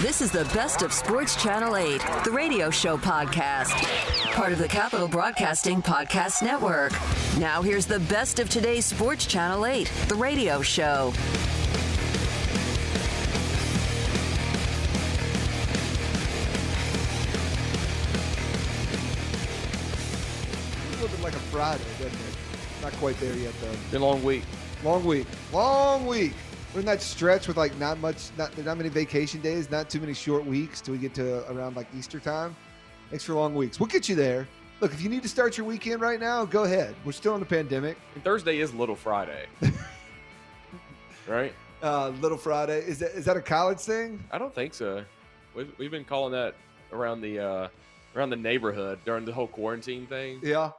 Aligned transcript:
This 0.00 0.22
is 0.22 0.30
the 0.32 0.44
best 0.54 0.80
of 0.80 0.94
Sports 0.94 1.36
Channel 1.36 1.76
8, 1.76 2.00
the 2.24 2.30
radio 2.30 2.70
show 2.70 2.96
podcast, 2.96 3.74
part 4.32 4.50
of 4.50 4.58
the 4.58 4.66
Capital 4.66 5.06
Broadcasting 5.06 5.82
Podcast 5.82 6.42
Network. 6.42 6.92
Now, 7.38 7.60
here's 7.60 7.84
the 7.84 8.00
best 8.00 8.38
of 8.38 8.48
today's 8.48 8.86
Sports 8.86 9.26
Channel 9.26 9.66
8, 9.66 9.92
the 10.08 10.14
radio 10.14 10.62
show. 10.62 11.12
It's 20.92 21.02
looking 21.02 21.22
like 21.22 21.34
a 21.34 21.38
Friday, 21.50 21.84
doesn't 21.98 22.06
it? 22.06 22.36
Not 22.80 22.92
quite 22.94 23.20
there 23.20 23.36
yet, 23.36 23.52
though. 23.60 23.76
Been 23.90 24.00
a 24.00 24.06
long 24.06 24.24
week. 24.24 24.44
Long 24.82 25.04
week. 25.04 25.26
Long 25.52 26.06
week. 26.06 26.32
We're 26.72 26.80
in 26.80 26.86
that 26.86 27.02
stretch 27.02 27.48
with 27.48 27.56
like 27.56 27.76
not 27.78 27.98
much, 27.98 28.30
not 28.38 28.56
not 28.58 28.76
many 28.76 28.88
vacation 28.88 29.40
days, 29.40 29.70
not 29.70 29.90
too 29.90 29.98
many 30.00 30.14
short 30.14 30.44
weeks 30.46 30.80
till 30.80 30.92
we 30.92 30.98
get 31.00 31.14
to 31.14 31.50
around 31.50 31.74
like 31.76 31.88
Easter 31.96 32.20
time. 32.20 32.54
Extra 33.12 33.34
long 33.34 33.56
weeks. 33.56 33.80
We'll 33.80 33.88
get 33.88 34.08
you 34.08 34.14
there. 34.14 34.46
Look, 34.80 34.92
if 34.92 35.02
you 35.02 35.08
need 35.08 35.22
to 35.24 35.28
start 35.28 35.58
your 35.58 35.66
weekend 35.66 36.00
right 36.00 36.20
now, 36.20 36.44
go 36.44 36.62
ahead. 36.62 36.94
We're 37.04 37.10
still 37.12 37.34
in 37.34 37.40
the 37.40 37.46
pandemic. 37.46 37.98
And 38.14 38.22
Thursday 38.22 38.60
is 38.60 38.72
Little 38.72 38.94
Friday. 38.94 39.46
right? 41.28 41.52
Uh, 41.82 42.10
Little 42.20 42.38
Friday 42.38 42.78
is 42.86 43.00
that 43.00 43.12
is 43.16 43.24
that 43.24 43.36
a 43.36 43.42
college 43.42 43.80
thing? 43.80 44.22
I 44.30 44.38
don't 44.38 44.54
think 44.54 44.72
so. 44.74 45.04
We've, 45.56 45.72
we've 45.76 45.90
been 45.90 46.04
calling 46.04 46.32
that 46.32 46.54
around 46.92 47.20
the 47.20 47.40
uh, 47.40 47.68
around 48.14 48.30
the 48.30 48.36
neighborhood 48.36 49.00
during 49.04 49.24
the 49.24 49.32
whole 49.32 49.48
quarantine 49.48 50.06
thing. 50.06 50.38
Yeah. 50.42 50.70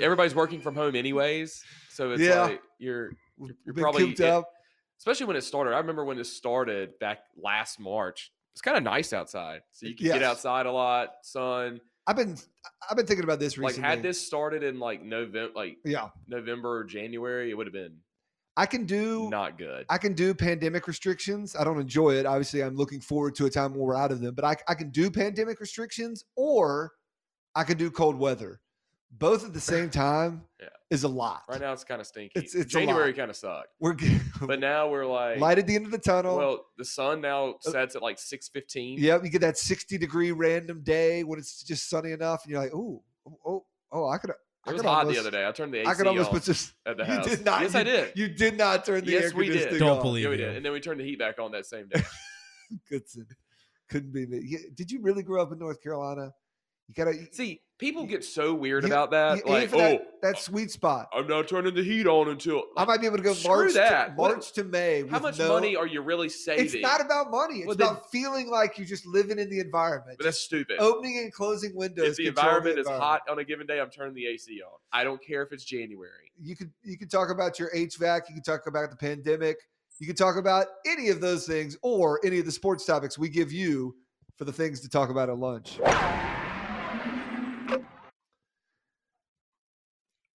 Everybody's 0.00 0.34
working 0.34 0.60
from 0.60 0.74
home 0.74 0.94
anyways, 0.94 1.62
so 1.88 2.10
it's 2.10 2.20
Yeah. 2.20 2.42
like 2.42 2.62
you're 2.78 3.12
We've 3.38 3.54
you're 3.64 3.74
probably 3.74 4.10
it- 4.10 4.20
up. 4.20 4.50
Especially 4.98 5.26
when 5.26 5.36
it 5.36 5.42
started. 5.42 5.74
I 5.74 5.78
remember 5.78 6.04
when 6.04 6.18
it 6.18 6.26
started 6.26 6.98
back 6.98 7.20
last 7.36 7.80
March. 7.80 8.32
It's 8.54 8.60
kind 8.60 8.76
of 8.76 8.82
nice 8.82 9.12
outside, 9.12 9.60
so 9.70 9.86
you 9.86 9.94
can 9.94 10.06
get 10.06 10.22
outside 10.22 10.66
a 10.66 10.72
lot, 10.72 11.10
sun. 11.22 11.80
I've 12.06 12.16
been 12.16 12.36
I've 12.90 12.96
been 12.96 13.06
thinking 13.06 13.24
about 13.24 13.38
this 13.38 13.56
Like 13.56 13.68
recently. 13.68 13.88
had 13.88 14.02
this 14.02 14.20
started 14.20 14.62
in 14.62 14.80
like 14.80 15.02
November, 15.02 15.52
like 15.54 15.76
yeah, 15.84 16.08
November 16.26 16.78
or 16.78 16.84
January, 16.84 17.50
it 17.50 17.54
would 17.54 17.66
have 17.66 17.74
been 17.74 17.98
I 18.58 18.66
can 18.66 18.86
do 18.86 19.28
not 19.30 19.56
good. 19.56 19.86
I 19.88 19.98
can 19.98 20.14
do 20.14 20.34
pandemic 20.34 20.88
restrictions. 20.88 21.54
I 21.54 21.62
don't 21.62 21.80
enjoy 21.80 22.14
it. 22.14 22.26
Obviously, 22.26 22.60
I'm 22.60 22.74
looking 22.74 23.00
forward 23.00 23.36
to 23.36 23.46
a 23.46 23.50
time 23.50 23.70
when 23.70 23.80
we're 23.80 23.94
out 23.94 24.10
of 24.10 24.20
them, 24.20 24.34
but 24.34 24.44
I, 24.44 24.56
I 24.66 24.74
can 24.74 24.90
do 24.90 25.12
pandemic 25.12 25.60
restrictions 25.60 26.24
or 26.34 26.90
I 27.54 27.62
can 27.62 27.78
do 27.78 27.88
cold 27.88 28.16
weather. 28.16 28.60
Both 29.10 29.44
at 29.44 29.52
the 29.54 29.60
same 29.60 29.90
time 30.04 30.42
Yeah. 30.60 30.68
is 30.90 31.04
a 31.04 31.08
lot. 31.08 31.42
Right 31.48 31.60
now, 31.60 31.72
it's 31.72 31.84
kind 31.84 32.00
of 32.00 32.06
stinky. 32.06 32.32
It's- 32.36 32.54
it's 32.54 32.72
January 32.72 33.12
kind 33.12 33.30
of 33.30 33.36
sucked, 33.36 33.68
We're 33.80 33.94
g- 33.94 34.18
but 34.42 34.60
now 34.60 34.88
we're 34.90 35.06
like 35.06 35.38
light 35.40 35.58
at 35.58 35.66
the 35.66 35.74
end 35.74 35.86
of 35.86 35.92
the 35.92 35.98
tunnel. 35.98 36.36
Well, 36.36 36.66
the 36.76 36.84
sun 36.84 37.20
now 37.20 37.40
oh. 37.54 37.56
sets 37.60 37.96
at 37.96 38.02
like 38.02 38.18
six 38.18 38.48
fifteen. 38.48 38.98
yep, 38.98 39.24
you 39.24 39.30
get 39.30 39.40
that 39.40 39.56
60 39.58 39.98
degree 39.98 40.30
random 40.32 40.82
day 40.82 41.24
when 41.24 41.38
it's 41.38 41.62
just 41.62 41.88
sunny 41.88 42.12
enough, 42.12 42.44
and 42.44 42.52
you're 42.52 42.60
like, 42.62 42.74
oh, 42.74 43.02
oh, 43.46 43.64
oh, 43.92 44.08
I 44.08 44.18
could. 44.18 44.30
I 44.66 44.70
It 44.70 44.72
was 44.74 44.82
hot 44.82 44.98
almost, 44.98 45.14
the 45.14 45.20
other 45.20 45.30
day. 45.30 45.46
I 45.46 45.52
turned 45.52 45.72
the 45.72 45.78
AC 45.80 45.88
I 45.88 45.94
could 45.94 46.06
almost 46.06 46.26
off 46.28 46.34
put 46.34 46.42
this. 46.44 46.72
at 46.84 46.96
the 46.98 47.04
you 47.06 47.12
house. 47.12 47.26
did 47.26 47.44
not. 47.44 47.62
Yes, 47.62 47.72
you, 47.74 47.80
I 47.80 47.82
did. 47.84 48.12
You 48.14 48.28
did 48.28 48.58
not 48.58 48.84
turn 48.84 49.04
the 49.04 49.12
Yes, 49.12 49.24
air 49.24 49.30
we 49.34 49.48
did. 49.48 49.78
Don't 49.78 49.96
off. 49.98 50.02
believe 50.02 50.24
yeah, 50.24 50.30
we 50.30 50.36
did, 50.36 50.56
and 50.56 50.64
then 50.64 50.72
we 50.72 50.80
turned 50.80 51.00
the 51.00 51.04
heat 51.04 51.18
back 51.18 51.38
on 51.38 51.52
that 51.52 51.64
same 51.64 51.88
day. 51.88 52.02
Goodson. 52.90 53.26
Couldn't 53.88 54.12
be 54.12 54.26
me. 54.26 54.58
Did 54.74 54.90
you 54.90 55.00
really 55.00 55.22
grow 55.22 55.40
up 55.42 55.50
in 55.52 55.58
North 55.58 55.82
Carolina? 55.82 56.32
You 56.88 56.94
gotta 56.94 57.14
See, 57.32 57.62
people 57.78 58.04
get 58.06 58.24
so 58.24 58.52
weird 58.54 58.82
You- 58.84 58.88
about 58.88 59.10
that. 59.12 59.46
like, 59.46 59.72
oh, 59.72 59.78
that, 59.78 60.20
that 60.22 60.38
sweet 60.38 60.70
spot. 60.70 61.08
I'm 61.12 61.26
not 61.28 61.48
turning 61.48 61.74
the 61.74 61.82
heat 61.82 62.06
on 62.06 62.28
until. 62.28 62.64
I 62.76 62.84
might 62.84 63.00
be 63.00 63.06
able 63.06 63.16
to 63.18 63.22
go 63.22 63.34
March 63.44 63.74
that. 63.74 64.06
to, 64.08 64.12
What- 64.14 64.32
March 64.32 64.52
to 64.52 64.64
May. 64.64 65.06
How 65.08 65.18
much 65.20 65.38
no- 65.38 65.48
money 65.48 65.76
are 65.76 65.86
you 65.86 66.00
really 66.02 66.28
saving? 66.28 66.64
It's 66.66 66.74
not 66.76 67.00
about 67.00 67.30
money. 67.30 67.58
It's 67.58 67.66
Well, 67.68 67.76
then- 67.76 67.86
about 67.88 68.10
feeling 68.10 68.50
like 68.50 68.76
you're 68.78 68.86
just 68.86 69.06
living 69.06 69.38
in 69.38 69.48
the 69.48 69.60
environment. 69.60 70.18
But 70.18 70.24
that's 70.24 70.40
stupid. 70.40 70.76
opening 70.80 71.18
and 71.18 71.32
closing 71.32 71.74
windows. 71.74 72.10
if 72.10 72.16
the 72.16 72.26
environment 72.26 72.78
is 72.78 72.86
environment. 72.86 73.02
hot 73.04 73.22
on 73.30 73.38
a 73.38 73.44
given 73.44 73.66
day, 73.66 73.80
I'm 73.80 73.90
turning 73.90 74.14
the 74.14 74.26
AC 74.26 74.60
on. 74.62 74.72
I 74.92 75.04
don't 75.04 75.22
care 75.24 75.42
if 75.42 75.52
it's 75.52 75.64
January. 75.64 76.32
you 76.40 76.54
could 76.56 76.70
you 76.82 76.96
could 76.98 77.10
talk 77.10 77.30
about 77.30 77.58
your 77.58 77.70
HVAC. 77.74 78.28
You 78.28 78.34
could 78.34 78.44
talk 78.44 78.66
about 78.66 78.90
the 78.90 78.96
pandemic. 78.96 79.56
You 80.00 80.06
could 80.06 80.16
talk 80.16 80.36
about 80.36 80.66
any 80.86 81.08
of 81.08 81.20
those 81.20 81.44
things 81.46 81.76
or 81.82 82.20
any 82.24 82.38
of 82.38 82.44
the 82.46 82.52
sports 82.52 82.84
topics 82.84 83.18
we 83.18 83.28
give 83.28 83.50
you 83.50 83.96
for 84.36 84.44
the 84.44 84.52
things 84.52 84.80
to 84.82 84.88
talk 84.88 85.10
about 85.10 85.28
at 85.28 85.36
lunch. 85.38 85.78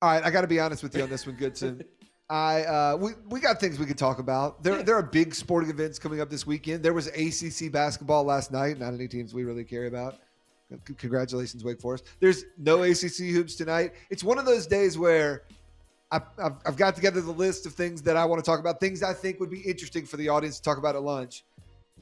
All 0.04 0.10
right, 0.10 0.22
I 0.22 0.32
got 0.32 0.42
to 0.42 0.48
be 0.48 0.60
honest 0.60 0.84
with 0.84 0.98
you 0.98 1.04
on 1.04 1.10
this 1.10 1.26
one, 1.26 1.38
Goodson. 1.38 1.82
I 2.30 2.64
uh, 2.64 2.98
we 3.00 3.12
we 3.30 3.40
got 3.40 3.62
things 3.62 3.80
we 3.80 3.86
could 3.86 3.98
talk 3.98 4.20
about. 4.20 4.62
There 4.62 4.76
Yeah. 4.76 4.84
there 4.84 4.96
are 4.98 5.02
big 5.02 5.34
sporting 5.34 5.70
events 5.70 5.98
coming 5.98 6.20
up 6.20 6.30
this 6.30 6.46
weekend. 6.46 6.84
There 6.84 6.92
was 6.92 7.08
ACC 7.08 7.72
basketball 7.72 8.26
last 8.26 8.52
night. 8.52 8.78
Not 8.78 8.94
any 8.94 9.08
teams 9.08 9.34
we 9.34 9.46
really 9.46 9.64
care 9.64 9.86
about. 9.86 10.16
Congratulations, 10.98 11.64
Wake 11.64 11.80
Forest. 11.80 12.04
There's 12.20 12.44
no 12.58 12.84
ACC 12.84 13.30
hoops 13.32 13.56
tonight. 13.56 13.94
It's 14.10 14.26
one 14.26 14.38
of 14.38 14.44
those 14.44 14.68
days 14.68 14.98
where 14.98 15.44
I've, 16.12 16.24
I've, 16.38 16.56
I've 16.66 16.76
got 16.76 16.96
together 16.96 17.22
the 17.22 17.32
list 17.32 17.66
of 17.66 17.72
things 17.74 18.02
that 18.02 18.18
I 18.18 18.26
want 18.26 18.44
to 18.44 18.46
talk 18.46 18.60
about, 18.60 18.82
things 18.82 19.04
I 19.04 19.14
think 19.14 19.40
would 19.40 19.52
be 19.52 19.62
interesting 19.62 20.06
for 20.06 20.18
the 20.18 20.28
audience 20.28 20.58
to 20.58 20.64
talk 20.64 20.78
about 20.78 20.98
at 20.98 21.02
lunch. 21.04 21.46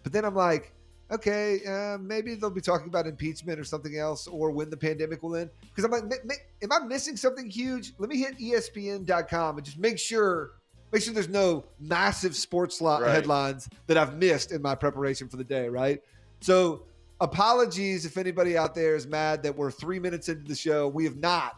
But 0.02 0.12
then 0.12 0.26
I'm 0.26 0.34
like, 0.34 0.74
okay, 1.12 1.60
uh, 1.66 1.98
maybe 2.00 2.36
they'll 2.36 2.50
be 2.50 2.62
talking 2.62 2.88
about 2.88 3.06
impeachment 3.08 3.60
or 3.60 3.64
something 3.64 3.98
else, 3.98 4.28
or 4.28 4.52
when 4.52 4.70
the 4.70 4.78
pandemic 4.78 5.22
will 5.24 5.36
end. 5.36 5.50
Because 5.62 5.84
I'm 5.84 5.92
like, 5.92 6.04
"Ma- 6.04 6.16
ma- 6.26 6.34
am 6.64 6.72
I 6.72 6.86
missing 6.86 7.18
something 7.18 7.50
huge? 7.50 7.94
Let 7.98 8.10
me 8.10 8.18
hit 8.18 8.38
ESPN.com 8.40 9.58
and 9.58 9.66
just 9.66 9.78
make 9.78 10.00
sure, 10.00 10.52
make 10.92 11.02
sure 11.04 11.14
there's 11.14 11.30
no 11.30 11.66
massive 11.80 12.36
sports 12.36 12.82
lo- 12.82 13.02
Right. 13.02 13.12
headlines 13.12 13.68
that 13.88 13.98
I've 13.98 14.16
missed 14.18 14.52
in 14.52 14.62
my 14.62 14.76
preparation 14.76 15.28
for 15.28 15.38
the 15.38 15.44
day. 15.44 15.68
Right. 15.70 16.02
So 16.40 16.84
apologies 17.20 18.06
if 18.06 18.18
anybody 18.18 18.58
out 18.58 18.74
there 18.74 18.96
is 18.96 19.06
mad 19.08 19.44
that 19.44 19.56
we're 19.56 19.72
three 19.72 20.00
minutes 20.00 20.28
into 20.30 20.48
the 20.48 20.56
show. 20.56 20.88
We 20.88 21.04
have 21.06 21.18
not 21.18 21.54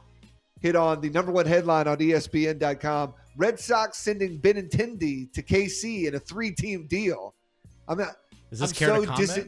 hit 0.59 0.75
on 0.75 1.01
the 1.01 1.09
number 1.09 1.31
one 1.31 1.45
headline 1.45 1.87
on 1.87 1.97
ESPN.com. 1.99 3.13
Red 3.37 3.59
Sox 3.59 3.97
sending 3.97 4.39
Benintendi 4.39 5.31
to 5.33 5.41
KC 5.41 6.05
in 6.07 6.15
a 6.15 6.19
three-team 6.19 6.87
deal. 6.87 7.33
I'm 7.87 7.97
not. 7.97 8.15
Is 8.53 8.59
this 8.59 8.69
I'm 8.69 8.75
care 8.75 8.89
so 8.89 9.05
to 9.05 9.15
dis- 9.15 9.45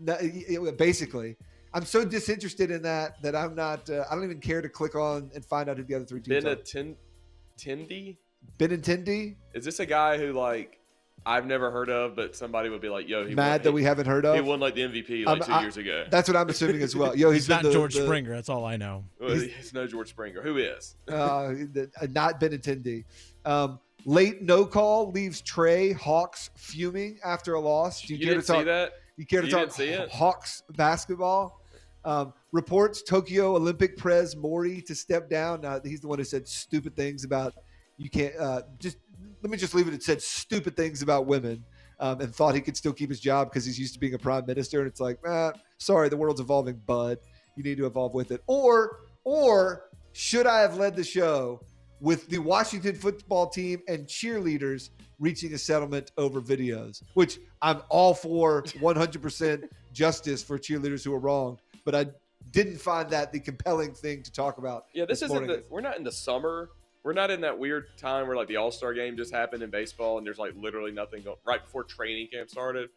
no, 0.00 0.16
y- 0.20 0.44
y- 0.58 0.70
basically, 0.72 1.36
I'm 1.72 1.84
so 1.84 2.04
disinterested 2.04 2.72
in 2.72 2.82
that 2.82 3.22
that 3.22 3.36
I'm 3.36 3.54
not. 3.54 3.88
Uh, 3.88 4.04
I 4.10 4.14
don't 4.16 4.24
even 4.24 4.40
care 4.40 4.60
to 4.60 4.68
click 4.68 4.96
on 4.96 5.30
and 5.32 5.44
find 5.44 5.68
out 5.70 5.76
who 5.76 5.84
the 5.84 5.94
other 5.94 6.04
three 6.04 6.20
teams 6.20 6.42
Ben 6.44 6.52
are. 6.52 6.56
a? 6.56 8.16
Benintendi, 8.58 9.36
Is 9.54 9.64
this 9.64 9.78
a 9.80 9.86
guy 9.86 10.18
who 10.18 10.32
like 10.32 10.80
I've 11.26 11.46
never 11.46 11.70
heard 11.70 11.88
of, 11.90 12.16
but 12.16 12.34
somebody 12.34 12.68
would 12.68 12.80
be 12.80 12.88
like, 12.88 13.08
"Yo, 13.08 13.26
he 13.26 13.34
mad 13.34 13.60
won, 13.60 13.62
that 13.62 13.72
we 13.72 13.82
haven't 13.84 14.06
heard 14.06 14.24
of. 14.24 14.34
he 14.34 14.40
won 14.40 14.58
like 14.60 14.74
the 14.74 14.82
MVP 14.82 15.24
like 15.24 15.40
I'm- 15.40 15.46
2 15.46 15.52
I- 15.52 15.60
years 15.62 15.76
ago." 15.76 16.06
That's 16.10 16.28
what 16.28 16.36
I'm 16.36 16.48
assuming 16.48 16.82
as 16.82 16.96
well. 16.96 17.14
Yo, 17.16 17.30
He's, 17.30 17.42
he's 17.44 17.48
not 17.48 17.62
the- 17.62 17.72
George 17.72 17.94
the- 17.94 18.04
Springer. 18.04 18.34
That's 18.34 18.48
all 18.48 18.64
I 18.64 18.76
know. 18.76 19.04
Well, 19.20 19.30
it's 19.32 19.72
no 19.72 19.86
George 19.86 20.08
Springer. 20.10 20.42
Who 20.42 20.56
is? 20.56 20.96
uh, 21.08 21.48
the- 21.48 21.90
uh, 22.00 22.06
not 22.10 22.40
Benintendi. 22.40 23.04
Um, 23.44 23.78
late 24.04 24.42
no 24.42 24.64
call 24.64 25.10
leaves 25.10 25.42
Trae 25.42 25.94
Hawks 25.94 26.50
fuming 26.56 27.18
after 27.24 27.54
a 27.54 27.60
loss. 27.60 28.02
Do 28.02 28.14
you, 28.14 28.20
You 28.20 28.26
care 28.26 28.40
to 28.40 28.46
talk? 28.46 28.58
see 28.58 28.64
that? 28.64 28.92
You 29.16 29.26
care 29.26 29.40
to 29.40 29.46
You 29.46 29.52
talk? 29.96 30.10
Hawks 30.10 30.62
basketball? 30.70 31.62
Um, 32.04 32.32
reports 32.52 33.02
Tokyo 33.02 33.56
Olympic 33.56 33.96
Prez 33.96 34.36
Mori 34.36 34.80
to 34.82 34.94
step 34.94 35.28
down. 35.28 35.64
Uh, 35.64 35.80
he's 35.84 36.00
the 36.00 36.08
one 36.08 36.18
who 36.18 36.24
said 36.24 36.46
stupid 36.48 36.96
things 36.96 37.24
about 37.24 37.54
you 37.96 38.08
can't. 38.08 38.34
Uh, 38.36 38.62
just 38.78 38.98
let 39.42 39.50
me 39.50 39.58
just 39.58 39.74
leave 39.74 39.88
it. 39.88 39.94
It 39.94 40.02
said 40.02 40.22
stupid 40.22 40.76
things 40.76 41.02
about 41.02 41.26
women. 41.26 41.64
Um, 42.00 42.20
and 42.20 42.32
thought 42.32 42.54
he 42.54 42.60
could 42.60 42.76
still 42.76 42.92
keep 42.92 43.10
his 43.10 43.18
job 43.18 43.50
because 43.50 43.66
he's 43.66 43.76
used 43.76 43.92
to 43.94 43.98
being 43.98 44.14
a 44.14 44.18
prime 44.18 44.46
minister. 44.46 44.78
And 44.78 44.86
it's 44.86 45.00
like, 45.00 45.18
ah, 45.26 45.52
sorry, 45.78 46.08
the 46.08 46.16
world's 46.16 46.40
evolving, 46.40 46.80
bud. 46.86 47.18
You 47.56 47.64
need 47.64 47.76
to 47.78 47.86
evolve 47.86 48.14
with 48.14 48.30
it. 48.30 48.40
Or, 48.46 49.00
or 49.24 49.86
should 50.12 50.46
I 50.46 50.60
have 50.60 50.76
led 50.76 50.94
the 50.94 51.02
show 51.02 51.60
with 52.00 52.28
the 52.28 52.38
Washington 52.38 52.94
football 52.94 53.48
team 53.48 53.82
and 53.88 54.06
cheerleaders 54.06 54.90
reaching 55.18 55.52
a 55.54 55.58
settlement 55.58 56.12
over 56.16 56.40
videos, 56.40 57.02
which 57.14 57.38
I'm 57.60 57.82
all 57.88 58.14
for 58.14 58.62
100% 58.62 59.68
justice 59.92 60.42
for 60.42 60.58
cheerleaders 60.58 61.04
who 61.04 61.12
are 61.14 61.18
wronged, 61.18 61.60
but 61.84 61.94
I 61.94 62.06
didn't 62.50 62.78
find 62.78 63.10
that 63.10 63.32
the 63.32 63.40
compelling 63.40 63.92
thing 63.92 64.22
to 64.22 64.32
talk 64.32 64.58
about. 64.58 64.86
Yeah, 64.94 65.04
this, 65.04 65.22
isn't 65.22 65.46
the. 65.46 65.64
We're 65.68 65.80
not 65.80 65.96
in 65.96 66.04
the 66.04 66.12
summer. 66.12 66.70
We're 67.02 67.12
not 67.12 67.30
in 67.30 67.40
that 67.42 67.58
weird 67.58 67.86
time 67.96 68.26
where 68.26 68.36
like 68.36 68.48
the 68.48 68.56
All 68.56 68.70
Star 68.70 68.92
game 68.94 69.16
just 69.16 69.32
happened 69.32 69.62
in 69.62 69.70
baseball 69.70 70.18
and 70.18 70.26
there's 70.26 70.38
like 70.38 70.52
literally 70.56 70.92
nothing 70.92 71.22
going 71.22 71.36
right 71.46 71.62
before 71.62 71.84
training 71.84 72.28
camp 72.32 72.50
started. 72.50 72.90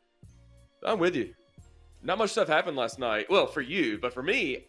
I'm 0.84 1.00
with 1.00 1.16
you. 1.16 1.34
Not 2.04 2.18
much 2.18 2.32
stuff 2.32 2.48
happened 2.48 2.76
last 2.76 2.98
night. 2.98 3.30
Well, 3.30 3.46
for 3.46 3.62
you, 3.62 4.00
but 4.02 4.14
for 4.14 4.24
me, 4.24 4.66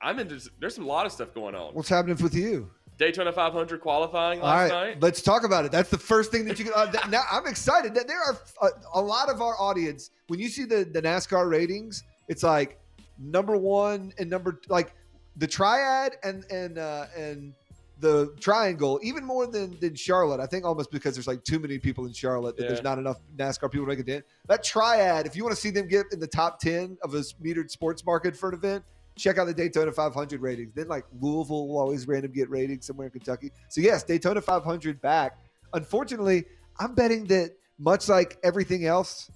I'm 0.00 0.18
into. 0.18 0.40
There's 0.58 0.78
a 0.78 0.84
lot 0.84 1.06
of 1.06 1.12
stuff 1.12 1.34
going 1.34 1.54
on. 1.54 1.74
What's 1.74 1.88
happening 1.88 2.16
with 2.22 2.34
you? 2.34 2.70
Daytona 2.98 3.32
500 3.32 3.80
qualifying 3.80 4.40
All 4.40 4.46
last 4.46 4.70
right, 4.72 4.88
night. 4.94 5.02
let's 5.02 5.20
talk 5.22 5.44
about 5.44 5.64
it. 5.64 5.72
That's 5.72 5.90
the 5.90 5.98
first 5.98 6.30
thing 6.32 6.44
that 6.46 6.58
you 6.58 6.64
can. 6.66 6.74
Uh, 6.74 6.90
now 7.10 7.22
I'm 7.30 7.46
excited 7.46 7.94
that 7.94 8.08
there 8.08 8.20
are 8.22 8.38
a, 8.62 8.68
a 8.94 9.00
lot 9.02 9.28
of 9.28 9.42
our 9.42 9.54
audience. 9.60 10.10
When 10.28 10.40
you 10.40 10.48
see 10.48 10.64
the 10.64 10.84
the 10.90 11.02
NASCAR 11.02 11.50
ratings, 11.50 12.02
it's 12.28 12.42
like 12.42 12.78
number 13.18 13.56
one 13.56 14.12
and 14.18 14.30
number 14.30 14.60
like 14.68 14.94
the 15.36 15.46
triad 15.46 16.16
and 16.22 16.44
and 16.50 16.78
uh, 16.78 17.06
and 17.16 17.52
the 17.98 18.34
triangle 18.40 18.98
even 19.02 19.24
more 19.24 19.46
than 19.46 19.78
than 19.80 19.94
Charlotte. 19.94 20.40
I 20.40 20.46
think 20.46 20.64
almost 20.64 20.90
because 20.90 21.14
there's 21.14 21.26
like 21.26 21.44
too 21.44 21.58
many 21.58 21.78
people 21.78 22.06
in 22.06 22.12
Charlotte 22.14 22.56
that 22.56 22.62
Yeah. 22.62 22.68
there's 22.68 22.82
not 22.82 22.98
enough 22.98 23.18
NASCAR 23.36 23.70
people 23.70 23.84
to 23.86 23.90
make 23.90 23.98
a 23.98 24.04
dent. 24.04 24.24
That 24.48 24.62
triad, 24.64 25.26
if 25.26 25.36
you 25.36 25.42
want 25.44 25.54
to 25.54 25.60
see 25.60 25.70
them 25.70 25.86
get 25.86 26.06
in 26.12 26.20
the 26.20 26.26
top 26.26 26.60
ten 26.60 26.96
of 27.02 27.14
a 27.14 27.18
metered 27.42 27.70
sports 27.70 28.04
market 28.06 28.34
for 28.34 28.48
an 28.48 28.54
event, 28.54 28.84
check 29.16 29.38
out 29.38 29.46
the 29.46 29.54
Daytona 29.54 29.90
500 29.92 30.40
ratings. 30.40 30.72
Then 30.74 30.88
like 30.88 31.04
Louisville 31.20 31.68
will 31.68 31.78
always 31.78 32.06
random 32.06 32.32
get 32.32 32.50
ratings 32.50 32.86
somewhere 32.86 33.06
in 33.06 33.12
Kentucky. 33.12 33.50
So 33.68 33.80
yes, 33.80 34.02
Daytona 34.02 34.40
500 34.40 35.00
back. 35.00 35.38
Unfortunately, 35.72 36.44
I'm 36.78 36.94
betting 36.94 37.24
that 37.26 37.52
much 37.78 38.08
like 38.08 38.38
everything 38.44 38.86
else, 38.86 39.30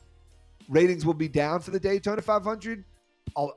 ratings 0.68 1.04
will 1.04 1.14
be 1.14 1.28
down 1.28 1.60
for 1.60 1.70
the 1.70 1.80
Daytona 1.80 2.22
500. 2.22 2.84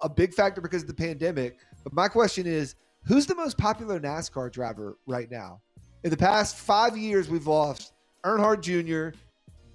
A 0.02 0.10
big 0.10 0.34
factor 0.34 0.62
because 0.62 0.84
of 0.84 0.88
the 0.88 0.94
pandemic. 0.94 1.58
But 1.84 1.94
my 1.94 2.08
question 2.08 2.46
is, 2.46 2.76
who's 3.06 3.26
the 3.26 3.36
most 3.36 3.58
popular 3.58 4.00
NASCAR 4.00 4.52
driver 4.52 4.98
right 5.08 5.30
now? 5.32 5.62
In 6.04 6.10
the 6.10 6.18
past 6.18 6.58
five 6.58 6.96
years, 6.96 7.28
we've 7.28 7.48
lost 7.48 7.94
Earnhardt 8.24 8.62
Jr., 8.62 9.18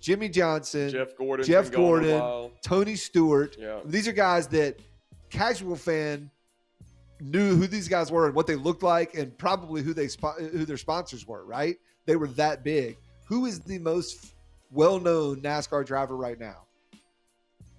Jimmie 0.00 0.28
Johnson, 0.28 0.90
Jeff 0.90 1.16
Gordon. 1.16 1.44
Jeff 1.44 1.72
been 1.72 1.80
gone 1.80 2.04
a 2.04 2.18
Gordon. 2.18 2.50
Tony 2.62 2.94
Stewart. 2.94 3.56
Yeah. 3.58 3.80
These 3.84 4.06
are 4.06 4.12
guys 4.12 4.46
that 4.48 4.78
casual 5.28 5.74
fan 5.74 6.30
knew 7.20 7.56
who 7.56 7.66
these 7.66 7.88
guys 7.88 8.10
were 8.10 8.26
and 8.26 8.34
what 8.34 8.46
they 8.46 8.56
looked 8.56 8.82
like, 8.82 9.14
and 9.14 9.36
probably 9.38 9.82
who 9.82 9.92
they 9.92 10.08
who 10.38 10.64
their 10.64 10.76
sponsors 10.76 11.26
were. 11.26 11.44
Right? 11.44 11.76
They 12.06 12.16
were 12.16 12.28
that 12.28 12.64
big. 12.64 12.96
Who 13.26 13.46
is 13.46 13.60
the 13.60 13.78
most 13.78 14.34
well-known 14.70 15.42
NASCAR 15.42 15.84
driver 15.84 16.16
right 16.16 16.38
now? 16.38 16.64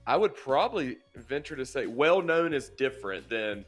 I 0.06 0.18
would 0.18 0.36
probably 0.36 0.97
venture 1.15 1.56
to 1.56 1.65
say 1.65 1.86
well 1.86 2.21
known 2.21 2.53
is 2.53 2.69
different 2.69 3.30
than 3.30 3.65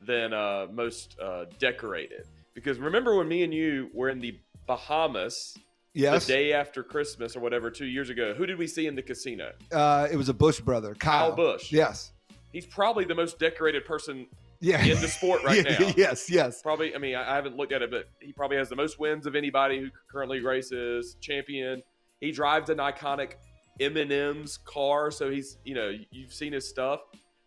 than 0.00 0.32
uh, 0.32 0.66
most 0.70 1.16
uh, 1.20 1.46
decorated. 1.58 2.26
Because 2.54 2.78
remember 2.78 3.16
when 3.16 3.28
me 3.28 3.42
and 3.42 3.54
you 3.54 3.90
were 3.94 4.10
in 4.10 4.20
the 4.20 4.38
Bahamas 4.66 5.56
Yes, 5.94 6.26
the 6.26 6.32
day 6.32 6.52
after 6.52 6.82
Christmas 6.82 7.36
or 7.36 7.40
whatever 7.40 7.70
two 7.70 7.86
years 7.86 8.08
ago? 8.10 8.34
Who 8.34 8.46
did 8.46 8.58
we 8.58 8.66
see 8.66 8.86
in 8.86 8.94
the 8.94 9.02
casino? 9.02 9.52
uh, 9.72 10.08
it 10.10 10.16
was 10.16 10.28
a 10.28 10.34
Busch 10.34 10.60
brother, 10.60 10.94
Kyle, 10.94 11.28
Kyle 11.28 11.36
Busch. 11.36 11.70
Yes, 11.72 12.12
He's 12.52 12.66
probably 12.66 13.04
the 13.04 13.14
most 13.14 13.38
decorated 13.38 13.86
person 13.86 14.26
yeah, 14.62 14.82
in 14.82 14.98
the 15.00 15.08
sport 15.08 15.42
right 15.44 15.64
Yeah, 15.68 15.78
now. 15.78 15.92
Yes, 15.96 16.30
yes. 16.30 16.62
Probably, 16.62 16.94
I 16.94 16.98
mean, 16.98 17.14
I 17.16 17.34
haven't 17.34 17.56
looked 17.56 17.72
at 17.72 17.82
it, 17.82 17.90
but 17.90 18.04
he 18.20 18.32
probably 18.32 18.56
has 18.56 18.68
the 18.70 18.76
most 18.76 18.98
wins 18.98 19.26
of 19.26 19.34
anybody 19.36 19.80
who 19.80 19.88
currently 20.10 20.40
races. 20.40 21.16
Champion. 21.20 21.82
He 22.20 22.30
drives 22.32 22.70
an 22.70 22.78
iconic 22.78 23.32
M&M's 23.80 24.58
car, 24.64 25.10
so 25.10 25.30
he's, 25.30 25.58
you 25.64 25.74
know, 25.74 25.92
you've 26.10 26.32
seen 26.32 26.52
his 26.52 26.68
stuff. 26.68 27.00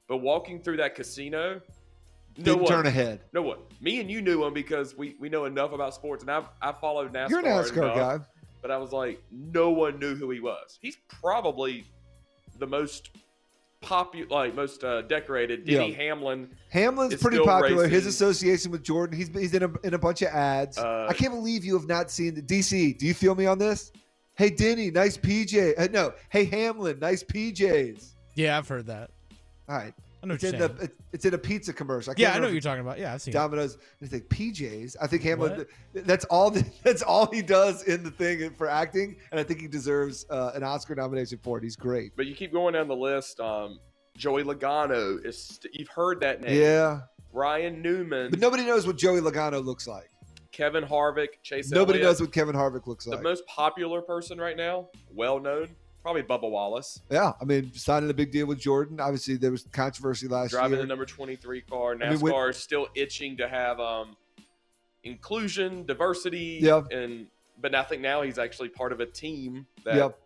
But 0.08 0.18
walking 0.18 0.62
through 0.62 0.78
that 0.78 0.94
casino, 0.94 1.62
no 2.38 2.58
one, 2.58 2.66
turn 2.68 2.86
ahead. 2.86 3.22
no 3.34 3.42
one. 3.42 3.60
Me 3.82 4.00
and 4.02 4.12
you 4.12 4.22
knew 4.22 4.44
him 4.44 4.54
because 4.54 4.96
we 4.98 5.16
we 5.20 5.30
know 5.30 5.46
enough 5.46 5.72
about 5.72 5.94
sports, 5.96 6.22
and 6.22 6.30
I've 6.30 6.46
I 6.62 6.74
followed 6.74 7.14
NASCAR. 7.14 7.30
You're 7.30 7.40
a 7.40 7.44
NASCAR 7.44 7.78
enough, 7.78 7.96
guy. 7.96 8.20
but 8.62 8.70
I 8.72 8.78
was 8.78 8.92
like, 8.92 9.24
no 9.32 9.70
one 9.72 9.98
knew 10.00 10.16
who 10.16 10.30
he 10.30 10.42
was. 10.42 10.78
He's 10.82 10.98
probably 11.22 11.86
the 12.60 12.68
most 12.68 13.10
popular, 13.82 14.28
like 14.30 14.56
most 14.56 14.84
uh, 14.84 15.02
decorated. 15.04 15.66
Denny 15.66 15.92
Yeah. 15.92 15.96
Hamlin. 15.98 16.50
Hamlin's 16.70 17.14
is 17.16 17.22
pretty 17.22 17.38
still 17.38 17.46
popular. 17.46 17.88
His 17.88 18.06
association 18.06 18.72
with 18.72 18.84
Jordan, 18.84 19.18
he's 19.18 19.30
he's 19.30 19.54
in 19.54 19.64
a, 19.64 19.72
in 19.84 19.94
a 19.94 19.98
bunch 20.00 20.22
of 20.22 20.30
ads. 20.30 20.78
Uh, 20.78 21.08
I 21.10 21.14
can't 21.14 21.34
believe 21.34 21.64
you 21.66 21.78
have 21.78 21.88
not 21.88 22.10
seen 22.12 22.34
the 22.36 22.42
DC. 22.42 22.98
Do 22.98 23.06
you 23.06 23.14
feel 23.14 23.36
me 23.36 23.46
on 23.46 23.58
this? 23.60 23.92
Hey 24.38 24.50
Denny, 24.50 24.92
nice 24.92 25.18
PJ. 25.18 25.74
Uh, 25.78 25.88
no, 25.92 26.14
hey 26.30 26.46
Hamlin, 26.46 27.00
nice 27.00 27.24
PJs. 27.24 28.14
Yeah, 28.36 28.58
I've 28.58 28.68
heard 28.68 28.88
that. 28.88 29.12
All 29.70 29.78
right, 29.78 29.94
I 30.26 30.28
know 30.28 30.34
it's 30.36 30.44
what 30.44 30.54
in 30.54 30.60
you're 30.60 30.68
the 30.68 30.78
saying. 30.78 30.90
it- 30.90 30.96
it's 31.14 31.26
in 31.26 31.34
a 31.34 31.38
pizza 31.38 31.72
commercial. 31.72 32.12
I 32.12 32.14
can't 32.16 32.20
yeah, 32.20 32.34
I 32.34 32.38
know 32.40 32.44
what 32.48 32.52
you're 32.52 32.62
talking 32.62 32.82
about. 32.82 33.00
Yeah, 33.00 33.14
I've 33.14 33.22
seen 33.22 33.32
it. 33.32 33.36
Domino's. 33.36 33.78
I 34.04 34.08
think 34.08 34.28
PJs. 34.30 34.96
I 35.02 35.08
think 35.08 35.24
Hamlin. 35.24 35.66
That's 35.94 36.26
all. 36.26 36.50
That's 36.84 37.02
all 37.02 37.32
he 37.32 37.42
does 37.42 37.84
in 37.84 38.04
the 38.04 38.12
thing 38.12 38.50
for 38.56 38.68
acting, 38.68 39.16
and 39.32 39.40
I 39.40 39.44
think 39.44 39.62
he 39.62 39.68
deserves 39.68 40.26
uh, 40.30 40.52
an 40.56 40.64
Oscar 40.64 40.96
nomination 40.96 41.40
for 41.42 41.58
it. 41.58 41.64
He's 41.64 41.76
great. 41.78 42.16
But 42.18 42.26
you 42.26 42.36
keep 42.36 42.52
going 42.52 42.74
down 42.74 42.88
the 42.88 42.96
list. 42.96 43.40
Um, 43.40 43.80
Joey 44.18 44.44
Logano 44.44 45.24
is. 45.26 45.38
St- 45.38 45.74
you've 45.74 45.88
heard 45.90 46.20
that 46.22 46.42
name. 46.42 46.60
Yeah, 46.60 47.02
Ryan 47.32 47.82
Newman, 47.82 48.32
but 48.32 48.40
nobody 48.40 48.64
knows 48.66 48.86
what 48.88 48.98
Joey 48.98 49.22
Logano 49.22 49.64
looks 49.64 49.88
like. 49.88 50.10
Kevin 50.52 50.84
Harvick, 50.86 51.28
Chase. 51.44 51.70
Nobody 51.70 52.00
Elliott. 52.00 52.12
knows 52.14 52.22
what 52.22 52.32
Kevin 52.32 52.56
Harvick 52.56 52.88
looks 52.88 53.06
like. 53.08 53.18
the 53.20 53.24
most 53.24 53.46
popular 53.46 54.02
person 54.02 54.38
right 54.40 54.56
now, 54.56 54.88
well 55.12 55.38
known, 55.40 55.76
probably 56.06 56.22
Bubba 56.22 56.48
Wallace, 56.48 57.02
Yeah, 57.10 57.32
I 57.42 57.46
mean, 57.46 57.72
signing 57.74 58.12
a 58.12 58.14
big 58.14 58.32
deal 58.32 58.46
with 58.46 58.60
Jordan. 58.60 59.00
Obviously, 59.00 59.38
there 59.38 59.50
was 59.50 59.66
controversy 59.72 60.28
last 60.28 60.52
driving 60.52 60.70
year. 60.70 60.78
Driving 60.78 60.80
the 60.80 60.86
number 60.88 61.06
twenty 61.06 61.36
three 61.36 61.62
car. 61.62 61.94
I 61.94 61.96
mean, 61.96 62.20
NASCAR 62.20 62.52
is 62.52 62.58
still 62.58 62.88
itching 62.94 63.38
to 63.38 63.48
have 63.50 63.80
um, 63.80 64.16
inclusion, 65.04 65.84
diversity, 65.88 66.60
Yeah. 66.62 66.84
and 66.92 67.26
but 67.60 67.74
I 67.74 67.82
think 67.84 68.04
now 68.04 68.22
he's 68.22 68.38
actually 68.38 68.70
part 68.70 68.92
of 68.92 69.00
a 69.00 69.08
team 69.08 69.66
that 69.84 69.96
Yep. 69.96 70.20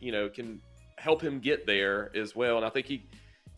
you 0.00 0.10
know 0.12 0.30
can 0.30 0.62
help 0.96 1.20
him 1.20 1.38
get 1.40 1.66
there 1.66 2.10
as 2.16 2.34
well. 2.34 2.56
And 2.56 2.64
I 2.64 2.70
think 2.70 2.86
he 2.86 3.02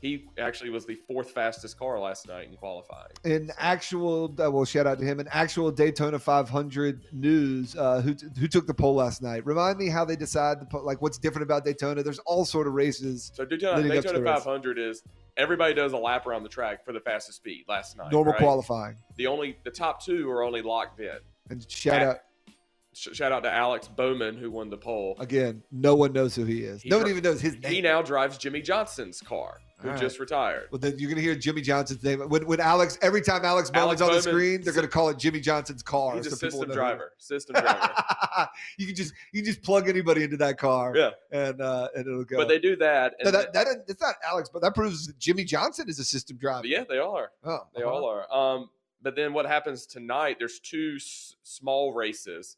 he 0.00 0.26
actually 0.38 0.70
was 0.70 0.86
the 0.86 0.94
fourth 0.94 1.30
fastest 1.32 1.78
car 1.78 1.98
last 1.98 2.28
night 2.28 2.48
in 2.48 2.56
qualifying. 2.56 3.08
in 3.24 3.50
actual, 3.58 4.32
uh, 4.40 4.50
well, 4.50 4.64
shout 4.64 4.86
out 4.86 4.98
to 4.98 5.04
him. 5.04 5.18
In 5.20 5.28
actual 5.28 5.70
Daytona 5.70 6.18
500 6.18 7.06
news, 7.12 7.76
uh, 7.76 8.00
who 8.00 8.14
who 8.38 8.46
took 8.46 8.66
the 8.66 8.74
pole 8.74 8.94
last 8.94 9.22
night? 9.22 9.44
Remind 9.44 9.78
me 9.78 9.88
how 9.88 10.04
they 10.04 10.16
decide 10.16 10.60
the 10.60 10.66
po- 10.66 10.82
like 10.82 11.02
what's 11.02 11.18
different 11.18 11.42
about 11.44 11.64
Daytona. 11.64 12.02
There's 12.02 12.20
all 12.20 12.44
sort 12.44 12.66
of 12.66 12.74
races. 12.74 13.32
So 13.34 13.44
Daytona, 13.44 13.78
Leading 13.82 13.98
up 13.98 14.04
to 14.04 14.12
Daytona 14.12 14.36
500 14.36 14.78
is 14.78 15.02
everybody 15.36 15.74
does 15.74 15.92
a 15.92 15.96
lap 15.98 16.26
around 16.26 16.42
the 16.42 16.48
track 16.48 16.84
for 16.84 16.92
the 16.92 17.00
fastest 17.00 17.38
speed 17.38 17.64
last 17.68 17.96
night. 17.96 18.12
normal 18.12 18.32
right? 18.34 18.40
qualifying. 18.42 18.96
The 19.16 19.26
only 19.26 19.58
the 19.64 19.70
top 19.70 20.02
two 20.04 20.30
are 20.30 20.42
only 20.42 20.62
locked 20.62 21.00
in. 21.00 21.18
And 21.50 21.68
shout 21.70 22.02
At- 22.02 22.06
out 22.06 22.16
Sh- 22.98 23.14
shout 23.16 23.30
out 23.32 23.44
to 23.44 23.52
Alex 23.52 23.86
Bowman 23.88 24.36
who 24.36 24.50
won 24.50 24.70
the 24.70 24.76
pole. 24.76 25.14
again. 25.20 25.62
No 25.70 25.94
one 25.94 26.12
knows 26.12 26.34
who 26.34 26.44
he 26.44 26.62
is. 26.64 26.82
He 26.82 26.88
Nobody 26.88 27.10
dri- 27.12 27.18
even 27.18 27.30
knows 27.30 27.40
his 27.40 27.54
name. 27.58 27.72
He 27.72 27.80
now 27.80 28.02
drives 28.02 28.38
Jimmie 28.38 28.62
Johnson's 28.62 29.20
car, 29.20 29.60
who 29.80 29.90
right. 29.90 30.00
just 30.00 30.18
retired. 30.18 30.68
well, 30.72 30.78
then 30.80 30.98
you're 30.98 31.08
gonna 31.10 31.20
hear 31.22 31.34
Jimmie 31.36 31.60
Johnson's 31.62 32.02
name 32.02 32.20
when, 32.28 32.46
when 32.46 32.58
Alex. 32.60 32.98
Every 33.02 33.20
time 33.22 33.44
Alex 33.44 33.70
Bowman's 33.70 34.00
Alex 34.00 34.02
on 34.02 34.08
the 34.08 34.12
Bowman- 34.30 34.40
screen, 34.40 34.62
they're 34.62 34.72
gonna 34.72 34.88
call 34.88 35.08
it 35.10 35.18
Jimmie 35.18 35.40
Johnson's 35.40 35.82
car. 35.82 36.16
He's 36.16 36.26
a 36.26 36.30
so 36.30 36.48
system 36.48 36.70
driver. 36.70 37.12
System 37.18 37.54
driver. 37.60 38.48
you 38.78 38.86
can 38.86 38.96
just 38.96 39.14
you 39.32 39.42
can 39.42 39.44
just 39.46 39.62
plug 39.62 39.88
anybody 39.88 40.24
into 40.24 40.36
that 40.38 40.58
car, 40.58 40.92
Yeah. 40.96 41.10
and 41.30 41.60
uh, 41.60 41.88
and 41.94 42.06
it'll 42.06 42.24
go. 42.24 42.36
But 42.38 42.48
they 42.48 42.58
do 42.58 42.74
that. 42.76 43.14
And 43.20 43.26
No, 43.26 43.30
that, 43.30 43.52
that 43.52 43.66
it's 43.86 44.00
not 44.00 44.16
Alex, 44.26 44.48
but 44.52 44.62
that 44.62 44.74
proves 44.74 45.06
that 45.06 45.18
Jimmie 45.18 45.44
Johnson 45.44 45.88
is 45.88 45.98
a 46.00 46.04
system 46.04 46.36
driver. 46.36 46.66
yeah, 46.66 46.84
they 46.88 46.98
are. 46.98 47.30
oh, 47.44 47.60
They 47.76 47.82
uh-huh. 47.82 47.92
all 47.92 48.04
are. 48.08 48.32
Um, 48.34 48.70
but 49.00 49.14
then 49.14 49.32
what 49.32 49.46
happens 49.46 49.86
tonight? 49.86 50.36
There's 50.40 50.58
two 50.58 50.94
s- 50.96 51.36
small 51.44 51.92
races 51.92 52.56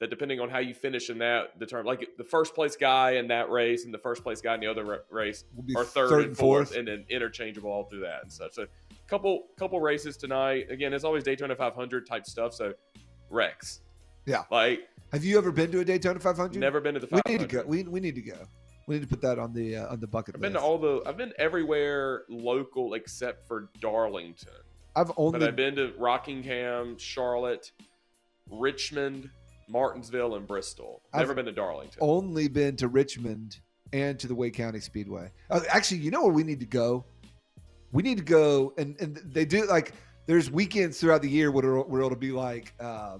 that, 0.00 0.10
depending 0.10 0.40
on 0.40 0.48
how 0.48 0.58
you 0.58 0.74
finish 0.74 1.10
in 1.10 1.18
that, 1.18 1.58
determine 1.58 1.86
like 1.86 2.08
the 2.16 2.24
first 2.24 2.54
place 2.54 2.74
guy 2.74 3.12
in 3.12 3.28
that 3.28 3.50
race 3.50 3.84
and 3.84 3.94
the 3.94 3.98
first 3.98 4.22
place 4.22 4.40
guy 4.40 4.54
in 4.54 4.60
the 4.60 4.66
other 4.66 5.04
race 5.10 5.44
are 5.76 5.84
third, 5.84 6.08
third 6.08 6.24
and 6.24 6.36
fourth, 6.36 6.68
fourth. 6.68 6.78
and 6.78 6.88
then 6.88 7.04
interchangeable 7.08 7.70
all 7.70 7.84
through 7.84 8.00
that 8.00 8.22
and 8.22 8.32
stuff. 8.32 8.52
So, 8.52 8.66
couple 9.06 9.44
couple 9.58 9.80
races 9.80 10.16
tonight. 10.16 10.70
Again, 10.70 10.92
it's 10.94 11.04
always 11.04 11.22
Daytona 11.22 11.54
500 11.54 12.06
type 12.06 12.26
stuff. 12.26 12.54
So, 12.54 12.72
Rex. 13.28 13.80
Yeah. 14.24 14.44
Like 14.50 14.88
Have 15.12 15.24
you 15.24 15.36
ever 15.36 15.52
been 15.52 15.70
to 15.72 15.80
a 15.80 15.84
Daytona 15.84 16.18
500? 16.18 16.58
never 16.58 16.80
been 16.80 16.94
to 16.94 17.00
the 17.00 17.06
500. 17.06 17.22
We 17.26 17.32
need 17.32 17.48
to 17.48 17.56
go. 17.56 17.64
We, 17.66 17.82
we 17.82 18.00
need 18.00 18.14
to 18.14 18.22
go. 18.22 18.38
We 18.86 18.96
need 18.96 19.02
to 19.02 19.08
put 19.08 19.20
that 19.20 19.38
on 19.38 19.52
the 19.52 19.76
uh, 19.76 19.92
on 19.92 20.00
the 20.00 20.06
bucket 20.06 20.34
I've 20.34 20.40
list. 20.40 20.54
been 20.54 20.60
to 20.60 20.66
all 20.66 20.78
the. 20.78 21.02
I've 21.06 21.16
been 21.18 21.32
everywhere 21.38 22.22
local 22.28 22.94
except 22.94 23.46
for 23.46 23.68
Darlington. 23.80 24.48
I've 24.96 25.12
only. 25.16 25.38
But 25.38 25.48
I've 25.48 25.56
been 25.56 25.76
to 25.76 25.92
Rockingham, 25.98 26.96
Charlotte, 26.98 27.70
Richmond, 28.50 29.30
Martinsville, 29.70 30.34
and 30.34 30.46
Bristol. 30.46 31.02
Never 31.14 31.32
I've 31.32 31.36
been 31.36 31.46
to 31.46 31.52
Darlington. 31.52 31.98
only 32.00 32.48
been 32.48 32.76
to 32.76 32.88
Richmond 32.88 33.58
and 33.92 34.18
to 34.20 34.26
the 34.26 34.34
Wake 34.34 34.54
County 34.54 34.80
Speedway. 34.80 35.30
Uh, 35.50 35.60
actually, 35.68 35.98
you 35.98 36.10
know 36.10 36.22
where 36.22 36.32
we 36.32 36.44
need 36.44 36.60
to 36.60 36.66
go? 36.66 37.04
We 37.92 38.02
need 38.02 38.18
to 38.18 38.24
go, 38.24 38.72
and 38.78 38.96
and 39.00 39.16
they 39.24 39.44
do 39.44 39.66
like 39.66 39.92
there's 40.26 40.50
weekends 40.50 41.00
throughout 41.00 41.22
the 41.22 41.28
year 41.30 41.50
where 41.50 41.64
it'll, 41.64 41.84
where 41.84 42.02
it'll 42.02 42.16
be 42.16 42.32
like. 42.32 42.74
Uh, 42.80 43.18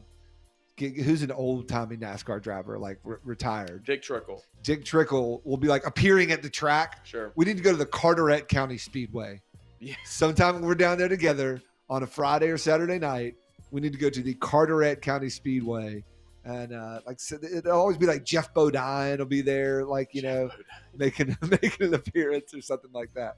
Who's 0.78 1.20
an 1.20 1.30
old 1.30 1.68
timey 1.68 1.98
NASCAR 1.98 2.40
driver, 2.40 2.78
like 2.78 3.00
re- 3.04 3.18
retired? 3.22 3.84
Dick 3.84 4.00
Trickle. 4.00 4.42
Dick 4.62 4.82
Trickle 4.82 5.42
will 5.44 5.58
be 5.58 5.68
like 5.68 5.86
appearing 5.86 6.32
at 6.32 6.42
the 6.42 6.48
track. 6.48 7.04
Sure. 7.04 7.32
We 7.36 7.44
need 7.44 7.58
to 7.58 7.62
go 7.62 7.70
to 7.70 7.76
the 7.76 7.84
Carteret 7.84 8.48
County 8.48 8.78
Speedway. 8.78 9.42
Yeah. 9.78 9.96
Sometime 10.06 10.54
when 10.54 10.64
we're 10.64 10.74
down 10.74 10.96
there 10.96 11.08
together 11.08 11.60
on 11.90 12.02
a 12.02 12.06
Friday 12.06 12.48
or 12.48 12.56
Saturday 12.56 12.98
night, 12.98 13.34
we 13.70 13.82
need 13.82 13.92
to 13.92 13.98
go 13.98 14.08
to 14.08 14.22
the 14.22 14.32
Carteret 14.36 15.02
County 15.02 15.28
Speedway. 15.28 16.02
And 16.44 16.72
uh, 16.72 17.00
like 17.06 17.20
so 17.20 17.36
it'll 17.42 17.72
always 17.72 17.98
be 17.98 18.06
like 18.06 18.24
Geoff 18.24 18.52
Bodine 18.54 19.18
will 19.18 19.26
be 19.26 19.42
there, 19.42 19.84
like 19.84 20.14
you 20.14 20.22
know, 20.22 20.50
making 20.96 21.36
making 21.62 21.88
an 21.88 21.94
appearance 21.94 22.54
or 22.54 22.62
something 22.62 22.90
like 22.92 23.12
that. 23.14 23.36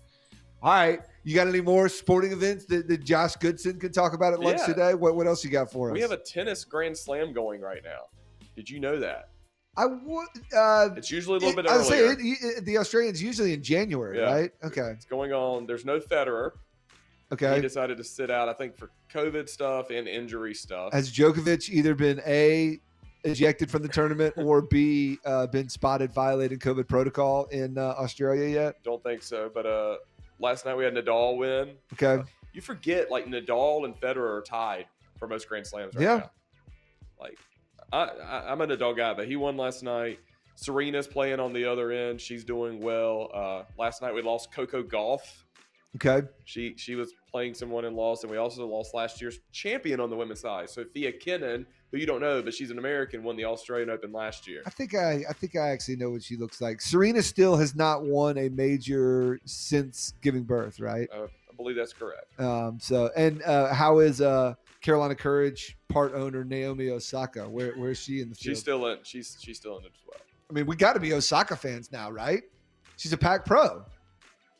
All 0.62 0.70
right, 0.72 1.00
you 1.24 1.34
got 1.34 1.48
any 1.48 1.60
more 1.60 1.88
sporting 1.88 2.30
events 2.30 2.66
that, 2.66 2.86
that 2.86 3.02
Josh 3.04 3.34
Goodson 3.34 3.80
can 3.80 3.90
talk 3.90 4.12
about 4.14 4.32
at 4.32 4.38
lunch 4.38 4.60
Yeah. 4.60 4.66
today? 4.66 4.94
What 4.94 5.16
what 5.16 5.26
else 5.26 5.42
you 5.42 5.50
got 5.50 5.72
for 5.72 5.88
us? 5.90 5.94
We 5.94 6.00
have 6.00 6.12
a 6.12 6.16
tennis 6.16 6.64
grand 6.64 6.96
slam 6.96 7.32
going 7.32 7.60
right 7.60 7.82
now. 7.84 8.02
Did 8.54 8.70
you 8.70 8.78
know 8.78 9.00
that? 9.00 9.30
I 9.76 9.86
would. 9.86 10.28
Uh, 10.56 10.90
It's 10.96 11.10
usually 11.10 11.38
a 11.38 11.40
little 11.40 11.56
bit 11.60 11.66
I 11.68 11.78
would 11.78 11.86
say 11.86 12.06
it, 12.06 12.18
it- 12.20 12.64
the 12.64 12.78
Australians 12.78 13.20
usually 13.20 13.54
in 13.54 13.62
January, 13.62 14.18
Yeah. 14.18 14.32
right? 14.32 14.50
Okay. 14.62 14.90
It's 14.94 15.06
going 15.06 15.32
on. 15.32 15.66
There's 15.66 15.84
no 15.84 15.98
Federer. 15.98 16.50
Okay. 17.32 17.56
He 17.56 17.62
decided 17.62 17.96
to 17.96 18.04
sit 18.04 18.30
out, 18.30 18.48
I 18.50 18.52
think, 18.52 18.76
for 18.76 18.90
COVID 19.12 19.48
stuff 19.48 19.88
and 19.90 20.06
injury 20.06 20.52
stuff. 20.54 20.92
Has 20.92 21.10
Djokovic 21.10 21.70
either 21.70 21.94
been 21.94 22.20
a 22.26 22.78
ejected 23.24 23.70
from 23.70 23.82
the 23.82 23.88
tournament 23.88 24.34
or 24.36 24.62
b 24.62 25.18
uh, 25.24 25.46
been 25.46 25.68
spotted 25.68 26.12
violating 26.12 26.58
COVID 26.58 26.88
protocol 26.88 27.46
in 27.46 27.78
uh, 27.78 27.94
Australia 27.98 28.48
yet? 28.48 28.82
Don't 28.82 29.02
think 29.02 29.22
so. 29.22 29.50
But 29.52 29.66
uh, 29.66 29.96
last 30.38 30.64
night 30.64 30.76
we 30.76 30.84
had 30.84 30.94
Nadal 30.94 31.36
win. 31.38 31.76
Okay. 31.92 32.22
You 32.52 32.60
forget 32.60 33.10
like 33.10 33.26
Nadal 33.26 33.84
and 33.84 33.94
Federer 34.00 34.38
are 34.38 34.42
tied 34.42 34.86
for 35.18 35.26
most 35.28 35.48
Grand 35.48 35.66
Slams 35.66 35.94
right 35.94 36.02
Yeah. 36.02 36.16
now. 36.16 36.30
Like 37.20 37.38
I, 37.92 38.04
I, 38.04 38.52
I'm 38.52 38.60
a 38.60 38.66
Nadal 38.66 38.96
guy, 38.96 39.14
but 39.14 39.26
he 39.26 39.36
won 39.36 39.56
last 39.56 39.82
night. 39.82 40.18
Serena's 40.54 41.06
playing 41.06 41.40
on 41.40 41.52
the 41.52 41.64
other 41.64 41.90
end. 41.92 42.20
She's 42.20 42.44
doing 42.44 42.80
well. 42.80 43.30
Uh, 43.34 43.62
last 43.78 44.02
night 44.02 44.14
we 44.14 44.22
lost 44.22 44.52
Coco 44.52 44.82
Gauff. 44.82 45.20
Okay. 45.96 46.26
She 46.44 46.74
she 46.76 46.94
was 46.94 47.12
playing 47.32 47.54
someone 47.54 47.84
and 47.84 47.96
lost, 47.96 48.24
and 48.24 48.30
we 48.30 48.36
also 48.36 48.66
lost 48.66 48.94
last 48.94 49.20
year's 49.20 49.40
champion 49.52 49.98
on 50.00 50.10
the 50.10 50.16
women's 50.16 50.40
side, 50.40 50.68
Sofia 50.68 51.10
Kenin, 51.10 51.66
who 51.90 51.98
you 51.98 52.06
don't 52.06 52.20
know, 52.20 52.42
but 52.42 52.52
she's 52.52 52.70
an 52.70 52.78
American, 52.78 53.24
won 53.24 53.36
the 53.36 53.46
Australian 53.46 53.90
Open 53.90 54.12
last 54.12 54.46
year. 54.46 54.62
I 54.66 54.70
think 54.70 54.94
I, 54.94 55.24
I 55.28 55.32
think 55.32 55.56
I 55.56 55.70
actually 55.70 55.96
know 55.96 56.10
what 56.10 56.22
she 56.22 56.36
looks 56.36 56.60
like. 56.60 56.80
Serena 56.80 57.22
still 57.22 57.56
has 57.56 57.74
not 57.74 58.04
won 58.04 58.36
a 58.36 58.50
major 58.50 59.40
since 59.46 60.12
giving 60.20 60.44
birth, 60.44 60.78
right? 60.78 61.08
Uh, 61.12 61.24
I 61.24 61.54
believe 61.56 61.76
that's 61.76 61.94
correct. 61.94 62.38
Um, 62.38 62.78
so 62.80 63.10
and 63.16 63.42
uh, 63.42 63.72
how 63.72 64.00
is 64.00 64.20
uh, 64.20 64.54
Carolina 64.82 65.14
Courage 65.14 65.78
part 65.88 66.14
owner 66.14 66.44
Naomi 66.44 66.90
Osaka? 66.90 67.48
Where 67.48 67.72
where 67.72 67.90
is 67.90 67.98
she 67.98 68.20
in 68.20 68.28
the 68.28 68.34
field? 68.34 68.56
She's 68.56 68.60
still 68.60 68.86
in. 68.86 68.98
She's 69.02 69.38
she's 69.40 69.56
still 69.56 69.78
in 69.78 69.84
it 69.84 69.92
as 69.94 70.00
well. 70.06 70.20
I 70.50 70.52
mean, 70.52 70.66
we 70.66 70.76
got 70.76 70.94
to 70.94 71.00
be 71.00 71.14
Osaka 71.14 71.56
fans 71.56 71.90
now, 71.90 72.10
right? 72.10 72.42
She's 72.96 73.12
a 73.12 73.18
Pac 73.18 73.46
Pro. 73.46 73.84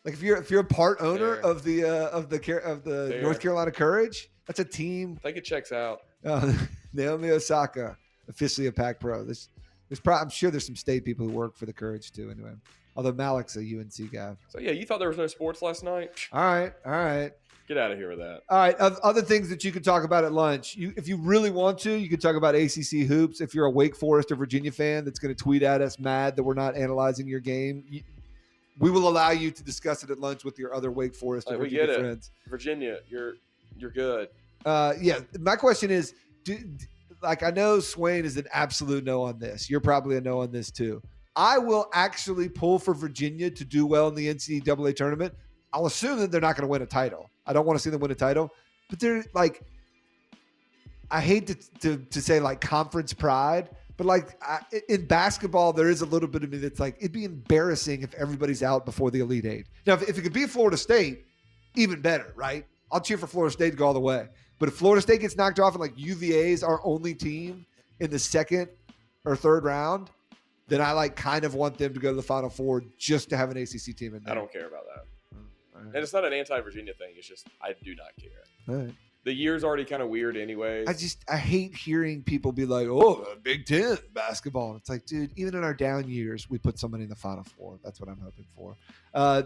Like 0.04 0.14
if 0.14 0.22
you're 0.22 0.36
if 0.36 0.50
you're 0.50 0.60
a 0.60 0.64
part 0.64 1.00
owner 1.00 1.36
Fair. 1.36 1.50
of 1.50 1.62
the 1.62 1.84
uh, 1.84 2.08
of 2.08 2.28
the 2.28 2.60
of 2.64 2.84
the 2.84 3.08
Fair. 3.10 3.22
North 3.22 3.40
Carolina 3.40 3.70
Courage, 3.70 4.30
that's 4.46 4.58
a 4.58 4.64
team. 4.64 5.16
I 5.20 5.22
think 5.22 5.36
it 5.36 5.44
checks 5.44 5.70
out. 5.72 6.00
Uh, 6.24 6.52
Naomi 6.92 7.30
Osaka 7.30 7.96
officially 8.28 8.66
a 8.66 8.72
Pac 8.72 8.98
Pro. 8.98 9.24
There's 9.24 9.48
there's 9.88 10.00
probably 10.00 10.22
I'm 10.22 10.30
sure 10.30 10.50
there's 10.50 10.66
some 10.66 10.76
state 10.76 11.04
people 11.04 11.26
who 11.26 11.32
work 11.32 11.56
for 11.56 11.66
the 11.66 11.72
Courage 11.72 12.10
too. 12.10 12.30
Anyway, 12.30 12.52
although 12.96 13.12
Malik's 13.12 13.56
a 13.56 13.60
UNC 13.60 14.12
guy. 14.12 14.36
So 14.48 14.58
yeah, 14.58 14.72
you 14.72 14.84
thought 14.84 14.98
there 14.98 15.08
was 15.08 15.18
no 15.18 15.28
sports 15.28 15.62
last 15.62 15.84
night? 15.84 16.10
All 16.32 16.42
right, 16.42 16.72
all 16.84 16.92
right. 16.92 17.32
Get 17.68 17.78
out 17.78 17.92
of 17.92 17.96
here 17.98 18.08
with 18.10 18.18
that. 18.18 18.40
All 18.48 18.58
right. 18.58 18.74
Other 18.76 19.22
things 19.22 19.48
that 19.48 19.62
you 19.62 19.70
could 19.70 19.84
talk 19.84 20.02
about 20.02 20.24
at 20.24 20.32
lunch. 20.32 20.74
You, 20.76 20.92
if 20.96 21.06
you 21.06 21.16
really 21.16 21.50
want 21.50 21.78
to, 21.80 21.92
you 21.92 22.08
could 22.08 22.20
talk 22.20 22.34
about 22.34 22.56
ACC 22.56 23.06
hoops. 23.06 23.40
If 23.40 23.54
you're 23.54 23.66
a 23.66 23.70
Wake 23.70 23.94
Forest 23.94 24.32
or 24.32 24.36
Virginia 24.36 24.72
fan 24.72 25.04
that's 25.04 25.20
going 25.20 25.32
to 25.34 25.40
tweet 25.40 25.62
at 25.62 25.80
us 25.80 25.98
mad 25.98 26.34
that 26.36 26.42
we're 26.42 26.54
not 26.54 26.76
analyzing 26.76 27.28
your 27.28 27.38
game, 27.38 27.84
you, 27.88 28.02
we 28.78 28.90
will 28.90 29.08
allow 29.08 29.30
you 29.30 29.50
to 29.50 29.62
discuss 29.62 30.02
it 30.02 30.10
at 30.10 30.18
lunch 30.18 30.44
with 30.44 30.58
your 30.58 30.74
other 30.74 30.90
Wake 30.90 31.14
Forest 31.14 31.48
or 31.48 31.52
Like, 31.54 31.62
we 31.62 31.68
get 31.70 31.90
it. 31.90 32.00
friends. 32.00 32.30
Virginia, 32.48 32.98
you're 33.08 33.34
you're 33.76 33.90
good. 33.90 34.28
Uh, 34.64 34.94
yeah. 35.00 35.20
My 35.40 35.56
question 35.56 35.90
is, 35.90 36.14
do, 36.44 36.56
like 37.22 37.42
I 37.42 37.50
know 37.50 37.80
Swain 37.80 38.24
is 38.24 38.36
an 38.36 38.46
absolute 38.52 39.04
no 39.04 39.22
on 39.22 39.38
this. 39.38 39.68
You're 39.70 39.80
probably 39.80 40.16
a 40.16 40.20
no 40.20 40.40
on 40.40 40.50
this 40.52 40.70
too. 40.70 41.02
I 41.34 41.58
will 41.58 41.88
actually 41.94 42.48
pull 42.48 42.78
for 42.78 42.92
Virginia 42.94 43.50
to 43.50 43.64
do 43.64 43.86
well 43.86 44.08
in 44.08 44.14
the 44.14 44.32
NCAA 44.34 44.94
tournament. 44.94 45.34
I'll 45.72 45.86
assume 45.86 46.18
that 46.18 46.30
they're 46.30 46.42
not 46.42 46.56
going 46.56 46.66
to 46.66 46.70
win 46.70 46.82
a 46.82 46.86
title. 46.86 47.30
I 47.46 47.52
don't 47.54 47.66
want 47.66 47.78
to 47.78 47.82
see 47.82 47.88
them 47.88 48.00
win 48.00 48.10
a 48.10 48.14
title, 48.14 48.50
but 48.90 49.00
they're 49.00 49.24
like, 49.32 49.62
I 51.10 51.20
hate 51.20 51.46
to, 51.46 51.54
to, 51.80 51.96
to 51.96 52.20
say 52.20 52.40
like 52.40 52.60
conference 52.60 53.12
pride, 53.14 53.70
but 53.96 54.06
like 54.06 54.36
I, 54.42 54.60
in 54.88 55.06
basketball, 55.06 55.72
there 55.72 55.88
is 55.88 56.02
a 56.02 56.06
little 56.06 56.28
bit 56.28 56.42
of 56.44 56.50
me 56.50 56.58
that's 56.58 56.80
like, 56.80 56.96
it'd 56.98 57.12
be 57.12 57.24
embarrassing 57.24 58.02
if 58.02 58.14
everybody's 58.14 58.62
out 58.62 58.84
before 58.84 59.10
the 59.10 59.20
Elite 59.20 59.46
Eight. 59.46 59.66
Now, 59.86 59.94
if, 59.94 60.08
if 60.08 60.18
it 60.18 60.22
could 60.22 60.32
be 60.32 60.46
Florida 60.46 60.76
State, 60.76 61.26
even 61.74 62.00
better, 62.00 62.32
right? 62.34 62.66
I'll 62.90 63.00
cheer 63.00 63.18
for 63.18 63.26
Florida 63.26 63.52
State 63.52 63.70
to 63.70 63.76
go 63.76 63.86
all 63.86 63.94
the 63.94 64.00
way. 64.00 64.28
But 64.58 64.68
if 64.68 64.74
Florida 64.76 65.02
State 65.02 65.20
gets 65.20 65.36
knocked 65.36 65.58
off 65.58 65.74
and 65.74 65.80
like 65.80 65.94
UVA 65.96 66.52
is 66.52 66.62
our 66.62 66.80
only 66.84 67.14
team 67.14 67.66
in 68.00 68.10
the 68.10 68.18
second 68.18 68.68
or 69.24 69.34
third 69.36 69.64
round, 69.64 70.10
then 70.68 70.80
I 70.80 70.92
like 70.92 71.16
kind 71.16 71.44
of 71.44 71.54
want 71.54 71.78
them 71.78 71.92
to 71.94 72.00
go 72.00 72.10
to 72.10 72.16
the 72.16 72.22
Final 72.22 72.48
Four 72.48 72.84
just 72.98 73.28
to 73.30 73.36
have 73.36 73.50
an 73.50 73.56
ACC 73.56 73.96
team 73.96 74.14
in 74.14 74.22
there. 74.22 74.32
I 74.32 74.34
don't 74.34 74.52
care 74.52 74.68
about 74.68 74.84
that. 74.94 75.04
Mm, 75.34 75.46
all 75.74 75.82
And 75.82 75.96
it's 75.96 76.12
not 76.12 76.24
an 76.24 76.32
anti-Virginia 76.32 76.94
thing. 76.94 77.12
It's 77.16 77.26
just 77.26 77.46
I 77.60 77.74
do 77.82 77.94
not 77.94 78.08
care. 78.20 78.30
All 78.68 78.84
right. 78.84 78.94
The 79.24 79.32
year's 79.32 79.62
already 79.62 79.84
kind 79.84 80.02
of 80.02 80.08
weird, 80.08 80.36
anyway. 80.36 80.84
I 80.86 80.92
just 80.92 81.24
I 81.28 81.36
hate 81.36 81.76
hearing 81.76 82.22
people 82.22 82.50
be 82.50 82.66
like, 82.66 82.88
"Oh, 82.88 83.24
Big 83.42 83.66
Ten 83.66 83.96
basketball." 84.12 84.74
It's 84.76 84.88
like, 84.88 85.06
dude, 85.06 85.30
even 85.36 85.54
in 85.54 85.62
our 85.62 85.74
down 85.74 86.08
years, 86.08 86.50
we 86.50 86.58
put 86.58 86.78
somebody 86.78 87.04
in 87.04 87.08
the 87.08 87.14
Final 87.14 87.44
Four. 87.44 87.78
That's 87.84 88.00
what 88.00 88.08
I'm 88.08 88.20
hoping 88.20 88.46
for. 88.56 88.76
Uh, 89.14 89.44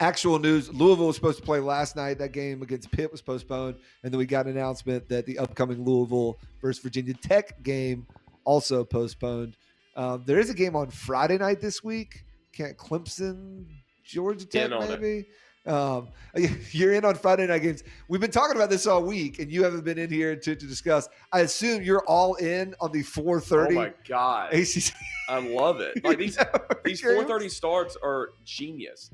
actual 0.00 0.40
news: 0.40 0.72
Louisville 0.72 1.06
was 1.06 1.14
supposed 1.16 1.38
to 1.38 1.44
play 1.44 1.60
last 1.60 1.94
night. 1.94 2.18
That 2.18 2.32
game 2.32 2.62
against 2.62 2.90
Pitt 2.90 3.12
was 3.12 3.22
postponed, 3.22 3.76
and 4.02 4.12
then 4.12 4.18
we 4.18 4.26
got 4.26 4.46
an 4.46 4.56
announcement 4.56 5.08
that 5.08 5.24
the 5.24 5.38
upcoming 5.38 5.84
Louisville 5.84 6.36
versus 6.60 6.82
Virginia 6.82 7.14
Tech 7.14 7.62
game 7.62 8.06
also 8.44 8.84
postponed. 8.84 9.56
Um, 9.94 10.24
there 10.26 10.38
is 10.40 10.50
a 10.50 10.54
game 10.54 10.74
on 10.74 10.90
Friday 10.90 11.38
night 11.38 11.60
this 11.60 11.84
week. 11.84 12.24
Can't 12.52 12.76
Clemson, 12.76 13.66
Georgia 14.04 14.46
Tech, 14.46 14.72
on 14.72 14.82
it. 15.04 15.26
Um, 15.66 16.08
you're 16.72 16.94
in 16.94 17.04
on 17.04 17.14
Friday 17.16 17.46
night 17.46 17.60
games. 17.62 17.84
We've 18.08 18.20
been 18.20 18.30
talking 18.30 18.56
about 18.56 18.70
this 18.70 18.86
all 18.86 19.02
week, 19.02 19.38
and 19.38 19.50
you 19.52 19.62
haven't 19.62 19.84
been 19.84 19.98
in 19.98 20.10
here 20.10 20.34
to, 20.34 20.56
to 20.56 20.66
discuss. 20.66 21.08
I 21.32 21.40
assume 21.40 21.82
you're 21.82 22.04
all 22.06 22.34
in 22.36 22.74
on 22.80 22.92
the 22.92 23.02
4:30 23.02 23.66
oh 23.68 23.70
my 23.74 23.92
god, 24.08 24.52
ACC. 24.54 24.94
I 25.28 25.38
love 25.38 25.80
it. 25.80 26.00
Like 26.04 26.18
these 26.18 26.38
these 26.84 27.02
games. 27.02 27.24
4:30 27.24 27.50
starts 27.50 27.96
are 28.02 28.30
genius. 28.44 29.10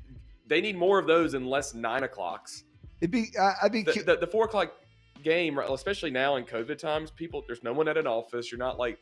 They 0.46 0.60
need 0.60 0.76
more 0.76 0.98
of 0.98 1.06
those 1.06 1.34
and 1.34 1.46
less 1.48 1.74
nine 1.74 2.04
o'clocks. 2.04 2.64
It'd 3.00 3.10
be. 3.10 3.26
I'd 3.62 3.72
be. 3.72 3.82
The, 3.82 3.92
cu- 3.92 4.02
the, 4.04 4.16
the 4.18 4.26
four 4.26 4.44
o'clock 4.44 4.72
game, 5.24 5.58
right, 5.58 5.68
especially 5.68 6.10
now 6.12 6.36
in 6.36 6.44
COVID 6.44 6.78
times, 6.78 7.10
people 7.10 7.42
there's 7.48 7.62
no 7.64 7.72
one 7.72 7.88
at 7.88 7.96
an 7.96 8.06
office. 8.06 8.52
You're 8.52 8.58
not 8.60 8.78
like 8.78 8.98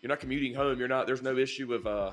you're 0.00 0.08
not 0.08 0.20
commuting 0.20 0.54
home. 0.54 0.78
You're 0.78 0.88
not. 0.88 1.06
There's 1.06 1.22
no 1.22 1.36
issue 1.36 1.74
of 1.74 1.86
uh 1.86 2.12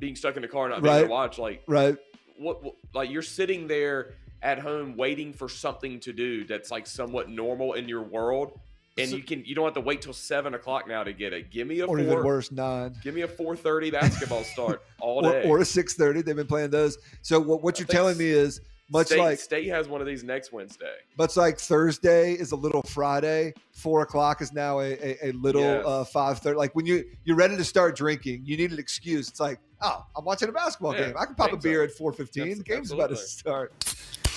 being 0.00 0.16
stuck 0.16 0.36
in 0.36 0.42
the 0.42 0.48
car 0.48 0.64
and 0.64 0.72
not 0.74 0.82
being 0.82 0.94
able 0.94 1.00
Right. 1.02 1.06
to 1.06 1.10
watch. 1.12 1.38
Like 1.38 1.62
right. 1.68 1.96
What, 2.36 2.62
what 2.62 2.74
like 2.94 3.10
you're 3.10 3.22
sitting 3.22 3.66
there 3.68 4.12
at 4.42 4.58
home 4.58 4.96
waiting 4.96 5.32
for 5.32 5.48
something 5.48 6.00
to 6.00 6.12
do 6.12 6.44
that's 6.44 6.70
like 6.70 6.86
somewhat 6.86 7.28
normal 7.30 7.72
in 7.74 7.88
your 7.88 8.02
world 8.02 8.58
and 8.98 9.08
So- 9.10 9.16
you 9.16 9.22
can 9.22 9.44
you 9.44 9.54
don't 9.54 9.64
have 9.64 9.74
to 9.74 9.80
wait 9.80 10.02
till 10.02 10.12
seven 10.12 10.54
o'clock 10.54 10.86
now 10.86 11.02
to 11.02 11.12
get 11.12 11.32
it 11.32 11.50
give 11.50 11.66
me 11.66 11.80
a 11.80 11.84
Or 11.84 11.96
four 11.98 12.00
even 12.00 12.24
worse, 12.24 12.52
nine. 12.52 12.94
give 13.02 13.14
me 13.14 13.22
a 13.22 13.28
4.30 13.28 13.90
basketball 13.92 14.44
start 14.44 14.82
all 15.00 15.26
Or, 15.26 15.32
day 15.32 15.48
or 15.48 15.58
a 15.58 15.62
6:30. 15.62 16.24
They've 16.24 16.36
been 16.36 16.46
playing 16.46 16.70
those. 16.70 16.98
So 17.22 17.40
what, 17.40 17.62
what 17.62 17.78
you're 17.78 17.86
telling 17.88 18.16
me 18.18 18.26
is 18.26 18.60
much 18.90 19.06
state, 19.06 19.18
like 19.18 19.38
state 19.38 19.68
has 19.68 19.88
one 19.88 20.00
of 20.02 20.06
these 20.06 20.22
next 20.22 20.52
wednesday 20.52 20.94
much 21.18 21.36
like 21.36 21.58
Thursday 21.58 22.32
is 22.34 22.52
a 22.52 22.56
little 22.56 22.82
Friday. 22.82 23.54
Four 23.72 24.02
o'clock 24.02 24.42
is 24.42 24.52
now 24.52 24.80
a, 24.80 24.92
a, 24.92 25.28
a 25.28 25.32
little 25.32 25.62
Yes. 25.62 25.84
uh, 25.86 26.04
five 26.04 26.38
thirty. 26.40 26.56
Like 26.58 26.74
when 26.74 26.84
you 26.86 27.04
you're 27.24 27.36
ready 27.36 27.56
to 27.56 27.64
start 27.64 27.96
drinking, 27.96 28.42
you 28.44 28.56
need 28.56 28.72
an 28.72 28.78
excuse. 28.78 29.28
It's 29.28 29.40
like, 29.40 29.58
oh, 29.80 30.04
I'm 30.16 30.24
watching 30.24 30.48
a 30.48 30.52
basketball 30.52 30.94
Yeah, 30.94 31.06
game. 31.06 31.14
I 31.18 31.24
can 31.24 31.34
pop 31.34 31.52
a 31.52 31.56
beer 31.56 31.82
up. 31.82 31.90
at 31.90 31.96
four 31.96 32.12
fifteen. 32.12 32.58
The 32.58 32.64
game's 32.64 32.92
about 32.92 33.08
to 33.10 33.16
start. 33.16 33.72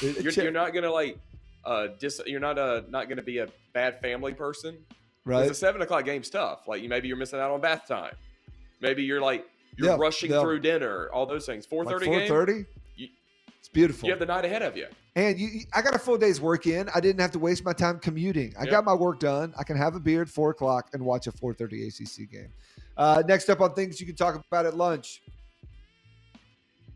You're, 0.01 0.31
you're 0.31 0.51
not 0.51 0.73
gonna 0.73 0.91
like 0.91 1.17
uh 1.65 1.87
dis, 1.99 2.21
you're 2.25 2.39
not 2.39 2.57
uh 2.57 2.83
not 2.89 3.09
gonna 3.09 3.21
be 3.23 3.39
a 3.39 3.47
bad 3.73 3.99
family 4.01 4.33
person. 4.33 4.77
right. 5.25 5.47
the 5.47 5.53
seven 5.53 5.81
o'clock 5.81 6.05
game's 6.05 6.29
tough 6.29 6.67
like 6.67 6.81
you 6.81 6.87
maybe 6.89 7.07
you're 7.09 7.17
missing 7.17 7.39
out 7.39 7.51
on 7.51 7.59
bath 7.59 7.85
time 7.87 8.13
maybe 8.81 9.03
you're 9.03 9.19
like 9.21 9.45
you're 9.77 9.89
Yeah, 9.89 9.97
rushing 9.99 10.31
yeah. 10.31 10.39
through 10.41 10.59
dinner 10.59 11.09
all 11.13 11.25
those 11.25 11.45
things 11.45 11.65
4.30 11.67 11.85
Like 11.85 12.01
game 12.01 12.31
4:30. 12.31 12.65
It's 13.67 13.73
beautiful. 13.73 14.07
you 14.07 14.13
have 14.13 14.19
the 14.19 14.25
night 14.25 14.45
ahead 14.45 14.61
of 14.61 14.77
you 14.77 14.87
And 15.17 15.37
you, 15.37 15.59
I 15.73 15.81
got 15.81 15.93
a 15.93 15.99
full 15.99 16.17
day's 16.17 16.39
work 16.39 16.67
in. 16.67 16.87
I 16.95 17.01
didn't 17.01 17.19
have 17.19 17.31
to 17.31 17.39
waste 17.39 17.65
my 17.65 17.73
time 17.73 17.99
commuting. 17.99 18.53
I 18.57 18.63
Yep. 18.63 18.71
got 18.71 18.85
my 18.85 18.93
work 18.93 19.19
done. 19.19 19.53
I 19.59 19.63
can 19.65 19.75
have 19.75 19.93
a 19.93 19.99
beer 19.99 20.21
at 20.21 20.29
four 20.29 20.51
o'clock 20.51 20.89
and 20.93 21.03
watch 21.03 21.27
a 21.27 21.33
4:30 21.33 21.85
ACC 21.87 22.31
game. 22.31 22.47
Uh, 22.95 23.23
next 23.27 23.49
up 23.49 23.59
on 23.59 23.73
things 23.73 23.99
you 23.99 24.07
can 24.07 24.15
talk 24.15 24.41
about 24.49 24.65
at 24.65 24.77
lunch. 24.77 25.21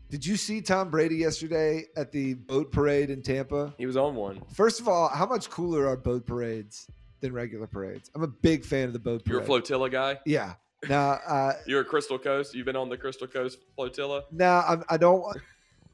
Did 0.10 0.26
you 0.26 0.38
see 0.38 0.62
Tom 0.62 0.90
Brady 0.90 1.16
yesterday 1.16 1.84
at 1.98 2.14
the 2.14 2.36
boat 2.36 2.72
parade 2.72 3.10
in 3.10 3.22
Tampa? 3.22 3.74
he 3.78 3.86
was 3.86 3.98
on 3.98 4.16
one 4.16 4.42
First 4.54 4.80
of 4.80 4.88
all, 4.88 5.10
how 5.10 5.26
much 5.26 5.50
cooler 5.50 5.88
are 5.90 5.98
boat 5.98 6.26
parades 6.26 6.88
than 7.20 7.34
regular 7.34 7.68
parades? 7.68 8.10
I'm 8.16 8.24
a 8.24 8.28
big 8.28 8.64
fan 8.64 8.88
of 8.88 8.94
the 8.94 9.00
boat 9.00 9.26
parade. 9.26 9.34
You're 9.34 9.42
a 9.42 9.46
flotilla 9.46 9.90
guy. 9.90 10.20
Yeah. 10.26 10.54
Now, 10.88 11.20
uh, 11.28 11.54
You're 11.68 11.82
a 11.82 11.86
Crystal 11.86 12.18
Coast. 12.18 12.56
You've 12.56 12.66
been 12.66 12.78
on 12.78 12.88
the 12.88 12.98
Crystal 12.98 13.28
Coast 13.28 13.58
flotilla. 13.78 14.24
now 14.32 14.64
I'm, 14.66 14.84
I 14.90 14.96
don't. 14.96 15.22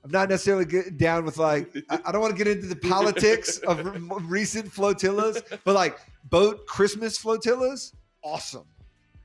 I'm 0.07 0.11
not 0.11 0.29
necessarily 0.29 0.63
get 0.63 0.97
down 0.97 1.25
with 1.25 1.37
like. 1.37 1.69
I, 1.89 1.99
I 2.05 2.11
don't 2.13 2.21
want 2.21 2.35
to 2.35 2.43
get 2.43 2.47
into 2.47 2.67
the 2.67 2.75
politics 2.89 3.57
of 3.59 3.85
re- 3.85 4.17
recent 4.21 4.71
flotillas, 4.71 5.41
but 5.65 5.75
like 5.75 5.97
boat 6.29 6.65
Christmas 6.65 7.17
flotillas, 7.17 7.93
awesome. 8.23 8.63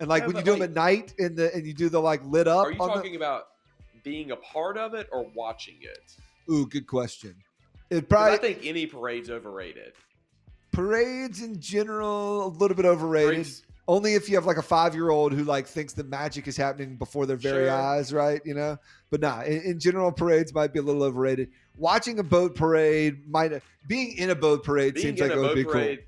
And 0.01 0.09
like 0.09 0.23
Yeah, 0.23 0.27
when 0.29 0.37
you 0.39 0.43
do 0.43 0.53
them 0.55 0.63
at 0.63 0.73
night 0.73 1.15
in 1.19 1.37
the 1.37 1.55
and 1.55 1.65
you 1.65 1.73
do 1.73 1.89
the 1.89 2.01
like 2.01 2.25
lit 2.25 2.49
up. 2.49 2.67
Are 2.67 2.73
you 2.73 2.81
on 2.81 2.89
the- 2.89 2.95
talking 2.95 3.15
about 3.15 3.49
being 4.03 4.33
a 4.33 4.37
part 4.37 4.77
of 4.77 4.95
it 4.95 5.09
or 5.13 5.25
watching 5.37 5.77
it? 5.83 6.17
Ooh, 6.51 6.67
good 6.67 6.89
question. 6.89 7.37
It 7.89 8.09
probably 8.09 8.33
I 8.35 8.39
think 8.39 8.59
any 8.65 8.87
parade's 8.87 9.31
overrated. 9.31 9.93
parades 10.73 11.43
in 11.43 11.61
general 11.61 12.47
a 12.47 12.49
little 12.49 12.77
bit 12.77 12.87
overrated. 12.87 13.47
Only 13.89 14.15
if 14.15 14.29
you 14.29 14.37
have 14.37 14.47
like 14.47 14.59
a 14.59 14.63
five 14.63 14.95
year 14.95 15.11
old 15.11 15.33
who 15.33 15.43
like 15.45 15.67
thinks 15.67 15.93
the 15.93 16.05
magic 16.05 16.47
is 16.47 16.57
happening 16.57 16.97
before 16.97 17.27
their 17.27 17.37
very 17.37 17.67
Sure. 17.67 17.75
eyes, 17.75 18.13
right? 18.13 18.41
You 18.45 18.55
know, 18.55 18.77
but 19.11 19.21
nah, 19.21 19.43
in, 19.43 19.61
in 19.63 19.81
general, 19.81 20.13
parades 20.13 20.55
might 20.55 20.73
be 20.73 20.79
a 20.79 20.83
little 20.83 21.03
overrated. 21.03 21.51
Watching 21.77 22.19
a 22.19 22.23
boat 22.23 22.55
parade 22.55 23.29
might 23.29 23.53
being 23.89 24.17
in 24.19 24.31
a 24.31 24.35
boat 24.37 24.63
parade 24.63 24.95
Being 24.95 25.07
seems 25.09 25.21
like 25.21 25.33
it 25.33 25.39
would 25.39 25.55
be 25.57 25.65
parade, 25.65 25.99
cool. 25.99 26.07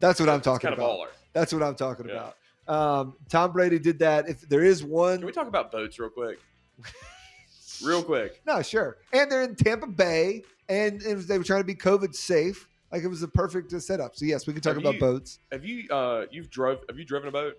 That's 0.00 0.20
what 0.20 0.28
I'm 0.28 0.40
talking 0.42 0.72
about. 0.72 0.90
baller. 0.98 1.06
That's 1.32 1.52
what 1.54 1.62
I'm 1.62 1.74
talking 1.74 2.06
Yeah. 2.08 2.12
about. 2.12 2.36
Um, 2.68 3.14
Tom 3.28 3.52
Brady 3.52 3.78
did 3.78 3.98
that. 4.00 4.28
If 4.28 4.42
there 4.42 4.62
is 4.62 4.84
one, 4.84 5.18
Can 5.18 5.26
we 5.26 5.32
talk 5.32 5.48
about 5.48 5.72
boats 5.72 5.98
real 5.98 6.10
quick? 6.10 6.38
real 7.84 8.02
quick. 8.02 8.40
no, 8.46 8.62
sure. 8.62 8.98
And 9.12 9.30
they're 9.30 9.42
in 9.42 9.54
Tampa 9.56 9.86
Bay, 9.86 10.42
and 10.68 11.02
was, 11.02 11.26
they 11.26 11.38
were 11.38 11.44
trying 11.44 11.60
to 11.60 11.66
be 11.66 11.74
COVID 11.74 12.14
safe. 12.14 12.68
Like 12.92 13.02
it 13.04 13.08
was 13.08 13.22
a 13.22 13.28
perfect 13.28 13.70
setup. 13.82 14.16
So 14.16 14.24
yes, 14.24 14.46
we 14.46 14.52
can 14.52 14.62
talk 14.62 14.74
Have 14.74 14.82
about 14.82 14.94
you- 14.94 15.00
boats. 15.00 15.38
Have 15.52 15.64
you 15.64 15.88
uh 15.90 16.26
you've 16.30 16.50
drove 16.50 16.80
have 16.88 16.98
you 16.98 17.04
driven 17.04 17.28
a 17.28 17.32
boat? 17.32 17.56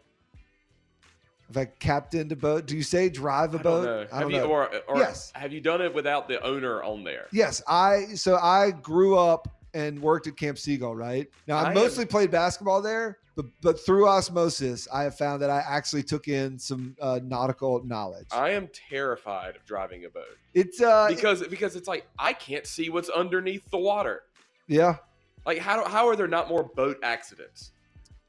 Have 1.47 1.57
I 1.57 1.65
captained 1.65 2.31
a 2.31 2.35
boat, 2.35 2.65
do 2.65 2.77
you 2.77 2.83
say 2.83 3.09
drive 3.09 3.53
a 3.55 3.59
I 3.59 3.61
boat? 3.61 3.83
don't 3.85 3.85
know. 3.85 4.07
I 4.11 4.15
have 4.15 4.21
don't 4.23 4.31
you 4.31 4.37
know. 4.37 4.45
or 4.45 4.69
or 4.87 4.97
Yes. 4.97 5.31
have 5.35 5.51
you 5.51 5.59
done 5.61 5.81
it 5.81 5.93
without 5.93 6.27
the 6.27 6.41
owner 6.45 6.81
on 6.83 7.03
there? 7.03 7.27
Yes, 7.31 7.61
I 7.67 8.05
so 8.15 8.37
I 8.37 8.71
grew 8.71 9.17
up 9.17 9.47
and 9.73 10.01
worked 10.01 10.27
at 10.27 10.35
Camp 10.37 10.57
Seagull, 10.57 10.95
right? 10.95 11.27
Now 11.47 11.57
I, 11.57 11.61
I 11.61 11.65
have- 11.65 11.73
mostly 11.75 12.05
played 12.05 12.31
basketball 12.31 12.81
there, 12.81 13.17
but 13.35 13.45
but 13.61 13.85
through 13.85 14.07
osmosis, 14.07 14.87
I 14.93 15.03
have 15.03 15.17
found 15.17 15.41
that 15.41 15.49
I 15.49 15.59
actually 15.59 16.03
took 16.03 16.27
in 16.29 16.57
some 16.57 16.95
uh, 17.01 17.19
nautical 17.23 17.83
knowledge. 17.85 18.27
I 18.31 18.51
am 18.51 18.69
terrified 18.89 19.55
of 19.57 19.65
driving 19.65 20.05
a 20.05 20.09
boat 20.09 20.37
it's 20.53 20.81
uh 20.81 21.07
because 21.09 21.45
because 21.47 21.75
it's 21.75 21.87
like 21.87 22.07
I 22.19 22.31
can't 22.33 22.65
see 22.65 22.89
what's 22.89 23.09
underneath 23.09 23.69
the 23.71 23.77
water. 23.77 24.23
yeah. 24.67 24.97
Like 25.45 25.57
how 25.57 25.87
how 25.87 26.07
are 26.07 26.15
there 26.15 26.27
not 26.27 26.49
more 26.49 26.63
boat 26.63 26.97
accidents? 27.03 27.71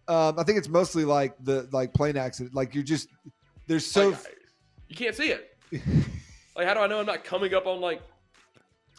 Um, 0.09 0.39
I 0.39 0.43
think 0.43 0.59
it's 0.59 0.69
mostly 0.69 1.05
like 1.05 1.35
the 1.45 1.69
like 1.73 1.95
plane 1.95 2.17
accident. 2.17 2.55
Like 2.55 2.75
you're 2.75 2.85
just 2.85 3.09
there's 3.67 3.87
so 3.87 4.11
Like, 4.11 4.39
you 4.89 4.97
can't 4.97 5.15
see 5.15 5.31
it. 5.31 5.57
Like 6.55 6.67
how 6.67 6.75
do 6.75 6.81
I 6.81 6.87
know 6.87 7.01
I'm 7.01 7.07
not 7.07 7.25
coming 7.25 7.55
up 7.55 7.67
on 7.67 7.81
like 7.81 8.03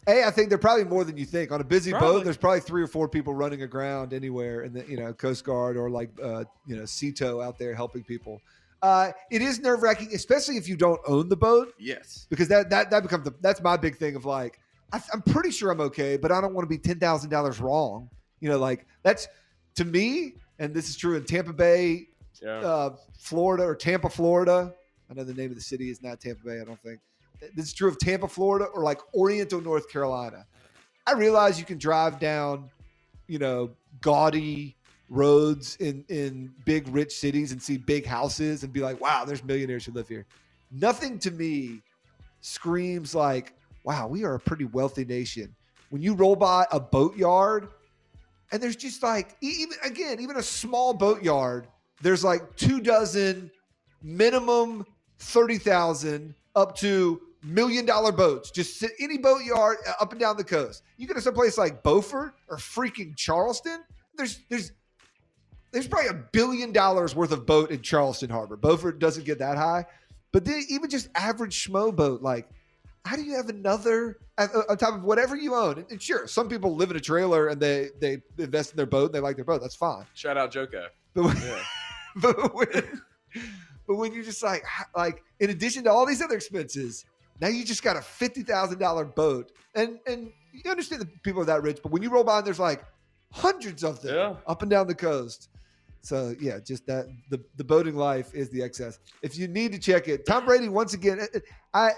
Hey, 0.06 0.26
I 0.26 0.32
think 0.32 0.50
they're 0.50 0.58
probably 0.58 0.84
more 0.84 1.06
than 1.06 1.16
you 1.16 1.26
think. 1.26 1.52
On 1.52 1.62
a 1.62 1.64
busy 1.64 1.92
boat, 1.94 2.26
there's 2.26 2.36
probably 2.36 2.60
three 2.60 2.84
or 2.84 2.88
four 2.88 3.08
people 3.08 3.34
running 3.34 3.62
aground 3.62 4.12
anywhere 4.12 4.64
in 4.64 4.74
the 4.74 4.86
you 4.86 4.98
know 4.98 5.14
Coast 5.14 5.46
Guard 5.46 5.78
or 5.78 5.90
like 5.90 6.10
uh, 6.22 6.44
you 6.68 6.76
know 6.76 6.84
Sea 6.86 7.14
Tow 7.14 7.40
out 7.42 7.58
there 7.58 7.74
helping 7.74 8.04
people. 8.04 8.42
Uh, 8.82 9.12
it 9.32 9.42
is 9.42 9.62
nerve 9.62 9.82
wracking, 9.82 10.10
especially 10.14 10.58
if 10.58 10.68
you 10.68 10.76
don't 10.76 11.00
own 11.08 11.30
the 11.30 11.38
boat, 11.38 11.74
yes. 11.80 12.28
because 12.30 12.50
that 12.50 12.70
that 12.70 12.90
that 12.90 13.02
becomes 13.02 13.24
the 13.24 13.34
that's 13.40 13.62
my 13.62 13.78
big 13.78 13.96
thing 13.96 14.18
of 14.18 14.26
like 14.26 14.60
I, 14.94 15.02
I'm 15.12 15.22
pretty 15.24 15.50
sure 15.52 15.72
I'm 15.72 15.82
okay, 15.82 16.16
but 16.18 16.32
I 16.32 16.40
don't 16.40 16.54
want 16.54 16.64
to 16.64 16.70
be 16.70 16.78
ten 16.78 17.00
thousand 17.00 17.30
dollars 17.32 17.60
wrong. 17.60 18.10
You 18.40 18.50
know, 18.50 18.60
like 18.60 18.86
that's 19.02 19.28
to 19.76 19.84
me, 19.86 20.36
and 20.60 20.74
this 20.74 20.88
is 20.90 20.96
true 20.96 21.18
in 21.18 21.26
Tampa 21.26 21.52
Bay, 21.54 22.08
Yeah. 22.42 22.60
uh, 22.60 22.96
Florida 23.18 23.64
or 23.64 23.76
Tampa, 23.76 24.10
Florida. 24.10 24.74
I 25.10 25.14
know 25.16 25.24
the 25.24 25.34
name 25.34 25.50
of 25.50 25.56
the 25.56 25.62
city 25.64 25.90
is 25.90 26.02
not 26.02 26.20
Tampa 26.22 26.44
Bay. 26.46 26.62
I 26.62 26.64
don't 26.64 26.80
think 26.82 27.00
this 27.56 27.66
is 27.66 27.74
true 27.74 27.90
of 27.90 27.98
Tampa, 27.98 28.28
Florida, 28.28 28.66
or 28.66 28.84
like 28.84 29.00
Oriental, 29.16 29.60
North 29.62 29.90
Carolina. 29.90 30.46
I 31.06 31.14
realize 31.14 31.60
you 31.60 31.66
can 31.66 31.78
drive 31.78 32.20
down, 32.20 32.70
you 33.28 33.40
know, 33.40 33.72
gaudy 34.02 34.76
roads 35.10 35.76
in 35.78 36.06
in 36.10 36.52
big 36.66 36.88
rich 36.88 37.18
cities 37.18 37.52
and 37.52 37.62
see 37.62 37.78
big 37.78 38.06
houses 38.06 38.64
and 38.64 38.72
be 38.72 38.80
like, 38.80 39.02
wow, 39.02 39.26
there's 39.26 39.44
millionaires 39.44 39.86
who 39.86 39.92
live 39.92 40.08
here. 40.08 40.26
Nothing 40.72 41.20
to 41.20 41.32
me 41.32 41.82
screams 42.42 43.14
like, 43.16 43.54
wow, 43.84 44.08
we 44.08 44.24
are 44.24 44.36
a 44.36 44.40
pretty 44.40 44.66
wealthy 44.66 45.06
nation. 45.06 45.56
When 45.90 46.02
you 46.02 46.14
roll 46.14 46.36
by 46.36 46.66
a 46.72 46.80
boatyard 46.80 47.70
and 48.52 48.62
there's 48.62 48.76
just 48.76 49.04
like 49.04 49.36
even 49.42 49.78
again, 49.84 50.20
even 50.20 50.38
a 50.38 50.44
small 50.44 50.94
boatyard, 50.94 51.68
there's 52.02 52.24
like 52.24 52.56
two 52.56 52.82
dozen 52.82 53.52
minimum 54.02 54.86
30,000 55.20 56.34
up 56.56 56.76
to 56.78 57.22
million 57.44 57.86
dollar 57.86 58.12
boats. 58.12 58.52
Just 58.52 58.80
sit 58.80 58.92
any 59.00 59.18
boatyard 59.18 59.78
uh, 59.88 59.94
up 60.02 60.12
and 60.12 60.20
down 60.20 60.38
the 60.38 60.44
coast. 60.44 60.84
You 60.98 61.08
go 61.08 61.14
to 61.14 61.22
someplace 61.22 61.58
like 61.58 61.84
Beaufort 61.84 62.36
or 62.50 62.58
freaking 62.58 63.16
Charleston, 63.16 63.84
there's 64.16 64.40
there's 64.50 64.72
there's 65.72 65.88
probably 65.88 66.10
a 66.10 66.24
billion 66.32 66.72
dollars 66.72 67.16
worth 67.16 67.32
of 67.32 67.46
boat 67.46 67.72
in 67.72 67.82
Charleston 67.82 68.30
Harbor. 68.30 68.56
Beaufort 68.56 69.00
doesn't 69.00 69.26
get 69.26 69.40
that 69.40 69.58
high, 69.58 69.86
but 70.32 70.46
then 70.46 70.64
even 70.70 70.90
just 70.90 71.10
average 71.16 71.68
schmo 71.68 71.96
boat, 71.96 72.22
like 72.22 72.48
how 73.06 73.16
do 73.16 73.24
you 73.24 73.36
have 73.36 73.50
another 73.50 74.18
on 74.38 74.50
on 74.70 74.78
top 74.78 74.96
of 74.96 75.04
whatever 75.04 75.36
you 75.36 75.54
own? 75.56 75.86
And- 75.90 76.02
sure, 76.02 76.28
some 76.28 76.48
people 76.50 76.76
live 76.76 76.92
in 76.92 76.98
a 76.98 77.02
trailer 77.02 77.48
and 77.50 77.62
they 77.62 77.90
they 78.00 78.22
invest 78.38 78.72
in 78.72 78.78
their 78.78 78.86
boat. 78.86 79.08
And 79.08 79.16
they 79.16 79.20
like 79.20 79.36
their 79.36 79.46
boat. 79.46 79.62
That's 79.62 79.76
fine. 79.76 80.06
Shout 80.14 80.38
out 80.38 80.52
Joko. 80.52 80.88
But 81.14 81.24
when, 81.26 81.38
Yeah. 81.38 81.64
but 82.22 82.56
when, 82.56 83.02
but 83.88 83.96
when 83.96 84.14
you're 84.14 84.24
just 84.24 84.42
like 84.44 84.64
like 84.96 85.24
in 85.40 85.50
addition 85.50 85.84
to 85.86 85.92
all 85.92 86.06
these 86.06 86.22
other 86.22 86.36
expenses, 86.36 87.06
now 87.42 87.48
you 87.50 87.64
just 87.66 87.84
got 87.84 87.98
a 87.98 88.02
fifty 88.02 88.44
thousand 88.44 88.80
dollar 88.80 89.04
boat, 89.06 89.52
and 89.76 90.00
and 90.08 90.32
you 90.54 90.70
understand 90.72 91.02
that 91.02 91.24
people 91.24 91.42
are 91.42 91.46
that 91.46 91.62
rich, 91.64 91.80
but 91.84 91.92
when 91.92 92.02
you 92.04 92.10
roll 92.10 92.24
by, 92.24 92.38
and 92.38 92.48
there's 92.48 92.60
like 92.60 92.84
hundreds 93.32 93.84
of 93.84 94.02
them 94.02 94.16
Yeah. 94.16 94.36
up 94.48 94.62
and 94.62 94.70
down 94.72 94.88
the 94.88 94.96
coast. 94.96 95.50
So 96.02 96.36
yeah, 96.40 96.60
just 96.60 96.86
that 96.88 97.08
the 97.30 97.44
the 97.58 97.64
boating 97.64 97.96
life 97.96 98.34
is 98.34 98.50
the 98.50 98.62
excess. 98.62 99.00
If 99.22 99.38
you 99.38 99.48
need 99.48 99.72
to 99.72 99.80
check 99.80 100.08
it, 100.08 100.26
Tom 100.26 100.46
Brady 100.46 100.70
once 100.70 100.94
again. 100.94 101.20
uh, 101.22 101.40
I 101.74 101.92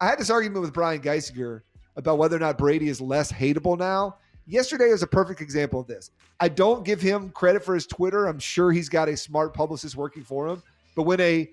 I 0.00 0.06
had 0.06 0.18
this 0.18 0.30
argument 0.30 0.62
with 0.62 0.72
Brian 0.72 1.00
Geisiger 1.00 1.62
about 1.96 2.18
whether 2.18 2.36
or 2.36 2.40
not 2.40 2.58
Brady 2.58 2.88
is 2.88 3.00
less 3.00 3.30
hateable 3.30 3.78
now. 3.78 4.16
Yesterday 4.46 4.90
was 4.90 5.02
a 5.02 5.06
perfect 5.06 5.40
example 5.40 5.80
of 5.80 5.86
this. 5.86 6.10
I 6.40 6.48
don't 6.48 6.84
give 6.84 7.00
him 7.00 7.30
credit 7.30 7.64
for 7.64 7.74
his 7.74 7.86
Twitter. 7.86 8.26
I'm 8.26 8.38
sure 8.38 8.72
he's 8.72 8.88
got 8.88 9.08
a 9.08 9.16
smart 9.16 9.54
publicist 9.54 9.96
working 9.96 10.22
for 10.22 10.48
him. 10.48 10.62
But 10.94 11.04
when 11.04 11.20
a 11.20 11.50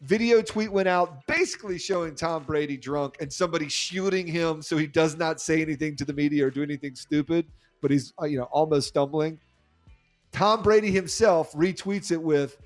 video 0.00 0.42
tweet 0.42 0.72
went 0.72 0.88
out 0.88 1.24
basically 1.26 1.78
showing 1.78 2.14
Tom 2.14 2.42
Brady 2.42 2.76
drunk 2.76 3.16
and 3.20 3.32
somebody 3.32 3.68
shielding 3.68 4.26
him 4.26 4.60
so 4.60 4.76
he 4.76 4.86
does 4.86 5.16
not 5.16 5.40
say 5.40 5.62
anything 5.62 5.94
to 5.96 6.04
the 6.04 6.12
media 6.12 6.46
or 6.46 6.50
do 6.50 6.62
anything 6.62 6.96
stupid, 6.96 7.46
but 7.80 7.90
he's 7.90 8.12
uh, 8.20 8.24
you 8.24 8.38
know 8.38 8.48
almost 8.50 8.88
stumbling. 8.88 9.38
Tom 10.32 10.62
Brady 10.62 10.90
himself 10.90 11.52
retweets 11.52 12.10
it 12.10 12.20
with 12.20 12.56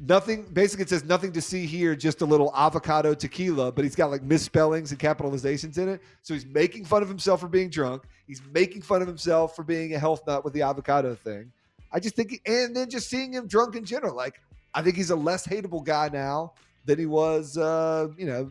nothing 0.00 0.42
basically 0.52 0.84
it 0.84 0.88
says 0.88 1.04
nothing 1.04 1.32
to 1.32 1.40
see 1.40 1.66
here 1.66 1.96
just 1.96 2.20
a 2.20 2.24
little 2.24 2.52
avocado 2.54 3.14
tequila 3.14 3.72
but 3.72 3.84
he's 3.84 3.96
got 3.96 4.10
like 4.10 4.22
misspellings 4.22 4.90
and 4.90 5.00
capitalizations 5.00 5.78
in 5.78 5.88
it. 5.88 6.00
So 6.22 6.34
he's 6.34 6.46
making 6.46 6.84
fun 6.84 7.02
of 7.02 7.08
himself 7.08 7.40
for 7.40 7.48
being 7.48 7.70
drunk. 7.70 8.04
He's 8.26 8.42
making 8.52 8.82
fun 8.82 9.02
of 9.02 9.08
himself 9.08 9.56
for 9.56 9.62
being 9.62 9.94
a 9.94 9.98
health 9.98 10.22
nut 10.26 10.44
with 10.44 10.52
the 10.52 10.62
avocado 10.62 11.14
thing. 11.14 11.52
I 11.92 12.00
just 12.00 12.14
think 12.14 12.40
and 12.46 12.76
then 12.76 12.90
just 12.90 13.08
seeing 13.08 13.32
him 13.32 13.46
drunk 13.46 13.74
in 13.74 13.84
general 13.84 14.14
like 14.14 14.40
i 14.74 14.82
think 14.82 14.96
he's 14.96 15.10
a 15.10 15.16
less 15.16 15.46
hateable 15.46 15.82
guy 15.82 16.10
now 16.12 16.52
than 16.84 16.98
he 16.98 17.06
was 17.06 17.56
uh 17.56 18.08
you 18.16 18.26
know 18.26 18.50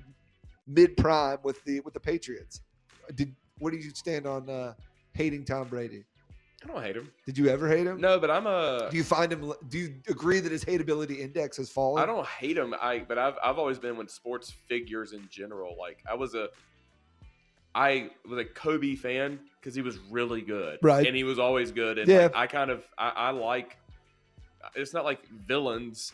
mid 0.67 0.97
prime 0.97 1.37
with 1.43 1.63
the 1.63 1.79
with 1.81 1.93
the 1.93 1.99
patriots. 1.99 2.61
Did 3.15 3.35
where 3.59 3.71
do 3.71 3.77
you 3.77 3.91
stand 3.91 4.25
on 4.25 4.49
uh 4.49 4.73
hating 5.13 5.45
tom 5.45 5.67
brady 5.67 6.03
I 6.63 6.67
don't 6.67 6.81
hate 6.83 6.95
him. 6.97 7.11
did 7.25 7.37
you 7.37 7.47
ever 7.49 7.67
hate 7.69 7.85
him 7.85 8.01
No, 8.01 8.19
but 8.19 8.31
I'm 8.31 8.47
a. 8.47 8.87
do 8.89 8.97
you 8.97 9.03
find 9.03 9.31
him 9.31 9.53
do 9.69 9.77
you 9.77 9.95
agree 10.09 10.39
that 10.39 10.51
his 10.51 10.65
hateability 10.65 11.19
index 11.19 11.57
has 11.57 11.69
fallen 11.69 12.01
I 12.01 12.05
don't 12.05 12.25
hate 12.25 12.57
him. 12.57 12.73
I 12.81 12.99
but 13.07 13.17
I've 13.17 13.35
I've 13.43 13.59
always 13.59 13.77
been 13.79 13.95
with 13.97 14.09
sports 14.09 14.51
figures 14.67 15.13
in 15.13 15.27
general. 15.29 15.75
Like 15.79 15.99
I 16.09 16.15
was 16.15 16.33
a 16.35 16.49
I 17.75 18.09
was 18.27 18.39
a 18.39 18.45
Kobe 18.45 18.95
fan 18.95 19.39
because 19.59 19.75
he 19.75 19.81
was 19.83 19.99
really 20.09 20.41
good, 20.41 20.79
Right. 20.81 21.05
And 21.05 21.15
he 21.15 21.23
was 21.23 21.37
always 21.37 21.71
good. 21.71 21.99
And 21.99 22.07
Yeah. 22.09 22.23
like, 22.23 22.35
I 22.35 22.47
kind 22.47 22.71
of 22.71 22.83
I, 22.97 23.09
I 23.09 23.29
like. 23.31 23.77
It's 24.75 24.93
not 24.93 25.05
like 25.05 25.19
villains, 25.47 26.11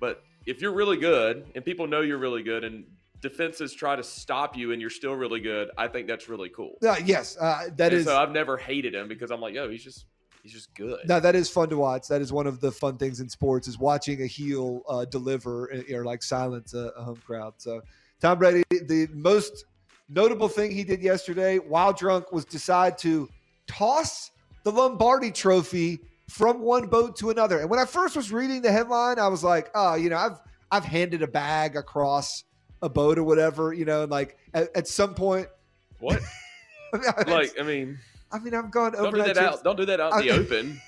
but 0.00 0.22
if 0.46 0.60
you're 0.60 0.72
really 0.74 0.98
good 0.98 1.46
and 1.54 1.64
people 1.64 1.86
know 1.86 2.02
you're 2.02 2.18
really 2.18 2.42
good 2.42 2.62
and 2.62 2.84
defenses 3.20 3.72
try 3.74 3.96
to 3.96 4.02
stop 4.02 4.56
you 4.56 4.72
and 4.72 4.80
you're 4.80 4.90
still 4.90 5.14
really 5.14 5.40
good, 5.40 5.70
I 5.76 5.88
think 5.88 6.06
that's 6.06 6.28
really 6.28 6.48
cool. 6.48 6.78
Uh, 6.86 6.96
yes, 7.04 7.36
uh, 7.38 7.68
that 7.76 7.92
and 7.92 8.00
is. 8.00 8.04
so 8.04 8.16
I've 8.16 8.32
never 8.32 8.56
hated 8.56 8.94
him 8.94 9.08
because 9.08 9.30
I'm 9.30 9.40
like, 9.40 9.54
yo, 9.54 9.68
he's 9.68 9.84
just 9.84 10.06
he's 10.42 10.52
just 10.52 10.72
good. 10.74 11.00
no, 11.06 11.20
that 11.20 11.34
is 11.34 11.48
fun 11.48 11.68
to 11.70 11.76
watch. 11.76 12.08
That 12.08 12.20
is 12.20 12.32
one 12.32 12.46
of 12.46 12.60
the 12.60 12.70
fun 12.70 12.96
things 12.96 13.20
in 13.20 13.28
sports 13.28 13.68
is 13.68 13.78
watching 13.78 14.22
a 14.22 14.26
heel 14.26 14.82
uh, 14.88 15.04
deliver 15.04 15.72
uh, 15.72 15.94
or 15.94 16.04
like 16.04 16.22
silence 16.22 16.74
a, 16.74 16.92
a 16.96 17.02
home 17.02 17.20
crowd. 17.26 17.54
So, 17.58 17.82
Tom 18.20 18.38
Brady, 18.38 18.62
the 18.70 19.08
most 19.12 19.64
notable 20.08 20.48
thing 20.48 20.70
he 20.70 20.84
did 20.84 21.02
yesterday 21.02 21.58
while 21.58 21.92
drunk 21.92 22.32
was 22.32 22.44
decide 22.44 22.96
to 22.98 23.28
toss 23.66 24.30
the 24.62 24.72
Lombardi 24.72 25.30
Trophy 25.30 26.00
from 26.28 26.60
one 26.60 26.86
boat 26.86 27.16
to 27.16 27.30
another. 27.30 27.60
And 27.60 27.70
when 27.70 27.78
I 27.78 27.84
first 27.84 28.16
was 28.16 28.32
reading 28.32 28.62
the 28.62 28.72
headline, 28.72 29.18
I 29.18 29.28
was 29.28 29.42
like, 29.42 29.70
oh, 29.74 29.94
you 29.94 30.10
know, 30.10 30.16
I've 30.16 30.38
I've 30.70 30.84
handed 30.84 31.22
a 31.22 31.26
bag 31.26 31.76
across 31.76 32.44
a 32.82 32.88
boat 32.88 33.18
or 33.18 33.24
whatever, 33.24 33.72
you 33.72 33.84
know, 33.84 34.02
and 34.02 34.10
like 34.10 34.36
at, 34.54 34.74
at 34.76 34.88
some 34.88 35.14
point, 35.14 35.48
What? 36.00 36.20
like 37.26 37.58
I 37.58 37.62
mean, 37.62 37.98
I 38.30 38.38
mean, 38.38 38.54
I've 38.54 38.70
gone 38.70 38.92
don't 38.92 39.14
do 39.14 39.22
that 39.22 39.36
out. 39.36 39.64
Don't 39.64 39.76
do 39.76 39.84
that 39.86 40.00
out 40.00 40.20
in 40.20 40.26
the 40.26 40.32
I- 40.34 40.38
open. 40.38 40.80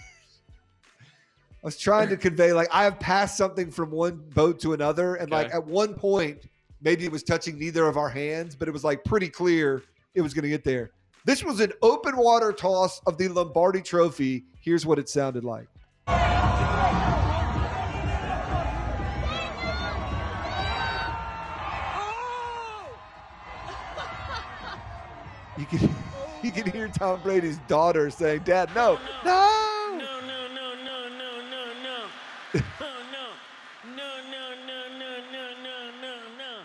I 1.63 1.67
was 1.67 1.77
trying 1.77 2.09
to 2.09 2.17
convey 2.17 2.55
like 2.55 2.69
I 2.73 2.85
have 2.85 2.99
passed 2.99 3.37
something 3.37 3.71
from 3.71 3.91
one 3.91 4.23
boat 4.35 4.61
to 4.61 4.73
another, 4.73 5.17
and 5.17 5.31
like 5.31 5.53
at 5.53 5.63
one 5.63 5.93
point, 5.95 6.49
maybe 6.81 7.05
it 7.05 7.13
was 7.13 7.23
touching 7.23 7.59
neither 7.59 7.87
of 7.87 7.99
our 7.99 8.09
hands, 8.09 8.55
but 8.57 8.67
it 8.67 8.71
was 8.71 8.83
like 8.83 9.05
pretty 9.05 9.29
clear 9.29 9.83
it 10.15 10.23
was 10.23 10.33
going 10.33 10.45
to 10.45 10.49
get 10.49 10.65
there. 10.65 10.93
This 11.27 11.45
was 11.45 11.61
an 11.61 11.73
open 11.83 12.17
water 12.17 12.51
toss 12.51 13.03
of 13.07 13.19
the 13.19 13.29
Lombardi 13.29 13.83
Trophy. 13.83 14.45
Here's 14.63 14.87
what 14.87 14.99
it 14.99 15.11
sounded 15.11 15.45
like. 15.45 15.69
You 25.61 25.67
can 25.67 25.95
you 26.43 26.51
can 26.51 26.71
hear 26.73 26.89
Tom 26.89 27.21
Brady's 27.23 27.59
daughter 27.69 28.11
saying, 28.11 28.43
"Dad, 28.45 28.71
no, 28.75 28.99
no." 29.25 29.69
No, 29.93 29.99
no, 29.99 30.21
no, 30.27 30.49
no, 30.49 30.75
no, 30.79 31.09
no, 31.09 31.67
no. 31.83 31.97
No. 32.55 32.61
No, 33.85 33.95
no, 33.95 34.49
no, 34.67 34.81
no, 34.99 35.11
no, 35.31 35.63
no, 35.63 35.91
no, 36.03 36.17
no. 36.39 36.63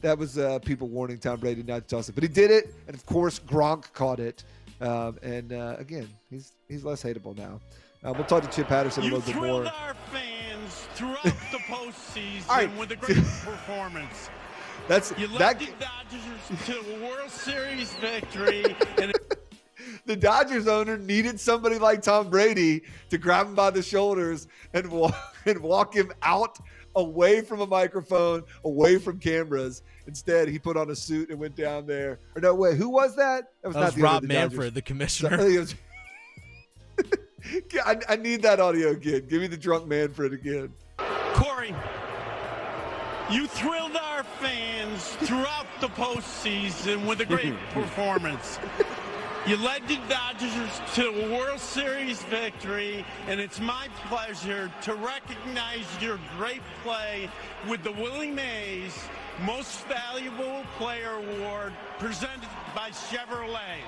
That 0.00 0.18
was 0.18 0.38
uh, 0.38 0.58
people 0.60 0.88
warning 0.88 1.18
Tom 1.18 1.38
Brady 1.38 1.62
not 1.62 1.88
to 1.88 1.96
toss 1.96 2.08
it, 2.08 2.14
but 2.14 2.22
he 2.22 2.28
did 2.28 2.50
it, 2.50 2.74
and 2.86 2.96
of 2.96 3.04
course 3.06 3.38
Gronk 3.38 3.92
caught 3.92 4.20
it. 4.20 4.44
Um, 4.80 5.18
and 5.22 5.52
uh, 5.52 5.76
again, 5.78 6.08
he's 6.30 6.52
he's 6.68 6.84
less 6.84 7.02
hateable 7.02 7.36
now. 7.36 7.60
Uh, 8.02 8.14
we'll 8.14 8.24
talk 8.24 8.42
to 8.42 8.48
Chip 8.48 8.66
Patterson 8.66 9.02
a 9.02 9.04
little 9.04 9.20
bit 9.20 9.34
thrilled 9.34 9.64
more. 9.64 9.72
our 9.74 9.94
fans 10.10 10.86
throughout 10.94 11.22
the 11.22 11.58
postseason 11.68 12.48
right. 12.48 12.78
with 12.78 12.90
a 12.92 12.96
great 12.96 13.18
performance. 13.44 14.30
That's 14.90 15.12
You 15.16 15.28
that. 15.38 15.56
the 15.60 15.68
Dodgers 15.78 16.66
to 16.66 16.80
a 16.80 17.06
World 17.08 17.30
Series 17.30 17.94
victory, 17.94 18.64
and 19.00 19.12
The 20.04 20.16
Dodgers 20.16 20.66
owner 20.66 20.98
needed 20.98 21.38
somebody 21.38 21.78
like 21.78 22.02
Tom 22.02 22.28
Brady 22.28 22.82
to 23.10 23.16
grab 23.18 23.46
him 23.46 23.54
by 23.54 23.70
the 23.70 23.82
shoulders 23.82 24.48
and 24.74 24.90
walk 24.90 25.14
and 25.46 25.60
walk 25.60 25.94
him 25.94 26.10
out 26.22 26.58
away 26.96 27.40
from 27.40 27.60
a 27.60 27.66
microphone, 27.68 28.42
away 28.64 28.98
from 28.98 29.20
cameras. 29.20 29.82
Instead, 30.08 30.48
he 30.48 30.58
put 30.58 30.76
on 30.76 30.90
a 30.90 30.96
suit 30.96 31.30
and 31.30 31.38
went 31.38 31.54
down 31.54 31.86
there. 31.86 32.18
Or 32.34 32.42
no, 32.42 32.52
wait, 32.56 32.76
who 32.76 32.88
was 32.88 33.14
that? 33.14 33.52
That 33.62 33.72
not 33.74 33.84
was 33.84 33.94
the 33.94 34.00
owner 34.00 34.02
Rob 34.02 34.22
of 34.24 34.28
the 34.28 34.34
Dodgers. 34.34 34.50
Manfred, 34.50 34.74
the 34.74 34.80
So- 34.80 34.84
commissioner. 34.86 35.36
was- 35.60 35.74
I, 37.86 37.96
I 38.08 38.16
need 38.16 38.42
that 38.42 38.58
audio 38.58 38.88
again. 38.88 39.26
Give 39.28 39.40
me 39.40 39.46
the 39.46 39.56
drunk 39.56 39.86
Manfred 39.86 40.32
again. 40.32 40.72
Corey, 41.34 41.74
you 43.30 43.46
thrilled 43.46 43.94
our 44.20 44.24
fans 44.38 45.02
throughout 45.26 45.66
the 45.80 45.88
postseason 45.88 47.06
with 47.06 47.22
a 47.22 47.24
great 47.24 47.54
performance. 47.70 48.58
You 49.46 49.56
led 49.56 49.88
the 49.88 49.98
Dodgers 50.10 50.78
to 50.96 51.08
a 51.08 51.38
World 51.38 51.58
Series 51.58 52.22
victory, 52.24 53.02
and 53.28 53.40
it's 53.40 53.60
my 53.60 53.88
pleasure 54.08 54.70
to 54.82 54.94
recognize 54.96 55.86
your 56.02 56.18
great 56.36 56.60
play 56.82 57.30
with 57.66 57.82
the 57.82 57.92
Willie 57.92 58.30
Mays 58.30 58.94
Most 59.46 59.86
Valuable 59.86 60.64
Player 60.76 61.14
Award 61.14 61.72
presented 61.98 62.50
by 62.74 62.90
Chevrolet. 62.90 63.78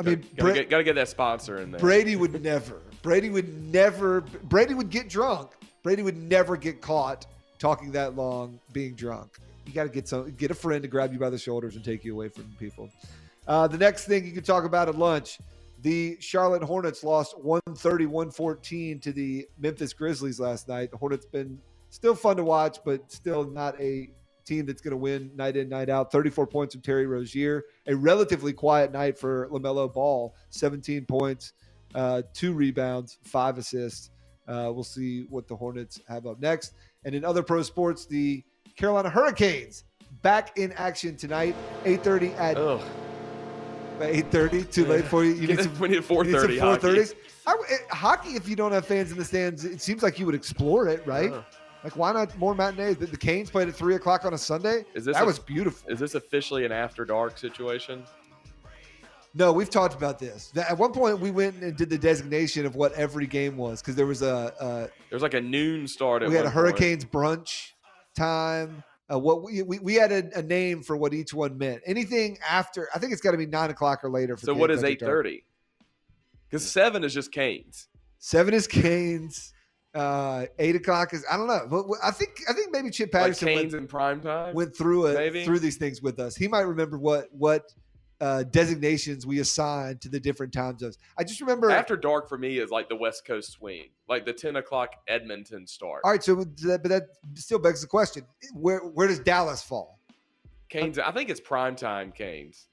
I 0.00 0.02
mean, 0.02 0.18
Gotta, 0.18 0.42
Bra- 0.42 0.52
get, 0.52 0.68
gotta 0.68 0.84
get 0.84 0.96
that 0.96 1.08
sponsor 1.08 1.58
in 1.58 1.70
there. 1.70 1.78
Brady 1.78 2.16
would 2.16 2.42
never. 2.42 2.82
Brady 3.02 3.30
would 3.30 3.72
never. 3.72 4.22
Brady 4.42 4.74
would 4.74 4.90
get 4.90 5.08
drunk. 5.08 5.52
Brady 5.84 6.02
would 6.02 6.16
never 6.16 6.56
get 6.56 6.80
caught 6.80 7.26
talking 7.58 7.92
that 7.92 8.16
long, 8.16 8.60
being 8.72 8.94
drunk. 8.94 9.38
You 9.66 9.72
got 9.72 9.84
to 9.84 9.88
get 9.88 10.06
some, 10.08 10.30
get 10.32 10.50
a 10.50 10.54
friend 10.54 10.82
to 10.82 10.88
grab 10.88 11.12
you 11.12 11.18
by 11.18 11.30
the 11.30 11.38
shoulders 11.38 11.76
and 11.76 11.84
take 11.84 12.04
you 12.04 12.14
away 12.14 12.28
from 12.28 12.44
people. 12.58 12.90
Uh, 13.46 13.66
the 13.66 13.78
next 13.78 14.06
thing 14.06 14.24
you 14.24 14.32
can 14.32 14.42
talk 14.42 14.64
about 14.64 14.88
at 14.88 14.96
lunch, 14.96 15.38
the 15.82 16.16
Charlotte 16.20 16.62
Hornets 16.62 17.04
lost 17.04 17.36
130-114 17.44 19.02
to 19.02 19.12
the 19.12 19.46
Memphis 19.58 19.92
Grizzlies 19.92 20.40
last 20.40 20.68
night. 20.68 20.90
The 20.90 20.96
Hornets 20.96 21.26
been 21.26 21.60
still 21.90 22.14
fun 22.14 22.36
to 22.36 22.44
watch, 22.44 22.78
but 22.84 23.10
still 23.10 23.44
not 23.44 23.80
a 23.80 24.10
team 24.44 24.64
that's 24.64 24.80
going 24.80 24.92
to 24.92 24.96
win 24.96 25.30
night 25.34 25.56
in, 25.56 25.68
night 25.68 25.90
out. 25.90 26.10
34 26.10 26.46
points 26.46 26.74
from 26.74 26.82
Terry 26.82 27.06
Rozier. 27.06 27.64
A 27.86 27.94
relatively 27.94 28.52
quiet 28.52 28.92
night 28.92 29.18
for 29.18 29.48
LaMelo 29.48 29.92
Ball. 29.92 30.34
17 30.50 31.04
points, 31.04 31.52
uh, 31.94 32.22
two 32.32 32.52
rebounds, 32.52 33.18
five 33.24 33.58
assists. 33.58 34.10
Uh, 34.48 34.70
we'll 34.72 34.84
see 34.84 35.26
what 35.28 35.48
the 35.48 35.56
Hornets 35.56 36.00
have 36.08 36.26
up 36.26 36.40
next. 36.40 36.74
And 37.06 37.14
in 37.14 37.24
other 37.24 37.42
pro 37.44 37.62
sports, 37.62 38.04
the 38.04 38.42
Carolina 38.74 39.08
Hurricanes 39.08 39.84
back 40.22 40.58
in 40.58 40.72
action 40.72 41.16
tonight. 41.16 41.54
8.30 41.84 42.36
at 42.36 42.56
Ugh. 42.56 42.82
8.30. 44.00 44.70
Too 44.72 44.84
late 44.84 45.04
for 45.04 45.24
you. 45.24 45.32
You 45.32 45.46
need 45.46 45.60
some, 45.60 45.78
we 45.78 45.88
need 45.88 45.94
you 45.94 46.00
need 46.00 46.06
some 46.06 46.16
4:30 46.16 46.58
hockey. 46.58 46.86
4:30s. 46.88 47.14
I 47.46 47.52
w- 47.52 47.68
eh, 47.70 47.76
hockey, 47.94 48.30
if 48.30 48.48
you 48.48 48.56
don't 48.56 48.72
have 48.72 48.84
fans 48.84 49.12
in 49.12 49.18
the 49.18 49.24
stands, 49.24 49.64
it 49.64 49.80
seems 49.80 50.02
like 50.02 50.18
you 50.18 50.26
would 50.26 50.34
explore 50.34 50.88
it, 50.88 51.06
right? 51.06 51.32
Uh. 51.32 51.42
Like, 51.84 51.96
why 51.96 52.12
not 52.12 52.36
more 52.36 52.56
matinees? 52.56 52.96
The, 52.96 53.06
the 53.06 53.16
Canes 53.16 53.48
played 53.50 53.68
at 53.68 53.76
3 53.76 53.94
o'clock 53.94 54.24
on 54.24 54.34
a 54.34 54.38
Sunday. 54.38 54.84
Is 54.94 55.04
this 55.04 55.14
that 55.14 55.22
a- 55.22 55.26
was 55.26 55.38
beautiful. 55.38 55.88
Is 55.88 56.00
this 56.00 56.16
officially 56.16 56.64
an 56.64 56.72
after 56.72 57.04
dark 57.04 57.38
situation? 57.38 58.02
No, 59.38 59.52
we've 59.52 59.68
talked 59.68 59.94
about 59.94 60.18
this. 60.18 60.50
At 60.56 60.78
one 60.78 60.92
point, 60.92 61.20
we 61.20 61.30
went 61.30 61.56
and 61.62 61.76
did 61.76 61.90
the 61.90 61.98
designation 61.98 62.64
of 62.64 62.74
what 62.74 62.92
every 62.94 63.26
game 63.26 63.58
was 63.58 63.82
because 63.82 63.94
there 63.94 64.06
was 64.06 64.22
a, 64.22 64.90
There's 65.10 65.22
like 65.22 65.34
a 65.34 65.40
noon 65.40 65.86
start. 65.86 66.22
At 66.22 66.30
we 66.30 66.36
had 66.36 66.46
a 66.46 66.48
one 66.48 66.54
point. 66.54 66.78
Hurricanes 66.78 67.04
brunch 67.04 67.72
time. 68.16 68.82
Uh, 69.12 69.18
what 69.18 69.42
we, 69.42 69.62
we 69.62 69.78
we 69.78 69.94
had 69.94 70.10
a, 70.10 70.38
a 70.38 70.42
name 70.42 70.82
for 70.82 70.96
what 70.96 71.12
each 71.12 71.34
one 71.34 71.56
meant. 71.58 71.82
Anything 71.86 72.38
after, 72.48 72.88
I 72.94 72.98
think 72.98 73.12
it's 73.12 73.20
got 73.20 73.32
to 73.32 73.36
be 73.36 73.46
nine 73.46 73.70
o'clock 73.70 74.02
or 74.02 74.10
later. 74.10 74.36
For 74.36 74.46
So 74.46 74.54
what 74.54 74.70
is 74.70 74.82
eight 74.82 75.00
thirty? 75.00 75.44
Because 76.48 76.68
seven 76.68 77.04
is 77.04 77.12
just 77.12 77.30
Canes. 77.30 77.88
Seven 78.18 78.54
is 78.54 78.66
Canes. 78.66 79.52
Uh, 79.94 80.46
eight 80.58 80.76
o'clock 80.76 81.14
is 81.14 81.24
I 81.30 81.36
don't 81.36 81.46
know, 81.46 81.66
but 81.70 81.86
I 82.02 82.10
think 82.10 82.30
I 82.48 82.52
think 82.52 82.72
maybe 82.72 82.90
Chip 82.90 83.14
Like 83.14 83.22
Patterson 83.22 83.48
Canes 83.48 83.72
went, 83.72 83.82
in 83.82 83.86
prime 83.86 84.20
time. 84.20 84.54
went 84.54 84.76
through 84.76 85.06
it 85.06 85.44
through 85.44 85.58
these 85.60 85.76
things 85.76 86.02
with 86.02 86.18
us. 86.18 86.34
He 86.34 86.48
might 86.48 86.62
remember 86.62 86.98
what 86.98 87.28
what 87.32 87.72
uh, 88.20 88.42
designations 88.44 89.26
we 89.26 89.40
assign 89.40 89.98
to 89.98 90.08
the 90.08 90.18
different 90.18 90.52
time 90.52 90.78
zones. 90.78 90.98
I 91.18 91.24
just 91.24 91.40
remember. 91.40 91.70
After 91.70 91.96
dark 91.96 92.28
for 92.28 92.38
me 92.38 92.58
is 92.58 92.70
like 92.70 92.88
the 92.88 92.96
West 92.96 93.24
Coast 93.26 93.52
swing, 93.52 93.90
like 94.08 94.24
the 94.24 94.32
ten 94.32 94.56
o'clock 94.56 94.94
Edmonton 95.08 95.66
start. 95.66 96.00
all 96.04 96.10
right, 96.12 96.22
so 96.22 96.34
that, 96.34 96.80
but 96.82 96.88
that 96.88 97.02
still 97.34 97.58
begs 97.58 97.80
the 97.82 97.86
question: 97.86 98.24
where 98.54 98.78
where 98.80 99.06
does 99.06 99.18
Dallas 99.20 99.62
fall? 99.62 100.00
Canes, 100.68 100.98
I 100.98 101.12
think 101.12 101.30
it's 101.30 101.40
prime 101.40 101.76
time 101.76 102.10
Canes. 102.12 102.68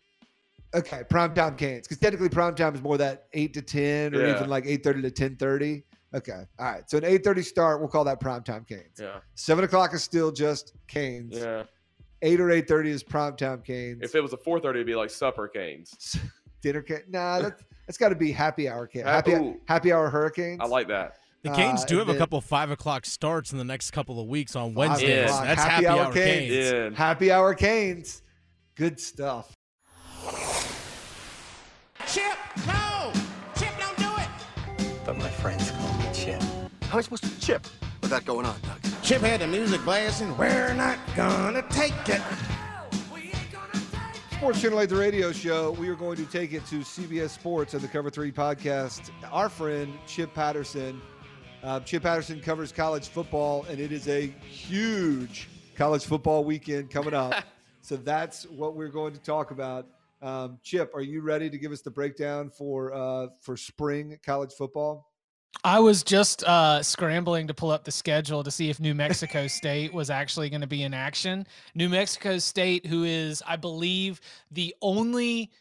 Okay, 0.75 1.03
prime 1.10 1.34
time 1.36 1.56
Canes, 1.56 1.88
because 1.88 1.99
technically 1.99 2.29
prime 2.29 2.56
time 2.56 2.73
is 2.73 2.82
more 2.82 2.97
that 2.97 3.27
eight 3.34 3.53
to 3.53 3.62
ten, 3.62 4.15
or 4.15 4.25
Yeah. 4.25 4.36
even 4.36 4.49
like 4.49 4.65
eight 4.65 4.84
thirty 4.84 5.01
to 5.01 5.12
ten 5.12 5.36
thirty. 5.36 5.84
Okay, 6.15 6.41
all 6.60 6.65
right. 6.71 6.89
So 6.89 6.97
an 6.97 7.03
eight 7.06 7.23
thirty 7.23 7.41
start, 7.41 7.79
we'll 7.79 7.89
call 7.89 8.03
that 8.06 8.19
primetime 8.19 8.67
Canes. 8.67 8.97
Yeah, 8.99 9.19
Seven 9.36 9.63
o'clock 9.65 9.93
is 9.93 10.03
still 10.03 10.32
just 10.32 10.73
Canes. 10.88 11.34
yeah. 11.36 11.63
Eight 12.24 12.40
or 12.40 12.50
eight 12.52 12.68
thirty 12.68 12.90
is 12.90 13.04
primetime 13.04 13.64
Canes. 13.64 14.00
If 14.02 14.16
it 14.16 14.22
was 14.22 14.34
a 14.34 14.38
four 14.38 14.60
thirty, 14.60 14.80
it'd 14.80 14.88
be 14.88 14.96
like 14.96 15.10
supper 15.10 15.48
Canes. 15.48 16.18
dinner 16.62 16.82
cane. 16.82 17.02
Nah, 17.10 17.40
that's, 17.42 17.64
that's 17.86 17.98
got 17.98 18.10
to 18.10 18.16
be 18.16 18.32
happy 18.32 18.70
hour 18.70 18.88
cane. 18.88 19.04
Ha- 19.04 19.12
Happy 19.12 19.34
ooh. 19.34 19.60
happy 19.68 19.92
hour 19.92 20.10
hurricanes. 20.10 20.60
I 20.62 20.66
like 20.66 20.88
that. 20.88 21.18
The 21.44 21.50
Canes 21.52 21.84
Uh, 21.84 21.88
do 21.88 22.00
and 22.00 22.08
have 22.08 22.16
a 22.16 22.18
couple 22.18 22.40
five 22.40 22.72
o'clock 22.72 23.06
starts 23.06 23.52
in 23.52 23.58
the 23.58 23.66
next 23.66 23.92
couple 23.92 24.22
of 24.22 24.28
weeks 24.28 24.56
on 24.56 24.70
Five 24.70 24.78
Wednesdays. 24.78 25.26
o'clock, 25.26 25.44
That's 25.44 25.62
happy 25.62 25.86
happy, 25.86 25.88
hour 25.88 26.06
hour 26.06 26.14
Canes. 26.14 26.50
Canes. 26.54 26.72
Yeah. 26.72 26.90
happy 26.98 27.32
hour 27.34 27.54
canes. 27.54 28.22
Good 28.76 28.98
stuff. 29.02 29.54
Chip, 32.08 32.24
no! 32.66 33.12
Chip, 33.58 33.70
don't 33.78 33.98
do 33.98 34.10
it! 34.22 34.96
But 35.06 35.18
my 35.18 35.30
friends 35.30 35.70
call 35.72 35.94
me 35.98 36.06
Chip. 36.14 36.42
How 36.84 36.94
am 36.94 36.98
I 37.00 37.02
supposed 37.02 37.24
to 37.26 37.40
chip 37.42 37.68
with 38.02 38.10
that 38.12 38.24
going 38.24 38.46
on, 38.46 38.56
Doug? 38.62 38.92
Chip 39.04 39.22
had 39.22 39.42
the 39.42 39.48
music 39.48 39.84
blasting. 39.84 40.36
We're 40.38 40.74
not 40.74 40.98
gonna 41.13 41.62
take 41.70 41.94
it. 42.08 42.22
Sports 44.32 44.62
Channel 44.62 44.80
8, 44.80 44.89
the 44.89 44.96
radio 44.96 45.34
show. 45.34 45.72
We 45.72 45.89
are 45.89 45.96
going 45.96 46.16
to 46.16 46.26
take 46.26 46.54
it 46.54 46.66
to 46.68 46.80
CBS 46.80 47.32
Sports 47.32 47.74
and 47.74 47.84
the 47.84 47.88
Cover 47.89 48.10
3 48.10 48.32
podcast. 48.32 49.10
Our 49.30 49.50
friend 49.50 49.94
Chip 50.08 50.34
Patterson. 50.34 51.02
Uh, 51.62 51.82
Chip 51.82 52.04
Patterson 52.04 52.39
covers 52.39 52.72
college 52.72 53.10
football, 53.10 53.66
and 53.70 53.78
it 53.78 53.92
is 53.92 54.08
a 54.08 54.28
huge 54.28 55.50
college 55.76 56.06
football 56.06 56.46
weekend 56.46 56.89
coming 56.89 57.13
up. 57.13 57.44
so 57.82 57.98
that's 57.98 58.46
what 58.46 58.74
we're 58.74 58.88
going 58.88 59.12
to 59.12 59.20
talk 59.20 59.52
about. 59.52 59.86
Um, 60.22 60.60
Chip, 60.63 60.96
are 60.96 61.02
you 61.02 61.20
ready 61.20 61.50
to 61.50 61.58
give 61.58 61.74
us 61.74 61.82
the 61.82 61.92
breakdown 61.92 62.50
for 62.50 62.94
uh, 62.94 63.28
for 63.42 63.58
spring 63.58 64.18
college 64.26 64.54
football? 64.54 65.12
I 65.63 65.80
was 65.80 66.04
just 66.04 66.44
uh, 66.44 66.84
scrambling 66.84 67.48
to 67.48 67.54
pull 67.54 67.72
up 67.72 67.84
the 67.84 67.92
schedule 67.92 68.44
to 68.44 68.52
see 68.52 68.70
if 68.70 68.80
New 68.80 68.94
Mexico 68.94 69.48
State 69.48 69.94
was 69.94 70.10
actually 70.10 70.50
going 70.50 70.62
to 70.62 70.68
be 70.68 70.84
in 70.84 70.94
action. 70.94 71.48
New 71.76 71.89
Mexico 71.89 72.38
State, 72.38 72.86
who 72.86 73.04
is, 73.04 73.42
I 73.46 73.56
believe, 73.56 74.20
the 74.52 74.76
only 74.82 75.52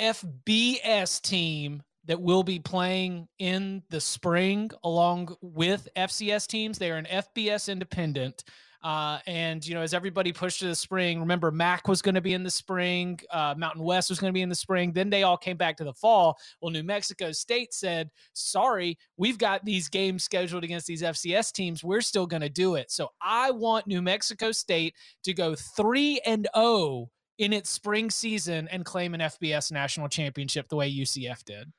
FBS 0.00 1.20
team 1.20 1.82
that 2.06 2.20
will 2.20 2.42
be 2.42 2.58
playing 2.58 3.28
in 3.38 3.82
the 3.90 4.00
spring 4.00 4.70
along 4.84 5.36
with 5.40 5.88
FCS 5.96 6.46
teams. 6.46 6.78
They 6.78 6.90
are 6.90 6.96
an 6.96 7.06
FBS 7.06 7.70
independent. 7.70 8.44
Uh, 8.86 9.18
and 9.26 9.66
you 9.66 9.74
know, 9.74 9.80
as 9.80 9.92
everybody 9.92 10.32
pushed 10.32 10.60
to 10.60 10.66
the 10.66 10.74
spring, 10.74 11.18
remember 11.18 11.50
MAC 11.50 11.88
was 11.88 12.00
going 12.00 12.14
to 12.14 12.20
be 12.20 12.34
in 12.34 12.44
the 12.44 12.50
spring, 12.50 13.18
uh, 13.32 13.52
Mountain 13.58 13.82
West 13.82 14.10
was 14.10 14.20
going 14.20 14.28
to 14.28 14.32
be 14.32 14.42
in 14.42 14.48
the 14.48 14.54
spring. 14.54 14.92
Then 14.92 15.10
they 15.10 15.24
all 15.24 15.36
came 15.36 15.56
back 15.56 15.76
to 15.78 15.84
the 15.84 15.92
fall. 15.92 16.38
Well, 16.62 16.70
New 16.70 16.84
Mexico 16.84 17.32
State 17.32 17.74
said, 17.74 18.10
"Sorry, 18.32 18.96
we've 19.16 19.38
got 19.38 19.64
these 19.64 19.88
games 19.88 20.22
scheduled 20.22 20.62
against 20.62 20.86
these 20.86 21.02
FCS 21.02 21.50
teams. 21.50 21.82
We're 21.82 22.00
still 22.00 22.28
going 22.28 22.42
to 22.42 22.48
do 22.48 22.76
it." 22.76 22.92
So 22.92 23.08
I 23.20 23.50
want 23.50 23.88
New 23.88 24.02
Mexico 24.02 24.52
State 24.52 24.94
to 25.24 25.34
go 25.34 25.56
three 25.56 26.20
and 26.24 26.46
zero 26.54 27.10
in 27.38 27.52
its 27.52 27.70
spring 27.70 28.08
season 28.08 28.68
and 28.68 28.84
claim 28.84 29.14
an 29.14 29.20
FBS 29.20 29.72
national 29.72 30.08
championship 30.08 30.68
the 30.68 30.76
way 30.76 30.94
UCF 30.94 31.44
did. 31.44 31.72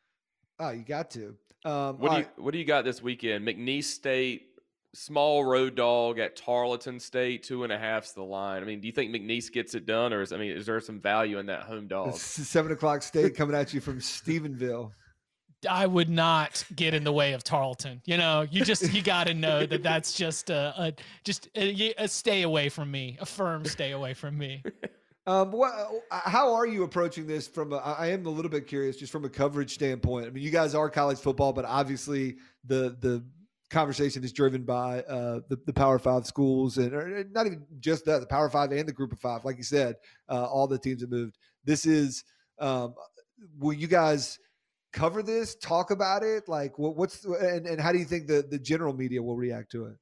Oh, 0.59 0.71
you 0.71 0.83
got 0.83 1.09
to. 1.11 1.37
Um, 1.63 1.99
What 1.99 2.11
do 2.11 2.17
you 2.17 2.25
What 2.35 2.51
do 2.51 2.57
you 2.57 2.65
got 2.65 2.83
this 2.83 3.01
weekend? 3.01 3.47
McNeese 3.47 3.85
State, 3.85 4.56
small 4.97 5.45
road 5.45 5.75
dog 5.75 6.17
at 6.17 6.35
Tarleton 6.35 6.99
State, 6.99 7.43
two 7.43 7.63
and 7.63 7.71
a 7.71 7.77
half's 7.77 8.13
the 8.13 8.23
line. 8.23 8.63
I 8.63 8.65
mean, 8.65 8.81
do 8.81 8.87
you 8.87 8.93
think 8.93 9.13
McNeese 9.13 9.51
gets 9.51 9.75
it 9.75 9.85
done, 9.85 10.11
or 10.11 10.21
is 10.21 10.33
I 10.33 10.37
mean, 10.37 10.51
is 10.51 10.65
there 10.65 10.79
some 10.79 10.99
value 10.99 11.37
in 11.37 11.45
that 11.45 11.63
home 11.63 11.87
dog? 11.87 12.15
Seven 12.15 12.71
o'clock 12.71 13.03
state 13.03 13.35
coming 13.35 13.55
at 13.55 13.73
you 13.73 13.79
from 13.79 13.99
Stephenville. 13.99 14.91
I 15.69 15.87
would 15.87 16.09
not 16.09 16.63
get 16.75 16.93
in 16.93 17.03
the 17.03 17.11
way 17.11 17.33
of 17.33 17.43
Tarleton. 17.43 18.01
You 18.05 18.17
know, 18.17 18.45
you 18.49 18.63
just 18.63 18.91
you 18.93 19.01
got 19.01 19.27
to 19.27 19.33
know 19.33 19.65
that 19.65 19.83
that's 19.83 20.13
just 20.13 20.49
a, 20.49 20.73
a 20.77 20.93
just 21.23 21.49
a, 21.55 21.93
a, 21.97 22.07
stay 22.07 22.41
away 22.41 22.69
from 22.69 22.89
me, 22.89 23.17
a 23.19 23.25
firm 23.25 23.65
stay 23.65 23.91
away 23.91 24.13
from 24.13 24.37
me. 24.37 24.63
Um, 25.27 25.51
what, 25.51 25.73
uh, 26.09 26.21
how 26.23 26.53
are 26.53 26.65
you 26.65 26.83
approaching 26.83 27.27
this? 27.27 27.49
From 27.49 27.73
a, 27.73 27.77
I 27.77 28.07
am 28.07 28.25
a 28.27 28.29
little 28.29 28.49
bit 28.49 28.65
curious, 28.65 28.95
just 28.95 29.11
from 29.11 29.25
a 29.25 29.29
coverage 29.29 29.73
standpoint. 29.73 30.25
I 30.25 30.29
mean, 30.29 30.41
you 30.41 30.51
guys 30.51 30.73
are 30.73 30.89
college 30.89 31.17
football, 31.17 31.51
but 31.51 31.65
obviously 31.65 32.37
the 32.63 32.95
the 33.01 33.25
conversation 33.69 34.23
is 34.23 34.31
driven 34.31 34.63
by 34.63 35.01
uh, 35.01 35.41
the, 35.49 35.59
the 35.65 35.73
Power 35.73 35.99
Five 35.99 36.25
schools, 36.25 36.77
and 36.77 37.33
not 37.33 37.45
even 37.45 37.65
just 37.79 38.05
that, 38.05 38.19
the 38.19 38.27
Power 38.27 38.49
Five 38.49 38.71
and 38.71 38.87
the 38.87 38.93
Group 38.93 39.11
of 39.11 39.19
Five. 39.19 39.45
Like 39.45 39.57
you 39.57 39.63
said, 39.63 39.95
uh, 40.29 40.45
all 40.45 40.67
the 40.67 40.77
teams 40.77 41.01
have 41.01 41.09
moved. 41.09 41.37
This 41.65 41.85
is, 41.85 42.23
um, 42.59 42.95
will 43.59 43.73
you 43.73 43.87
guys 43.87 44.39
cover 44.93 45.21
this, 45.21 45.55
talk 45.55 45.91
about 45.91 46.23
it? 46.23 46.47
Like, 46.47 46.79
what, 46.79 46.95
what's 46.95 47.25
and, 47.25 47.67
and 47.67 47.79
how 47.81 47.91
do 47.91 47.99
you 47.99 48.05
think 48.05 48.27
the 48.27 48.45
the 48.49 48.59
general 48.59 48.93
media 48.93 49.21
will 49.21 49.35
react 49.35 49.71
to 49.73 49.85
it? 49.85 49.95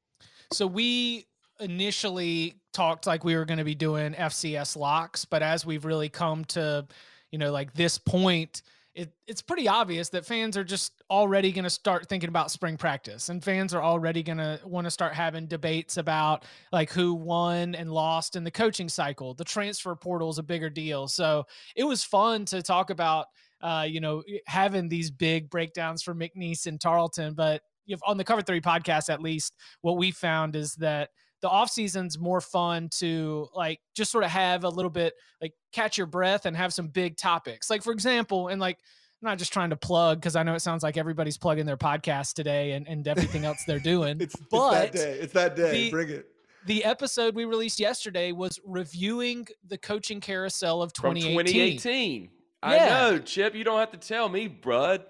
So 0.54 0.68
we 0.68 1.28
initially 1.60 2.56
talked 2.74 3.08
like 3.08 3.24
we 3.24 3.36
were 3.36 3.46
going 3.46 3.58
to 3.58 3.64
be 3.64 3.76
doing 3.76 4.14
FCS 4.14 4.76
locks, 4.76 5.26
but 5.26 5.42
as 5.42 5.66
we've 5.66 5.86
really 5.86 6.10
come 6.10 6.46
to, 6.46 6.86
you 7.32 7.40
know, 7.40 7.52
like 7.52 7.74
this 7.74 7.98
point 7.98 8.62
it, 8.96 9.12
it's 9.28 9.42
pretty 9.42 9.68
obvious 9.68 10.08
that 10.10 10.26
fans 10.26 10.56
are 10.56 10.64
just 10.64 11.04
already 11.12 11.52
going 11.52 11.66
to 11.66 11.70
start 11.70 12.08
thinking 12.08 12.30
about 12.30 12.50
spring 12.50 12.78
practice 12.78 13.28
and 13.28 13.44
fans 13.44 13.74
are 13.74 13.84
already 13.84 14.24
going 14.24 14.38
to 14.38 14.58
want 14.64 14.86
to 14.86 14.92
start 14.92 15.14
having 15.14 15.48
debates 15.48 15.98
about 15.98 16.46
like 16.72 16.90
who 16.90 17.14
won 17.14 17.76
and 17.76 17.92
lost 17.92 18.38
in 18.38 18.46
the 18.46 18.52
coaching 18.52 18.88
cycle. 18.88 19.34
The 19.34 19.44
transfer 19.44 19.94
portal 19.96 20.30
is 20.30 20.38
a 20.38 20.44
bigger 20.44 20.70
deal. 20.70 21.10
So 21.10 21.46
it 21.76 21.84
was 21.84 22.06
fun 22.06 22.46
to 22.46 22.62
talk 22.62 22.90
about 22.90 23.28
uh, 23.62 23.86
you 23.88 24.00
know 24.00 24.24
having 24.46 24.88
these 24.88 25.10
big 25.10 25.50
breakdowns 25.50 26.04
for 26.04 26.14
mcneese 26.14 26.68
and 26.68 26.80
tarleton 26.80 27.34
but 27.34 27.62
on 28.04 28.18
the 28.18 28.24
cover 28.24 28.42
three 28.42 28.62
podcast 28.62 29.12
at 29.12 29.22
least 29.22 29.56
what 29.82 29.98
we 29.98 30.12
found 30.12 30.56
is 30.56 30.76
that 30.76 31.10
the 31.46 31.50
off 31.52 31.70
season's 31.70 32.18
more 32.18 32.42
fun 32.42 32.90
to 32.90 33.48
like 33.54 33.80
just 33.94 34.12
sort 34.12 34.24
of 34.24 34.32
have 34.32 34.64
a 34.64 34.70
little 34.70 34.90
bit 34.90 35.14
like 35.40 35.54
catch 35.72 35.96
your 35.96 36.08
breath 36.08 36.48
and 36.48 36.58
have 36.58 36.74
some 36.74 36.88
big 36.88 37.18
topics. 37.18 37.70
Like 37.70 37.84
for 37.84 37.94
example, 37.94 38.48
and 38.48 38.60
like 38.60 38.80
I'm 39.22 39.30
not 39.30 39.38
just 39.38 39.54
trying 39.54 39.70
to 39.70 39.76
plug 39.76 40.20
because 40.20 40.36
I 40.36 40.42
know 40.42 40.56
it 40.56 40.62
sounds 40.62 40.82
like 40.82 40.98
everybody's 40.98 41.38
plugging 41.38 41.68
their 41.68 41.78
podcast 41.78 42.34
today 42.34 42.72
and, 42.72 42.88
and 42.88 43.08
everything 43.08 43.46
else 43.46 43.64
they're 43.68 43.78
doing. 43.78 44.18
it's, 44.22 44.36
but 44.50 44.86
it's 44.86 45.04
that 45.04 45.06
day. 45.06 45.20
It's 45.20 45.34
that 45.34 45.56
day. 45.56 45.72
The, 45.72 45.92
Bring 45.92 46.10
it. 46.10 46.26
The 46.66 46.84
episode 46.84 47.36
we 47.36 47.46
released 47.46 47.80
yesterday 47.80 48.32
was 48.32 48.60
reviewing 48.66 49.48
the 49.68 49.78
coaching 49.78 50.22
carousel 50.22 50.82
of 50.82 50.94
2018. 50.94 51.36
From 51.36 51.46
2018. 51.46 52.30
I 52.64 52.78
know, 52.80 53.20
Chip. 53.20 53.54
You 53.54 53.64
don't 53.64 53.78
have 53.78 53.92
to 53.92 54.00
tell 54.00 54.30
me, 54.30 54.48
bud 54.48 55.06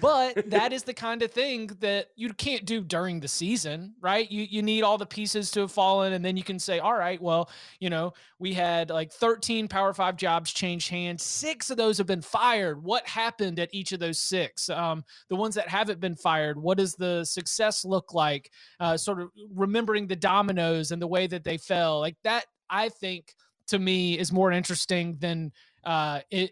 but 0.00 0.50
that 0.50 0.72
is 0.72 0.82
the 0.82 0.94
kind 0.94 1.22
of 1.22 1.30
thing 1.30 1.68
that 1.80 2.08
you 2.16 2.32
can't 2.32 2.64
do 2.64 2.82
during 2.82 3.20
the 3.20 3.28
season, 3.28 3.94
right? 4.00 4.30
You 4.30 4.46
you 4.48 4.62
need 4.62 4.82
all 4.82 4.98
the 4.98 5.06
pieces 5.06 5.50
to 5.52 5.60
have 5.60 5.72
fallen, 5.72 6.12
and 6.12 6.24
then 6.24 6.36
you 6.36 6.42
can 6.42 6.58
say, 6.58 6.78
all 6.78 6.94
right, 6.94 7.20
well, 7.20 7.50
you 7.80 7.90
know, 7.90 8.12
we 8.38 8.52
had 8.52 8.90
like 8.90 9.12
13 9.12 9.68
Power 9.68 9.92
Five 9.92 10.16
jobs 10.16 10.52
change 10.52 10.88
hands. 10.88 11.22
Six 11.22 11.70
of 11.70 11.76
those 11.76 11.98
have 11.98 12.06
been 12.06 12.22
fired. 12.22 12.82
What 12.82 13.06
happened 13.06 13.58
at 13.58 13.72
each 13.72 13.92
of 13.92 14.00
those 14.00 14.18
six? 14.18 14.68
Um, 14.68 15.04
the 15.28 15.36
ones 15.36 15.54
that 15.54 15.68
haven't 15.68 16.00
been 16.00 16.16
fired, 16.16 16.60
what 16.60 16.78
does 16.78 16.94
the 16.94 17.24
success 17.24 17.84
look 17.84 18.14
like? 18.14 18.50
Uh, 18.80 18.96
sort 18.96 19.20
of 19.20 19.30
remembering 19.54 20.06
the 20.06 20.16
dominoes 20.16 20.90
and 20.90 21.00
the 21.00 21.06
way 21.06 21.26
that 21.26 21.44
they 21.44 21.58
fell, 21.58 22.00
like 22.00 22.16
that. 22.24 22.44
I 22.68 22.88
think 22.88 23.32
to 23.68 23.78
me 23.78 24.18
is 24.18 24.32
more 24.32 24.50
interesting 24.50 25.16
than 25.20 25.52
uh, 25.84 26.20
it 26.30 26.50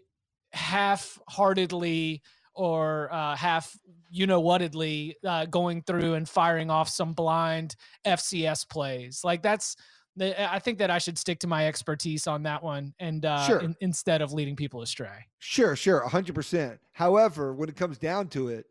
half-heartedly 0.53 2.21
or 2.55 3.11
uh, 3.13 3.35
half 3.35 3.77
you 4.09 4.27
know 4.27 4.41
whatedly 4.41 5.13
uh, 5.25 5.45
going 5.45 5.81
through 5.81 6.13
and 6.13 6.27
firing 6.27 6.69
off 6.69 6.89
some 6.89 7.13
blind 7.13 7.75
FCS 8.05 8.67
plays. 8.67 9.21
Like 9.23 9.41
that's 9.41 9.75
I 10.17 10.59
think 10.59 10.77
that 10.77 10.89
I 10.89 10.97
should 10.97 11.17
stick 11.17 11.39
to 11.39 11.47
my 11.47 11.67
expertise 11.67 12.25
on 12.25 12.43
that 12.43 12.63
one 12.63 12.93
and 12.99 13.25
uh, 13.25 13.45
sure. 13.45 13.59
in, 13.59 13.75
instead 13.81 14.21
of 14.21 14.31
leading 14.31 14.55
people 14.55 14.81
astray. 14.81 15.25
Sure, 15.39 15.75
sure, 15.75 16.07
hundred 16.07 16.35
percent. 16.35 16.79
However, 16.93 17.53
when 17.53 17.67
it 17.67 17.75
comes 17.75 17.97
down 17.97 18.29
to 18.29 18.47
it, 18.47 18.65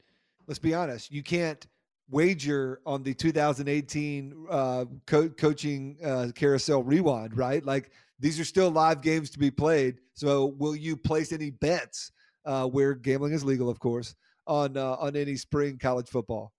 let's 0.47 0.59
be 0.59 0.73
honest, 0.73 1.11
you 1.11 1.23
can't 1.23 1.67
wager 2.11 2.81
on 2.87 3.03
the 3.03 3.13
2018 3.13 4.47
uh, 4.49 4.85
co- 5.07 5.29
coaching 5.29 5.99
uh, 6.03 6.29
carousel 6.35 6.83
rewind, 6.83 7.37
right? 7.37 7.65
Like 7.65 7.91
these 8.19 8.41
are 8.41 8.45
still 8.45 8.71
live 8.71 9.03
games 9.03 9.29
to 9.31 9.39
be 9.39 9.51
played. 9.51 9.99
So, 10.15 10.47
will 10.59 10.77
you 10.77 10.97
place 10.97 11.33
any 11.33 11.51
bets 11.51 12.13
uh, 12.45 12.67
where 12.67 12.95
gambling 12.95 13.33
is 13.33 13.45
legal, 13.45 13.69
of 13.69 13.79
course, 13.79 14.15
on 14.47 14.77
uh, 14.77 14.97
on 14.97 15.17
any 15.17 15.37
spring 15.37 15.79
college 15.79 16.09
football. 16.09 16.53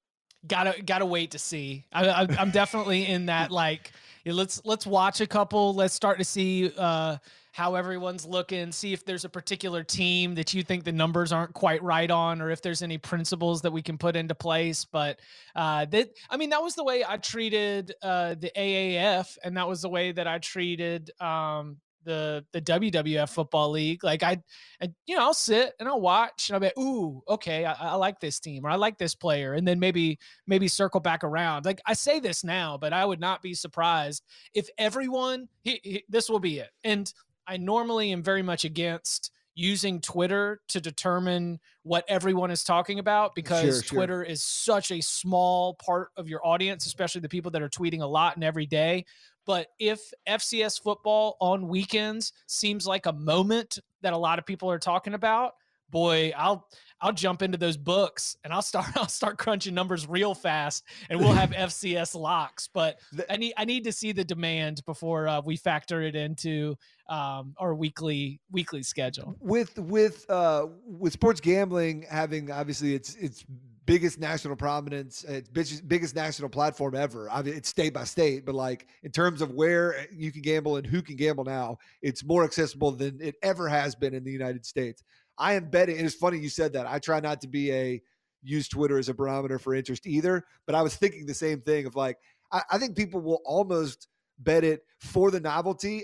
Gotta 0.47 0.81
gotta 0.83 1.05
wait 1.05 1.31
to 1.31 1.39
see. 1.39 1.85
I, 1.91 2.27
am 2.37 2.51
definitely 2.51 3.07
in 3.07 3.25
that. 3.27 3.51
Like, 3.51 3.91
let's 4.25 4.61
let's 4.65 4.85
watch 4.85 5.21
a 5.21 5.27
couple. 5.27 5.73
Let's 5.73 5.93
start 5.93 6.19
to 6.19 6.23
see 6.23 6.71
uh, 6.77 7.17
how 7.51 7.75
everyone's 7.75 8.25
looking. 8.25 8.71
See 8.71 8.93
if 8.93 9.05
there's 9.05 9.25
a 9.25 9.29
particular 9.29 9.83
team 9.83 10.35
that 10.35 10.53
you 10.53 10.61
think 10.61 10.83
the 10.83 10.91
numbers 10.91 11.31
aren't 11.31 11.53
quite 11.53 11.81
right 11.81 12.11
on, 12.11 12.41
or 12.41 12.51
if 12.51 12.61
there's 12.61 12.81
any 12.81 12.97
principles 12.97 13.61
that 13.61 13.71
we 13.71 13.81
can 13.81 13.97
put 13.97 14.15
into 14.15 14.35
place. 14.35 14.85
But 14.85 15.19
uh, 15.55 15.85
that 15.85 16.09
I 16.29 16.37
mean, 16.37 16.51
that 16.51 16.61
was 16.61 16.75
the 16.75 16.83
way 16.83 17.03
I 17.07 17.17
treated 17.17 17.93
uh, 18.03 18.35
the 18.35 18.51
AAF, 18.55 19.37
and 19.43 19.57
that 19.57 19.67
was 19.67 19.81
the 19.81 19.89
way 19.89 20.11
that 20.11 20.27
I 20.27 20.37
treated 20.39 21.09
um, 21.19 21.77
the 22.05 22.45
the 22.53 22.61
WWF 22.61 23.29
football 23.29 23.71
league. 23.71 24.03
Like 24.03 24.23
I, 24.23 24.41
I, 24.81 24.89
you 25.05 25.15
know, 25.15 25.23
I'll 25.23 25.33
sit 25.33 25.73
and 25.79 25.89
I'll 25.89 26.01
watch 26.01 26.49
and 26.49 26.55
I'll 26.55 26.59
be, 26.61 26.81
ooh, 26.81 27.21
okay, 27.27 27.65
I, 27.65 27.73
I, 27.73 27.95
like 27.95 28.19
this 28.19 28.39
team 28.39 28.65
or 28.65 28.69
I 28.69 28.75
like 28.75 28.97
this 28.97 29.15
player, 29.15 29.53
and 29.53 29.67
then 29.67 29.79
maybe 29.79 30.17
maybe 30.47 30.67
circle 30.67 30.99
back 30.99 31.23
around. 31.23 31.65
Like 31.65 31.81
I 31.85 31.93
say 31.93 32.19
this 32.19 32.43
now, 32.43 32.77
but 32.77 32.93
I 32.93 33.05
would 33.05 33.19
not 33.19 33.41
be 33.41 33.53
surprised 33.53 34.23
if 34.53 34.69
everyone. 34.77 35.49
He, 35.63 35.79
he, 35.83 36.03
this 36.07 36.29
will 36.29 36.39
be 36.39 36.59
it. 36.59 36.69
And 36.83 37.11
I 37.47 37.57
normally 37.57 38.11
am 38.11 38.23
very 38.23 38.41
much 38.41 38.65
against 38.65 39.31
using 39.55 40.01
Twitter 40.01 40.59
to 40.67 40.81
determine 40.81 41.59
what 41.83 42.03
everyone 42.09 42.51
is 42.51 42.63
talking 42.63 42.99
about 42.99 43.33
because 43.35 43.75
sure, 43.75 43.97
Twitter 43.97 44.23
sure. 44.23 44.31
is 44.31 44.43
such 44.43 44.91
a 44.91 45.01
small 45.01 45.75
part 45.75 46.09
of 46.17 46.27
your 46.27 46.45
audience, 46.45 46.85
especially 46.85 47.21
the 47.21 47.29
people 47.29 47.49
that 47.51 47.61
are 47.61 47.69
tweeting 47.69 48.01
a 48.01 48.05
lot 48.05 48.35
and 48.35 48.43
every 48.43 48.65
day. 48.65 49.05
But 49.45 49.67
if 49.79 50.11
FCS 50.27 50.81
football 50.81 51.37
on 51.39 51.67
weekends 51.67 52.33
seems 52.47 52.87
like 52.87 53.05
a 53.05 53.13
moment 53.13 53.79
that 54.01 54.13
a 54.13 54.17
lot 54.17 54.39
of 54.39 54.45
people 54.45 54.69
are 54.71 54.79
talking 54.79 55.13
about, 55.13 55.53
boy, 55.89 56.31
I'll 56.35 56.67
I'll 57.01 57.11
jump 57.13 57.41
into 57.41 57.57
those 57.57 57.77
books 57.77 58.37
and 58.43 58.51
I'll 58.51 58.61
start 58.61 58.87
I'll 58.95 59.07
start 59.07 59.37
crunching 59.37 59.73
numbers 59.73 60.07
real 60.07 60.33
fast 60.33 60.83
and 61.09 61.19
we'll 61.19 61.33
have 61.33 61.49
FCS 61.51 62.19
locks. 62.19 62.69
But 62.73 62.99
I 63.29 63.37
need 63.37 63.53
I 63.57 63.65
need 63.65 63.83
to 63.85 63.91
see 63.91 64.11
the 64.11 64.23
demand 64.23 64.81
before 64.85 65.27
uh, 65.27 65.41
we 65.45 65.57
factor 65.57 66.01
it 66.01 66.15
into 66.15 66.75
um, 67.07 67.53
our 67.57 67.75
weekly 67.75 68.41
weekly 68.51 68.83
schedule. 68.83 69.35
With 69.39 69.77
with 69.77 70.29
uh, 70.29 70.67
with 70.85 71.13
sports 71.13 71.41
gambling 71.41 72.05
having 72.09 72.51
obviously 72.51 72.95
it's 72.95 73.15
it's 73.15 73.45
biggest 73.85 74.19
national 74.19 74.55
prominence, 74.55 75.25
eh, 75.27 75.41
it's 75.53 75.81
biggest, 75.81 76.15
national 76.15 76.49
platform 76.49 76.95
ever. 76.95 77.29
I 77.29 77.41
mean, 77.41 77.53
it's 77.53 77.69
state 77.69 77.93
by 77.93 78.03
state, 78.03 78.45
but 78.45 78.55
like 78.55 78.87
in 79.03 79.11
terms 79.11 79.41
of 79.41 79.51
where 79.51 79.97
eh, 79.97 80.05
you 80.11 80.31
can 80.31 80.41
gamble 80.41 80.77
and 80.77 80.85
who 80.85 81.01
can 81.01 81.15
gamble 81.15 81.43
now, 81.43 81.77
it's 82.01 82.23
more 82.23 82.43
accessible 82.43 82.91
than 82.91 83.19
it 83.21 83.35
ever 83.43 83.67
has 83.67 83.95
been 83.95 84.13
in 84.13 84.23
the 84.23 84.31
United 84.31 84.65
States. 84.65 85.03
I 85.37 85.53
am 85.53 85.69
betting. 85.69 85.97
It's 85.97 86.15
funny 86.15 86.39
you 86.39 86.49
said 86.49 86.73
that. 86.73 86.87
I 86.87 86.99
try 86.99 87.19
not 87.19 87.41
to 87.41 87.47
be 87.47 87.71
a 87.71 88.01
use 88.41 88.67
Twitter 88.67 88.97
as 88.97 89.09
a 89.09 89.13
barometer 89.13 89.59
for 89.59 89.73
interest 89.73 90.07
either, 90.07 90.45
but 90.65 90.75
I 90.75 90.81
was 90.81 90.95
thinking 90.95 91.25
the 91.25 91.33
same 91.33 91.61
thing 91.61 91.85
of 91.85 91.95
like, 91.95 92.17
I, 92.51 92.61
I 92.71 92.77
think 92.77 92.95
people 92.95 93.21
will 93.21 93.41
almost 93.45 94.07
bet 94.39 94.63
it 94.63 94.83
for 94.99 95.31
the 95.31 95.39
novelty. 95.39 96.03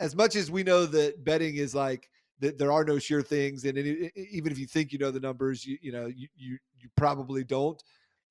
As 0.00 0.14
much 0.14 0.36
as 0.36 0.50
we 0.50 0.62
know 0.62 0.86
that 0.86 1.24
betting 1.24 1.56
is 1.56 1.74
like, 1.74 2.08
that 2.40 2.58
there 2.58 2.72
are 2.72 2.84
no 2.84 2.98
sure 2.98 3.22
things, 3.22 3.64
and 3.64 3.76
even 3.76 4.52
if 4.52 4.58
you 4.58 4.66
think 4.66 4.92
you 4.92 4.98
know 4.98 5.10
the 5.10 5.20
numbers, 5.20 5.66
you 5.66 5.76
you 5.80 5.92
know 5.92 6.06
you, 6.06 6.28
you 6.36 6.58
you 6.80 6.88
probably 6.96 7.44
don't. 7.44 7.82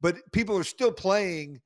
But 0.02 0.18
people 0.32 0.58
are 0.58 0.64
still 0.64 0.92
playing 0.92 1.62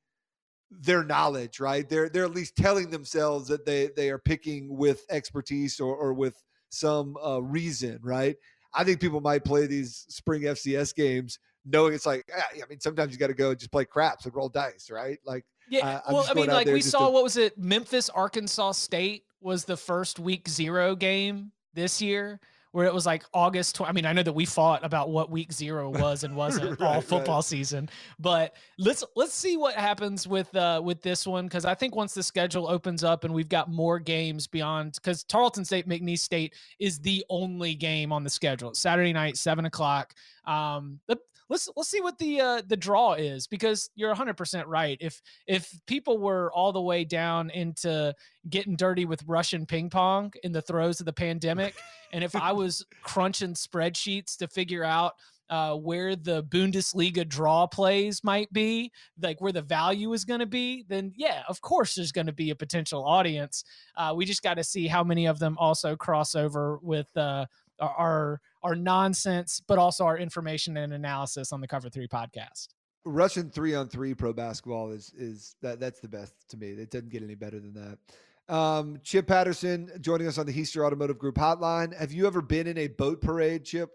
their 0.70 1.04
knowledge, 1.04 1.60
right? 1.60 1.88
They're 1.88 2.08
they're 2.08 2.24
at 2.24 2.34
least 2.34 2.56
telling 2.56 2.90
themselves 2.90 3.48
that 3.48 3.66
they 3.66 3.90
they 3.94 4.10
are 4.10 4.18
picking 4.18 4.76
with 4.76 5.04
expertise 5.10 5.80
or 5.80 5.94
or 5.94 6.14
with 6.14 6.42
some 6.70 7.16
uh, 7.24 7.42
reason, 7.42 7.98
right? 8.02 8.36
I 8.74 8.84
think 8.84 9.00
people 9.00 9.20
might 9.20 9.44
play 9.44 9.66
these 9.66 10.06
spring 10.08 10.42
FCS 10.42 10.94
games 10.94 11.38
knowing 11.64 11.94
it's 11.94 12.06
like, 12.06 12.24
ah, 12.36 12.42
I 12.54 12.66
mean, 12.68 12.80
sometimes 12.80 13.12
you 13.12 13.18
got 13.18 13.28
to 13.28 13.34
go 13.34 13.50
and 13.50 13.58
just 13.58 13.70
play 13.70 13.84
craps 13.84 14.24
and 14.24 14.34
roll 14.34 14.48
dice, 14.48 14.90
right? 14.90 15.18
Like, 15.24 15.44
yeah. 15.68 16.00
Uh, 16.06 16.12
well, 16.12 16.26
I 16.28 16.34
mean, 16.34 16.48
like 16.48 16.66
we 16.66 16.80
saw, 16.80 17.06
to- 17.06 17.12
what 17.12 17.22
was 17.22 17.36
it? 17.36 17.56
Memphis, 17.58 18.08
Arkansas 18.08 18.72
State 18.72 19.24
was 19.40 19.64
the 19.64 19.76
first 19.76 20.18
week 20.18 20.48
zero 20.48 20.94
game 20.94 21.52
this 21.74 22.02
year 22.02 22.40
where 22.72 22.86
it 22.86 22.92
was 22.92 23.06
like 23.06 23.22
August. 23.32 23.76
Tw- 23.76 23.82
I 23.82 23.92
mean, 23.92 24.04
I 24.04 24.12
know 24.12 24.22
that 24.22 24.32
we 24.32 24.44
fought 24.44 24.84
about 24.84 25.10
what 25.10 25.30
week 25.30 25.52
zero 25.52 25.88
was 25.90 26.24
and 26.24 26.34
wasn't 26.42 26.80
Right, 26.80 26.86
all 26.86 26.94
right. 26.96 27.04
football 27.04 27.42
season, 27.42 27.88
but 28.18 28.56
let's 28.78 29.04
let's 29.14 29.34
see 29.34 29.56
what 29.56 29.74
happens 29.74 30.26
with 30.26 30.54
uh 30.56 30.80
with 30.82 31.00
this 31.02 31.26
one 31.26 31.44
because 31.46 31.64
I 31.64 31.74
think 31.74 31.94
once 31.94 32.14
the 32.14 32.22
schedule 32.22 32.68
opens 32.68 33.04
up 33.04 33.24
and 33.24 33.32
we've 33.32 33.48
got 33.48 33.70
more 33.70 33.98
games 33.98 34.46
beyond 34.46 34.94
because 34.94 35.22
Tarleton 35.24 35.64
State 35.64 35.88
McNeese 35.88 36.18
State 36.20 36.54
is 36.78 36.98
the 36.98 37.24
only 37.30 37.74
game 37.74 38.10
on 38.12 38.24
the 38.24 38.30
schedule. 38.30 38.70
It's 38.70 38.80
Saturday 38.80 39.12
night, 39.12 39.36
seven 39.36 39.66
o'clock. 39.66 40.14
Um, 40.46 40.98
the, 41.06 41.16
let's 41.52 41.68
let's 41.76 41.90
see 41.90 42.00
what 42.00 42.18
the 42.18 42.40
uh, 42.40 42.62
the 42.66 42.76
draw 42.76 43.12
is 43.12 43.46
because 43.46 43.90
you're 43.94 44.08
100 44.08 44.36
percent 44.36 44.66
right. 44.66 44.96
If 45.00 45.20
if 45.46 45.70
people 45.86 46.18
were 46.18 46.50
all 46.52 46.72
the 46.72 46.80
way 46.80 47.04
down 47.04 47.50
into 47.50 48.14
getting 48.48 48.74
dirty 48.74 49.04
with 49.04 49.22
Russian 49.26 49.66
ping 49.66 49.90
pong 49.90 50.32
in 50.42 50.52
the 50.52 50.62
throes 50.62 50.98
of 50.98 51.06
the 51.06 51.12
pandemic, 51.12 51.74
and 52.12 52.24
if 52.24 52.34
I 52.34 52.52
was 52.62 52.84
crunching 53.02 53.52
spreadsheets 53.52 54.36
to 54.38 54.48
figure 54.48 54.82
out 54.82 55.12
uh, 55.50 55.74
where 55.74 56.16
the 56.16 56.42
Bundesliga 56.44 57.28
draw 57.28 57.66
plays 57.66 58.24
might 58.24 58.50
be, 58.54 58.90
like 59.20 59.40
where 59.42 59.52
the 59.52 59.60
value 59.60 60.10
is 60.14 60.24
going 60.24 60.40
to 60.40 60.46
be, 60.46 60.86
then 60.88 61.12
yeah, 61.14 61.42
of 61.46 61.60
course 61.60 61.94
there's 61.94 62.12
going 62.12 62.26
to 62.26 62.32
be 62.32 62.48
a 62.48 62.56
potential 62.56 63.04
audience. 63.04 63.62
Uh, 63.94 64.14
we 64.16 64.24
just 64.24 64.42
got 64.42 64.54
to 64.54 64.64
see 64.64 64.86
how 64.86 65.04
many 65.04 65.26
of 65.26 65.38
them 65.38 65.58
also 65.58 65.94
cross 65.94 66.34
over 66.34 66.78
with 66.82 67.14
uh, 67.16 67.44
our- 67.78 68.40
our 68.62 68.74
nonsense, 68.74 69.60
but 69.66 69.78
also 69.78 70.04
our 70.04 70.18
information 70.18 70.76
and 70.76 70.92
analysis 70.92 71.52
on 71.52 71.60
the 71.60 71.68
Cover 71.68 71.88
Three 71.88 72.08
podcast. 72.08 72.68
Russian 73.04 73.50
three 73.50 73.74
on 73.74 73.88
three 73.88 74.14
pro 74.14 74.32
basketball 74.32 74.90
is 74.90 75.12
is 75.16 75.56
that 75.62 75.80
that's 75.80 76.00
the 76.00 76.08
best 76.08 76.34
to 76.50 76.56
me. 76.56 76.68
It 76.68 76.90
doesn't 76.90 77.10
get 77.10 77.22
any 77.22 77.34
better 77.34 77.58
than 77.58 77.74
that. 77.74 78.54
Um, 78.54 79.00
Chip 79.02 79.26
Patterson 79.26 79.90
joining 80.00 80.26
us 80.26 80.38
on 80.38 80.46
the 80.46 80.52
Hiester 80.52 80.84
Automotive 80.84 81.18
Group 81.18 81.36
hotline. 81.36 81.96
Have 81.96 82.12
you 82.12 82.26
ever 82.26 82.42
been 82.42 82.66
in 82.66 82.78
a 82.78 82.88
boat 82.88 83.20
parade, 83.20 83.64
Chip? 83.64 83.90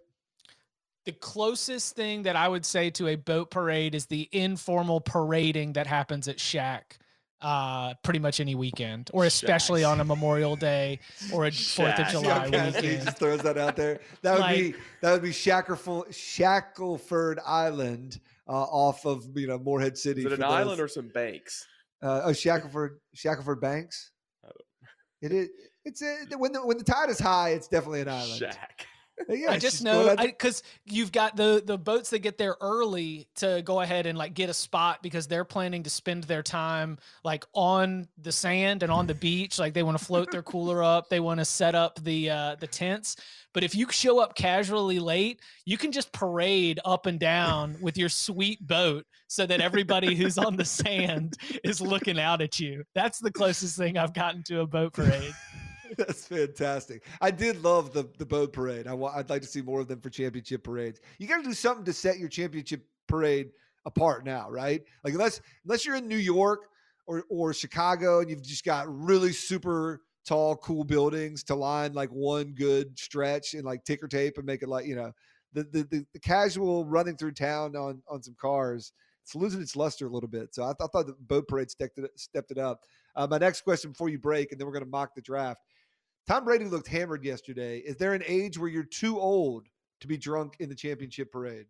The 1.05 1.11
closest 1.13 1.95
thing 1.95 2.23
that 2.23 2.35
I 2.35 2.47
would 2.47 2.65
say 2.65 2.89
to 2.91 3.07
a 3.07 3.15
boat 3.15 3.49
parade 3.49 3.95
is 3.95 4.07
the 4.07 4.27
informal 4.31 4.99
parading 4.99 5.73
that 5.73 5.87
happens 5.87 6.27
at 6.27 6.39
Shack 6.39 6.99
uh 7.41 7.93
pretty 8.03 8.19
much 8.19 8.39
any 8.39 8.55
weekend 8.55 9.11
or 9.13 9.25
especially 9.25 9.81
Shack. 9.81 9.91
on 9.91 9.99
a 9.99 10.03
memorial 10.03 10.55
day 10.55 10.99
or 11.31 11.45
a 11.45 11.51
fourth 11.51 11.99
of 11.99 12.07
july 12.07 12.21
See 12.23 12.27
how 12.29 12.49
Cassidy 12.49 12.87
weekend 12.87 13.05
just 13.05 13.17
throws 13.19 13.41
that 13.43 13.57
out 13.59 13.75
there. 13.75 13.99
That 14.23 14.39
would 14.39 14.55
be 14.55 14.73
that 15.01 15.11
would 15.11 15.21
be 15.21 15.29
Shackleford, 15.29 16.07
Shackleford 16.09 17.37
Island 17.45 18.19
uh, 18.47 18.51
off 18.53 19.05
of 19.05 19.25
you 19.35 19.47
know 19.47 19.59
Morehead 19.59 19.97
City. 19.97 20.21
Is 20.21 20.25
it 20.27 20.33
an 20.33 20.39
those- 20.39 20.51
island 20.51 20.81
or 20.81 20.87
some 20.87 21.09
banks? 21.09 21.65
uh, 22.01 22.21
oh 22.25 22.31
Shackleford 22.31 22.97
Shackleford 23.15 23.61
Banks? 23.61 24.11
I 24.43 24.47
don't- 24.47 25.31
It 25.31 25.35
is. 25.35 25.49
It's 25.85 26.01
a, 26.01 26.37
when 26.37 26.51
the 26.51 26.65
when 26.65 26.77
the 26.77 26.83
tide 26.83 27.09
is 27.09 27.19
high, 27.19 27.51
it's 27.51 27.67
definitely 27.67 28.01
an 28.01 28.09
island. 28.09 28.39
Shack. 28.39 28.87
Yeah, 29.27 29.51
I 29.51 29.57
just 29.57 29.83
know 29.83 30.15
because 30.15 30.63
you've 30.85 31.11
got 31.11 31.35
the 31.35 31.61
the 31.65 31.77
boats 31.77 32.11
that 32.11 32.19
get 32.19 32.37
there 32.37 32.55
early 32.61 33.27
to 33.35 33.61
go 33.65 33.81
ahead 33.81 34.05
and 34.05 34.17
like 34.17 34.33
get 34.33 34.49
a 34.49 34.53
spot 34.53 35.01
because 35.01 35.27
they're 35.27 35.43
planning 35.43 35.83
to 35.83 35.89
spend 35.89 36.23
their 36.25 36.43
time 36.43 36.97
like 37.23 37.45
on 37.53 38.07
the 38.21 38.31
sand 38.31 38.83
and 38.83 38.91
on 38.91 39.07
the 39.07 39.15
beach. 39.15 39.57
Like 39.57 39.73
they 39.73 39.83
want 39.83 39.97
to 39.97 40.05
float 40.05 40.31
their 40.31 40.43
cooler 40.43 40.83
up, 40.83 41.09
they 41.09 41.19
want 41.19 41.39
to 41.39 41.45
set 41.45 41.75
up 41.75 42.01
the 42.03 42.29
uh, 42.29 42.55
the 42.59 42.67
tents. 42.67 43.15
But 43.53 43.63
if 43.63 43.73
you 43.73 43.89
show 43.89 44.19
up 44.19 44.35
casually 44.35 44.99
late, 44.99 45.41
you 45.65 45.77
can 45.77 45.91
just 45.91 46.11
parade 46.11 46.79
up 46.85 47.07
and 47.07 47.19
down 47.19 47.75
with 47.81 47.97
your 47.97 48.09
sweet 48.09 48.65
boat 48.65 49.05
so 49.27 49.45
that 49.47 49.61
everybody 49.61 50.15
who's 50.15 50.37
on 50.37 50.55
the 50.55 50.65
sand 50.65 51.37
is 51.63 51.81
looking 51.81 52.19
out 52.19 52.41
at 52.41 52.59
you. 52.59 52.83
That's 52.93 53.19
the 53.19 53.31
closest 53.31 53.77
thing 53.77 53.97
I've 53.97 54.13
gotten 54.13 54.43
to 54.43 54.61
a 54.61 54.67
boat 54.67 54.93
parade. 54.93 55.33
That's 55.97 56.27
fantastic. 56.27 57.03
I 57.21 57.31
did 57.31 57.63
love 57.63 57.93
the 57.93 58.09
the 58.17 58.25
boat 58.25 58.53
parade. 58.53 58.87
I 58.87 58.93
wa- 58.93 59.13
I'd 59.15 59.29
like 59.29 59.41
to 59.43 59.47
see 59.47 59.61
more 59.61 59.81
of 59.81 59.87
them 59.87 60.01
for 60.01 60.09
championship 60.09 60.63
parades. 60.63 60.99
You 61.19 61.27
got 61.27 61.37
to 61.37 61.43
do 61.43 61.53
something 61.53 61.85
to 61.85 61.93
set 61.93 62.17
your 62.17 62.29
championship 62.29 62.83
parade 63.07 63.51
apart 63.85 64.25
now, 64.25 64.49
right? 64.49 64.81
Like 65.03 65.13
unless 65.13 65.41
unless 65.65 65.85
you're 65.85 65.95
in 65.95 66.07
New 66.07 66.17
York 66.17 66.67
or 67.05 67.23
or 67.29 67.53
Chicago 67.53 68.19
and 68.19 68.29
you've 68.29 68.43
just 68.43 68.65
got 68.65 68.85
really 68.87 69.31
super 69.31 70.01
tall, 70.25 70.57
cool 70.57 70.83
buildings 70.83 71.43
to 71.45 71.55
line 71.55 71.93
like 71.93 72.09
one 72.09 72.53
good 72.53 72.97
stretch 72.99 73.53
and 73.53 73.63
like 73.63 73.83
ticker 73.85 74.07
tape 74.07 74.37
and 74.37 74.45
make 74.45 74.61
it 74.63 74.69
like 74.69 74.85
you 74.85 74.95
know 74.95 75.11
the 75.53 75.63
the 75.63 75.83
the, 75.83 76.05
the 76.13 76.19
casual 76.19 76.85
running 76.85 77.15
through 77.15 77.31
town 77.31 77.75
on 77.75 78.01
on 78.09 78.21
some 78.23 78.35
cars. 78.39 78.91
It's 79.23 79.35
losing 79.35 79.61
its 79.61 79.75
luster 79.75 80.07
a 80.07 80.09
little 80.09 80.29
bit. 80.29 80.55
So 80.55 80.63
I, 80.63 80.67
th- 80.67 80.77
I 80.83 80.87
thought 80.87 81.05
the 81.07 81.15
boat 81.19 81.49
parade 81.49 81.69
stepped 81.69 81.97
it, 81.97 82.09
stepped 82.15 82.49
it 82.49 82.57
up. 82.57 82.79
Uh, 83.13 83.27
my 83.29 83.37
next 83.37 83.59
question 83.59 83.91
before 83.91 84.07
you 84.07 84.17
break, 84.17 84.53
and 84.53 84.59
then 84.59 84.65
we're 84.65 84.71
going 84.71 84.85
to 84.85 84.89
mock 84.89 85.15
the 85.15 85.21
draft. 85.21 85.59
Tom 86.27 86.43
Brady 86.45 86.65
looked 86.65 86.87
hammered 86.87 87.23
yesterday. 87.23 87.79
Is 87.79 87.95
there 87.97 88.13
an 88.13 88.23
age 88.27 88.57
where 88.57 88.69
you're 88.69 88.83
too 88.83 89.19
old 89.19 89.67
to 90.01 90.07
be 90.07 90.17
drunk 90.17 90.57
in 90.59 90.67
the 90.69 90.75
championship 90.75 91.31
parade? 91.31 91.65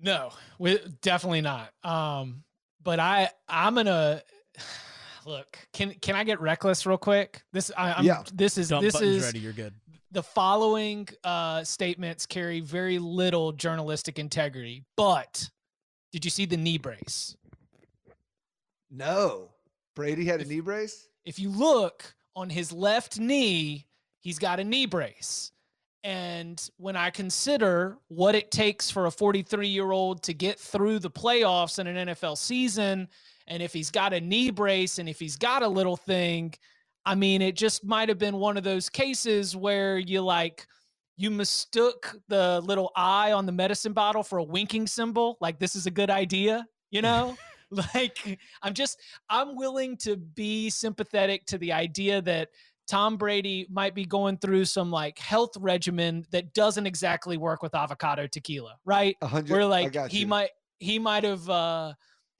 No, 0.00 0.30
we, 0.58 0.78
definitely 1.02 1.40
not. 1.42 1.70
Um, 1.82 2.42
but 2.82 2.98
I 3.00 3.28
I'm 3.48 3.74
gonna 3.74 4.22
look. 5.26 5.58
Can 5.72 5.92
can 6.00 6.16
I 6.16 6.24
get 6.24 6.40
reckless 6.40 6.84
real 6.86 6.98
quick? 6.98 7.42
This 7.52 7.70
I, 7.76 7.92
I'm 7.94 8.04
Yeah. 8.04 8.22
this 8.32 8.58
is 8.58 8.68
Dump 8.70 8.82
this 8.82 9.00
is 9.00 9.22
ready. 9.24 9.38
You're 9.38 9.52
good. 9.52 9.72
the 10.12 10.22
following 10.22 11.08
uh 11.22 11.62
statements 11.64 12.26
carry 12.26 12.60
very 12.60 12.98
little 12.98 13.52
journalistic 13.52 14.18
integrity. 14.18 14.84
But 14.96 15.48
did 16.12 16.24
you 16.24 16.30
see 16.30 16.44
the 16.46 16.56
knee 16.56 16.78
brace? 16.78 17.36
No. 18.90 19.50
Brady 19.94 20.24
had 20.24 20.40
a 20.40 20.42
If- 20.42 20.48
knee 20.48 20.60
brace? 20.60 21.08
If 21.24 21.38
you 21.38 21.50
look 21.50 22.14
on 22.36 22.50
his 22.50 22.72
left 22.72 23.18
knee, 23.18 23.86
he's 24.20 24.38
got 24.38 24.60
a 24.60 24.64
knee 24.64 24.86
brace. 24.86 25.52
And 26.02 26.62
when 26.76 26.96
I 26.96 27.08
consider 27.08 27.96
what 28.08 28.34
it 28.34 28.50
takes 28.50 28.90
for 28.90 29.06
a 29.06 29.10
43 29.10 29.66
year 29.66 29.90
old 29.90 30.22
to 30.24 30.34
get 30.34 30.58
through 30.58 30.98
the 30.98 31.10
playoffs 31.10 31.78
in 31.78 31.86
an 31.86 32.08
NFL 32.08 32.36
season, 32.36 33.08
and 33.46 33.62
if 33.62 33.72
he's 33.72 33.90
got 33.90 34.12
a 34.12 34.20
knee 34.20 34.50
brace 34.50 34.98
and 34.98 35.08
if 35.08 35.18
he's 35.18 35.36
got 35.36 35.62
a 35.62 35.68
little 35.68 35.96
thing, 35.96 36.54
I 37.06 37.14
mean, 37.14 37.42
it 37.42 37.56
just 37.56 37.84
might 37.84 38.08
have 38.08 38.18
been 38.18 38.36
one 38.36 38.56
of 38.56 38.64
those 38.64 38.88
cases 38.88 39.56
where 39.56 39.98
you 39.98 40.20
like, 40.20 40.66
you 41.16 41.30
mistook 41.30 42.16
the 42.28 42.60
little 42.64 42.90
eye 42.96 43.32
on 43.32 43.46
the 43.46 43.52
medicine 43.52 43.92
bottle 43.92 44.22
for 44.22 44.38
a 44.38 44.44
winking 44.44 44.86
symbol. 44.86 45.38
Like, 45.40 45.58
this 45.58 45.76
is 45.76 45.86
a 45.86 45.90
good 45.90 46.10
idea, 46.10 46.66
you 46.90 47.02
know? 47.02 47.36
like, 47.94 48.38
I'm 48.62 48.74
just, 48.74 49.00
I'm 49.28 49.56
willing 49.56 49.96
to 49.98 50.16
be 50.16 50.70
sympathetic 50.70 51.46
to 51.46 51.58
the 51.58 51.72
idea 51.72 52.22
that 52.22 52.48
Tom 52.86 53.16
Brady 53.16 53.66
might 53.70 53.94
be 53.94 54.04
going 54.04 54.36
through 54.38 54.66
some 54.66 54.90
like 54.90 55.18
health 55.18 55.56
regimen 55.58 56.24
that 56.30 56.52
doesn't 56.54 56.86
exactly 56.86 57.36
work 57.36 57.62
with 57.62 57.74
avocado 57.74 58.26
tequila, 58.26 58.76
right? 58.84 59.16
A 59.22 59.26
hundred. 59.26 59.50
Where 59.50 59.62
I 59.62 59.64
like 59.64 60.10
he 60.10 60.20
you. 60.20 60.26
might 60.26 60.50
he 60.78 60.98
might 60.98 61.24
have 61.24 61.48
uh 61.48 61.94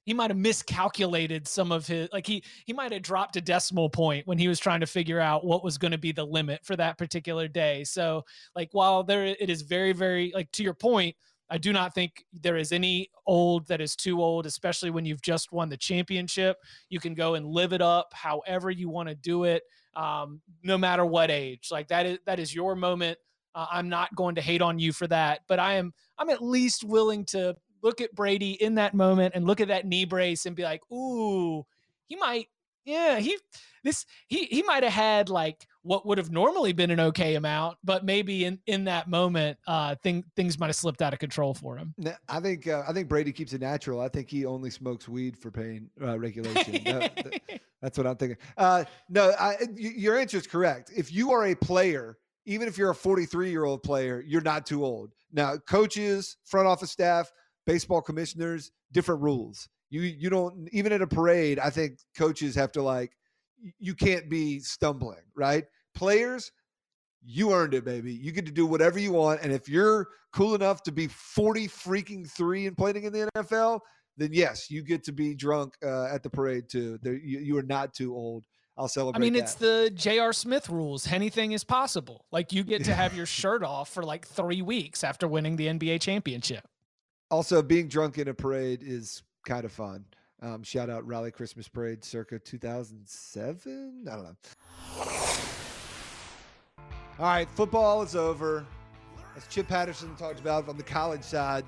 he 0.05 0.13
might 0.13 0.29
have 0.29 0.37
miscalculated 0.37 1.47
some 1.47 1.71
of 1.71 1.87
his 1.87 2.09
like 2.13 2.27
he 2.27 2.43
he 2.65 2.73
might 2.73 2.91
have 2.91 3.01
dropped 3.01 3.35
a 3.37 3.41
decimal 3.41 3.89
point 3.89 4.27
when 4.27 4.37
he 4.37 4.47
was 4.47 4.59
trying 4.59 4.81
to 4.81 4.85
figure 4.85 5.19
out 5.19 5.45
what 5.45 5.63
was 5.63 5.77
going 5.77 5.91
to 5.91 5.97
be 5.97 6.11
the 6.11 6.25
limit 6.25 6.63
for 6.63 6.75
that 6.75 6.97
particular 6.97 7.47
day. 7.47 7.83
So 7.83 8.23
like 8.55 8.69
while 8.71 9.03
there 9.03 9.25
it 9.25 9.49
is 9.49 9.63
very 9.63 9.93
very 9.93 10.31
like 10.35 10.51
to 10.53 10.63
your 10.63 10.75
point 10.75 11.15
I 11.49 11.57
do 11.57 11.71
not 11.71 11.93
think 11.93 12.25
there 12.33 12.57
is 12.57 12.71
any 12.71 13.09
old 13.27 13.67
that 13.67 13.81
is 13.81 13.95
too 13.95 14.21
old, 14.21 14.45
especially 14.45 14.89
when 14.89 15.05
you've 15.05 15.21
just 15.21 15.51
won 15.51 15.69
the 15.69 15.77
championship. 15.77 16.57
You 16.89 16.99
can 16.99 17.13
go 17.13 17.35
and 17.35 17.45
live 17.45 17.73
it 17.73 17.81
up 17.81 18.13
however 18.13 18.71
you 18.71 18.89
want 18.89 19.09
to 19.09 19.15
do 19.15 19.43
it, 19.43 19.63
um, 19.95 20.41
no 20.63 20.77
matter 20.77 21.05
what 21.05 21.29
age. 21.29 21.69
Like 21.71 21.87
that 21.89 22.05
is 22.05 22.19
that 22.25 22.39
is 22.39 22.53
your 22.53 22.75
moment. 22.75 23.17
Uh, 23.53 23.67
I'm 23.71 23.89
not 23.89 24.13
going 24.15 24.35
to 24.35 24.41
hate 24.41 24.61
on 24.61 24.79
you 24.79 24.91
for 24.91 25.07
that, 25.07 25.41
but 25.47 25.59
I 25.59 25.75
am 25.75 25.93
I'm 26.17 26.29
at 26.29 26.43
least 26.43 26.83
willing 26.83 27.25
to 27.25 27.55
look 27.83 28.01
at 28.01 28.15
Brady 28.15 28.53
in 28.53 28.75
that 28.75 28.95
moment 28.95 29.35
and 29.35 29.45
look 29.45 29.61
at 29.61 29.67
that 29.67 29.85
knee 29.85 30.05
brace 30.05 30.47
and 30.47 30.55
be 30.55 30.63
like, 30.63 30.81
ooh, 30.91 31.63
he 32.07 32.15
might, 32.15 32.47
yeah, 32.83 33.19
he 33.19 33.37
this 33.83 34.05
he 34.27 34.45
he 34.45 34.63
might 34.63 34.83
have 34.83 34.91
had 34.91 35.29
like 35.29 35.67
what 35.85 36.05
would 36.07 36.17
have 36.17 36.31
normally 36.31 36.73
been 36.73 36.89
an 36.89 36.99
okay 36.99 37.35
amount, 37.35 37.77
but 37.83 38.03
maybe 38.03 38.43
in 38.45 38.59
in 38.65 38.85
that 38.85 39.07
moment, 39.07 39.57
uh, 39.67 39.95
thing 40.03 40.23
things 40.35 40.57
might 40.59 40.65
have 40.67 40.75
slipped 40.75 41.01
out 41.01 41.13
of 41.13 41.19
control 41.19 41.53
for 41.53 41.77
him. 41.77 41.93
I 42.27 42.39
think 42.39 42.67
uh, 42.67 42.83
I 42.87 42.91
think 42.91 43.07
Brady 43.07 43.31
keeps 43.31 43.53
it 43.53 43.61
natural. 43.61 44.01
I 44.01 44.09
think 44.09 44.29
he 44.29 44.45
only 44.45 44.71
smokes 44.71 45.07
weed 45.07 45.37
for 45.37 45.51
pain 45.51 45.89
uh, 46.01 46.17
regulation. 46.19 46.73
That- 46.85 47.15
that- 47.15 47.61
that's 47.81 47.99
what 47.99 48.07
I'm 48.07 48.15
thinking. 48.15 48.37
Uh, 48.57 48.85
no, 49.09 49.31
I, 49.39 49.57
your 49.75 50.17
answer 50.17 50.37
is 50.37 50.47
correct. 50.47 50.91
If 50.95 51.13
you 51.13 51.31
are 51.33 51.45
a 51.47 51.55
player, 51.55 52.17
even 52.47 52.67
if 52.67 52.79
you're 52.79 52.89
a 52.89 52.95
43 52.95 53.51
year 53.51 53.63
old 53.63 53.83
player, 53.83 54.23
you're 54.25 54.41
not 54.41 54.65
too 54.65 54.83
old. 54.83 55.11
Now, 55.31 55.57
coaches, 55.57 56.37
front 56.45 56.65
office 56.67 56.89
staff, 56.89 57.31
baseball 57.67 58.01
commissioners, 58.01 58.71
different 58.91 59.21
rules. 59.21 59.69
You 59.91 60.01
you 60.01 60.31
don't 60.31 60.67
even 60.71 60.93
at 60.93 61.03
a 61.03 61.07
parade. 61.07 61.59
I 61.59 61.69
think 61.69 61.99
coaches 62.17 62.55
have 62.55 62.71
to 62.71 62.81
like 62.81 63.11
you 63.77 63.93
can't 63.93 64.29
be 64.29 64.59
stumbling, 64.61 65.21
right? 65.35 65.65
Players, 65.95 66.51
you 67.23 67.53
earned 67.53 67.73
it, 67.73 67.85
baby. 67.85 68.13
You 68.13 68.31
get 68.31 68.45
to 68.45 68.51
do 68.51 68.65
whatever 68.65 68.99
you 68.99 69.11
want. 69.11 69.41
And 69.41 69.51
if 69.51 69.67
you're 69.67 70.07
cool 70.31 70.55
enough 70.55 70.83
to 70.83 70.91
be 70.91 71.07
40 71.07 71.67
freaking 71.67 72.29
three 72.29 72.67
and 72.67 72.77
playing 72.77 73.03
in 73.03 73.13
the 73.13 73.29
NFL, 73.35 73.79
then 74.17 74.29
yes, 74.31 74.69
you 74.69 74.83
get 74.83 75.03
to 75.05 75.11
be 75.11 75.33
drunk 75.33 75.75
uh, 75.83 76.05
at 76.05 76.23
the 76.23 76.29
parade 76.29 76.69
too. 76.69 76.99
There, 77.01 77.15
you, 77.15 77.39
you 77.39 77.57
are 77.57 77.63
not 77.63 77.93
too 77.93 78.13
old. 78.13 78.45
I'll 78.77 78.87
celebrate. 78.89 79.19
I 79.19 79.21
mean, 79.21 79.33
that. 79.33 79.39
it's 79.39 79.55
the 79.55 79.89
J.R. 79.93 80.33
Smith 80.33 80.69
rules. 80.69 81.09
Anything 81.09 81.53
is 81.53 81.63
possible. 81.63 82.25
Like 82.31 82.51
you 82.51 82.63
get 82.63 82.83
to 82.85 82.93
have 82.93 83.15
your 83.15 83.25
shirt 83.25 83.63
off 83.63 83.89
for 83.89 84.03
like 84.03 84.27
three 84.27 84.61
weeks 84.61 85.03
after 85.03 85.27
winning 85.27 85.55
the 85.55 85.67
NBA 85.67 86.01
championship. 86.01 86.67
also 87.31 87.61
being 87.61 87.87
drunk 87.87 88.17
in 88.17 88.27
a 88.27 88.33
parade 88.33 88.81
is 88.83 89.23
kind 89.45 89.63
of 89.63 89.71
fun. 89.71 90.05
Um, 90.41 90.63
shout 90.63 90.89
out 90.89 91.07
Raleigh 91.07 91.31
Christmas 91.31 91.67
Parade 91.69 92.03
circa 92.03 92.37
2007. 92.37 94.05
I 94.11 94.15
don't 94.15 94.23
know. 94.23 95.55
All 97.17 97.25
right, 97.25 97.49
football 97.49 98.01
is 98.01 98.15
over. 98.15 98.65
As 99.37 99.47
Chip 99.47 99.67
Patterson 99.69 100.15
talked 100.17 100.39
about 100.39 100.67
on 100.67 100.75
the 100.75 100.83
college 100.83 101.23
side, 101.23 101.63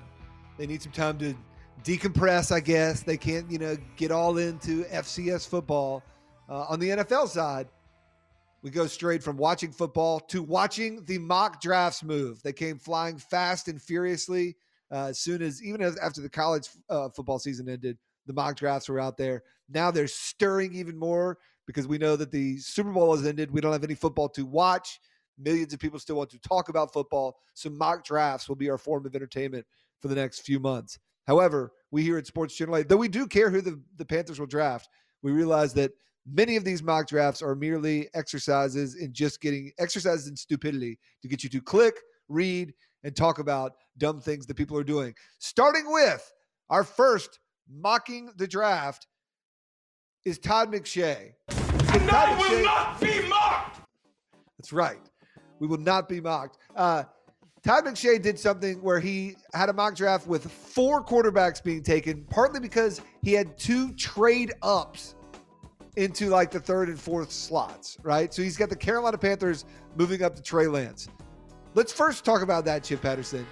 they 0.58 0.66
need 0.66 0.82
some 0.82 0.92
time 0.92 1.16
to 1.18 1.34
decompress, 1.82 2.52
I 2.52 2.60
guess. 2.60 3.02
They 3.02 3.16
can't, 3.16 3.50
you 3.50 3.58
know, 3.58 3.76
get 3.96 4.10
all 4.10 4.36
into 4.36 4.84
FCS 4.84 5.48
football. 5.48 6.02
Uh, 6.48 6.66
on 6.68 6.78
the 6.78 6.90
NFL 6.90 7.28
side, 7.28 7.68
we 8.62 8.70
go 8.70 8.86
straight 8.86 9.22
from 9.22 9.38
watching 9.38 9.70
football 9.70 10.20
to 10.20 10.42
watching 10.42 11.04
the 11.06 11.18
mock 11.18 11.62
drafts 11.62 12.02
move. 12.02 12.42
They 12.42 12.52
came 12.52 12.78
flying 12.78 13.16
fast 13.16 13.68
and 13.68 13.80
furiously 13.80 14.56
uh, 14.90 15.06
as 15.06 15.18
soon 15.18 15.42
as, 15.42 15.62
even 15.62 15.82
as 15.82 15.96
after 15.98 16.20
the 16.20 16.28
college 16.28 16.68
uh, 16.88 17.08
football 17.10 17.38
season 17.38 17.68
ended, 17.68 17.98
the 18.26 18.32
mock 18.32 18.56
drafts 18.56 18.88
were 18.88 19.00
out 19.00 19.16
there. 19.16 19.42
Now 19.68 19.90
they're 19.90 20.08
stirring 20.08 20.74
even 20.74 20.98
more 20.98 21.38
because 21.66 21.86
we 21.86 21.98
know 21.98 22.16
that 22.16 22.30
the 22.30 22.58
Super 22.58 22.90
Bowl 22.90 23.14
has 23.14 23.26
ended. 23.26 23.50
We 23.50 23.60
don't 23.60 23.72
have 23.72 23.84
any 23.84 23.94
football 23.94 24.28
to 24.30 24.46
watch. 24.46 25.00
Millions 25.38 25.72
of 25.72 25.80
people 25.80 25.98
still 25.98 26.16
want 26.16 26.30
to 26.30 26.38
talk 26.40 26.68
about 26.68 26.92
football. 26.92 27.36
So 27.54 27.70
mock 27.70 28.04
drafts 28.04 28.48
will 28.48 28.56
be 28.56 28.70
our 28.70 28.78
form 28.78 29.06
of 29.06 29.14
entertainment 29.14 29.66
for 30.00 30.08
the 30.08 30.14
next 30.14 30.40
few 30.40 30.58
months. 30.58 30.98
However, 31.26 31.72
we 31.90 32.02
here 32.02 32.18
at 32.18 32.26
Sports 32.26 32.56
Channel 32.56 32.76
8, 32.76 32.88
though 32.88 32.96
we 32.96 33.08
do 33.08 33.26
care 33.26 33.50
who 33.50 33.60
the, 33.60 33.80
the 33.96 34.04
Panthers 34.04 34.40
will 34.40 34.46
draft, 34.46 34.88
we 35.22 35.30
realize 35.30 35.74
that 35.74 35.92
many 36.26 36.56
of 36.56 36.64
these 36.64 36.82
mock 36.82 37.06
drafts 37.06 37.42
are 37.42 37.54
merely 37.54 38.08
exercises 38.14 38.94
in 38.94 39.12
just 39.12 39.40
getting 39.40 39.72
exercises 39.78 40.28
in 40.28 40.36
stupidity 40.36 40.98
to 41.22 41.28
get 41.28 41.42
you 41.42 41.50
to 41.50 41.60
click, 41.60 41.94
read, 42.28 42.72
and 43.04 43.14
talk 43.14 43.38
about 43.38 43.72
dumb 43.98 44.20
things 44.20 44.46
that 44.46 44.54
people 44.54 44.76
are 44.76 44.84
doing. 44.84 45.14
Starting 45.38 45.84
with 45.86 46.32
our 46.70 46.84
first 46.84 47.38
mocking 47.70 48.30
the 48.36 48.46
draft 48.46 49.06
is 50.24 50.38
Todd 50.38 50.72
McShay. 50.72 51.32
And 51.48 52.10
I 52.10 52.38
will 52.38 52.64
not 52.64 53.00
be 53.00 53.28
mocked. 53.28 53.80
That's 54.58 54.72
right. 54.72 54.98
We 55.58 55.66
will 55.66 55.78
not 55.78 56.08
be 56.08 56.20
mocked. 56.20 56.58
Uh, 56.74 57.04
Todd 57.64 57.84
McShay 57.84 58.22
did 58.22 58.38
something 58.38 58.80
where 58.80 59.00
he 59.00 59.36
had 59.52 59.68
a 59.68 59.72
mock 59.72 59.96
draft 59.96 60.26
with 60.26 60.50
four 60.50 61.04
quarterbacks 61.04 61.62
being 61.62 61.82
taken, 61.82 62.24
partly 62.30 62.60
because 62.60 63.00
he 63.22 63.32
had 63.32 63.58
two 63.58 63.92
trade 63.94 64.52
ups 64.62 65.16
into 65.96 66.28
like 66.28 66.50
the 66.52 66.60
third 66.60 66.88
and 66.88 66.98
fourth 66.98 67.32
slots, 67.32 67.98
right? 68.02 68.32
So 68.32 68.42
he's 68.42 68.56
got 68.56 68.68
the 68.68 68.76
Carolina 68.76 69.18
Panthers 69.18 69.64
moving 69.96 70.22
up 70.22 70.36
to 70.36 70.42
Trey 70.42 70.68
Lance. 70.68 71.08
Let's 71.74 71.92
first 71.92 72.24
talk 72.24 72.42
about 72.42 72.64
that, 72.66 72.84
Chip 72.84 73.02
Patterson. 73.02 73.46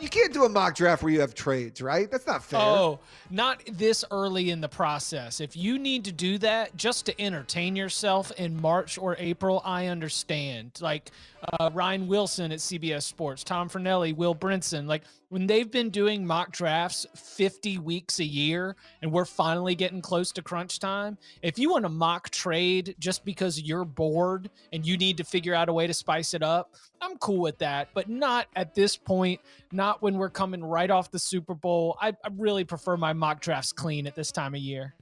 You 0.00 0.08
can't 0.08 0.32
do 0.32 0.44
a 0.44 0.48
mock 0.48 0.76
draft 0.76 1.02
where 1.02 1.12
you 1.12 1.20
have 1.20 1.34
trades, 1.34 1.82
right? 1.82 2.10
That's 2.10 2.26
not 2.26 2.44
fair. 2.44 2.60
Oh, 2.60 3.00
not 3.30 3.62
this 3.72 4.04
early 4.10 4.50
in 4.50 4.60
the 4.60 4.68
process. 4.68 5.40
If 5.40 5.56
you 5.56 5.78
need 5.78 6.04
to 6.04 6.12
do 6.12 6.38
that 6.38 6.76
just 6.76 7.06
to 7.06 7.20
entertain 7.20 7.74
yourself 7.74 8.30
in 8.32 8.60
March 8.60 8.96
or 8.98 9.16
April, 9.18 9.60
I 9.64 9.86
understand. 9.86 10.78
Like 10.80 11.10
uh, 11.58 11.70
Ryan 11.72 12.06
Wilson 12.06 12.52
at 12.52 12.58
CBS 12.58 13.02
Sports, 13.02 13.42
Tom 13.42 13.68
Fornelli, 13.68 14.14
Will 14.14 14.34
Brinson, 14.34 14.86
like 14.86 15.02
when 15.28 15.46
they've 15.46 15.70
been 15.70 15.90
doing 15.90 16.26
mock 16.26 16.52
drafts 16.52 17.06
50 17.14 17.78
weeks 17.78 18.18
a 18.18 18.24
year 18.24 18.76
and 19.02 19.12
we're 19.12 19.26
finally 19.26 19.74
getting 19.74 20.00
close 20.00 20.32
to 20.32 20.42
crunch 20.42 20.78
time, 20.78 21.18
if 21.42 21.58
you 21.58 21.70
want 21.70 21.84
to 21.84 21.90
mock 21.90 22.30
trade 22.30 22.94
just 22.98 23.24
because 23.24 23.60
you're 23.60 23.84
bored 23.84 24.48
and 24.72 24.86
you 24.86 24.96
need 24.96 25.18
to 25.18 25.24
figure 25.24 25.54
out 25.54 25.68
a 25.68 25.72
way 25.72 25.86
to 25.86 25.94
spice 25.94 26.32
it 26.32 26.42
up, 26.42 26.74
I'm 27.02 27.16
cool 27.18 27.40
with 27.40 27.58
that, 27.58 27.88
but 27.94 28.08
not 28.08 28.46
at 28.56 28.74
this 28.74 28.96
point, 28.96 29.40
not 29.70 30.00
when 30.00 30.16
we're 30.16 30.30
coming 30.30 30.64
right 30.64 30.90
off 30.90 31.10
the 31.10 31.18
Super 31.18 31.54
Bowl. 31.54 31.98
I, 32.00 32.08
I 32.08 32.30
really 32.36 32.64
prefer 32.64 32.96
my 32.96 33.12
mock 33.12 33.40
drafts 33.40 33.72
clean 33.72 34.06
at 34.06 34.14
this 34.14 34.32
time 34.32 34.54
of 34.54 34.60
year. 34.60 34.94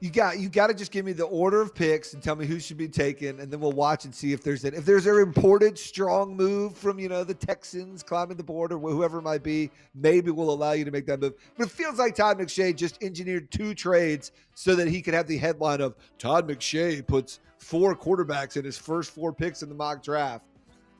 You 0.00 0.10
got 0.10 0.38
you 0.38 0.48
got 0.48 0.68
to 0.68 0.74
just 0.74 0.92
give 0.92 1.04
me 1.04 1.12
the 1.12 1.24
order 1.24 1.60
of 1.60 1.74
picks 1.74 2.14
and 2.14 2.22
tell 2.22 2.36
me 2.36 2.46
who 2.46 2.60
should 2.60 2.76
be 2.76 2.86
taken, 2.86 3.40
and 3.40 3.50
then 3.50 3.58
we'll 3.58 3.72
watch 3.72 4.04
and 4.04 4.14
see 4.14 4.32
if 4.32 4.42
there's 4.42 4.64
an 4.64 4.74
if 4.74 4.84
there's 4.84 5.06
a 5.06 5.12
reported 5.12 5.76
strong 5.76 6.36
move 6.36 6.76
from 6.76 7.00
you 7.00 7.08
know 7.08 7.24
the 7.24 7.34
Texans 7.34 8.04
climbing 8.04 8.36
the 8.36 8.44
board 8.44 8.72
or 8.72 8.78
whoever 8.78 9.18
it 9.18 9.22
might 9.22 9.42
be. 9.42 9.70
Maybe 9.96 10.30
we'll 10.30 10.50
allow 10.50 10.72
you 10.72 10.84
to 10.84 10.92
make 10.92 11.06
that 11.06 11.20
move. 11.20 11.34
But 11.56 11.66
it 11.66 11.70
feels 11.70 11.98
like 11.98 12.14
Todd 12.14 12.38
McShay 12.38 12.76
just 12.76 13.02
engineered 13.02 13.50
two 13.50 13.74
trades 13.74 14.30
so 14.54 14.76
that 14.76 14.86
he 14.86 15.02
could 15.02 15.14
have 15.14 15.26
the 15.26 15.36
headline 15.36 15.80
of 15.80 15.96
Todd 16.18 16.48
McShay 16.48 17.04
puts 17.04 17.40
four 17.58 17.96
quarterbacks 17.96 18.56
in 18.56 18.64
his 18.64 18.78
first 18.78 19.10
four 19.10 19.32
picks 19.32 19.62
in 19.62 19.68
the 19.68 19.74
mock 19.74 20.02
draft. 20.02 20.44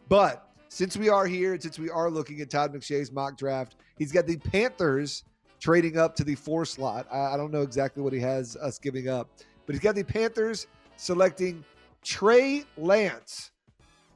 But 0.08 0.48
since 0.68 0.96
we 0.96 1.08
are 1.08 1.26
here 1.26 1.52
and 1.52 1.62
since 1.62 1.78
we 1.78 1.88
are 1.88 2.10
looking 2.10 2.40
at 2.40 2.50
Todd 2.50 2.74
McShay's 2.74 3.12
mock 3.12 3.36
draft, 3.36 3.76
he's 3.96 4.10
got 4.10 4.26
the 4.26 4.38
Panthers 4.38 5.22
trading 5.60 5.98
up 5.98 6.14
to 6.16 6.24
the 6.24 6.34
four 6.34 6.64
slot. 6.64 7.06
I, 7.12 7.34
I 7.34 7.36
don't 7.36 7.52
know 7.52 7.62
exactly 7.62 8.02
what 8.02 8.12
he 8.12 8.20
has 8.20 8.56
us 8.56 8.78
giving 8.78 9.08
up, 9.08 9.28
but 9.66 9.74
he's 9.74 9.82
got 9.82 9.94
the 9.94 10.04
Panthers 10.04 10.66
selecting 10.96 11.64
Trey 12.02 12.64
Lance 12.76 13.52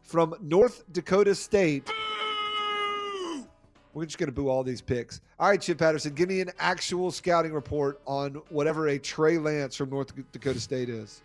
from 0.02 0.34
North 0.40 0.84
Dakota 0.92 1.34
State. 1.34 1.90
We're 3.94 4.06
just 4.06 4.16
going 4.16 4.28
to 4.28 4.32
boo 4.32 4.48
all 4.48 4.64
these 4.64 4.80
picks. 4.80 5.20
All 5.38 5.48
right, 5.48 5.60
Chip 5.60 5.78
Patterson, 5.78 6.14
give 6.14 6.28
me 6.28 6.40
an 6.40 6.50
actual 6.58 7.10
scouting 7.10 7.52
report 7.52 8.00
on 8.06 8.40
whatever 8.48 8.88
a 8.88 8.98
Trey 8.98 9.36
Lance 9.36 9.76
from 9.76 9.90
North 9.90 10.12
Dakota 10.32 10.60
State 10.60 10.88
is. 10.88 11.22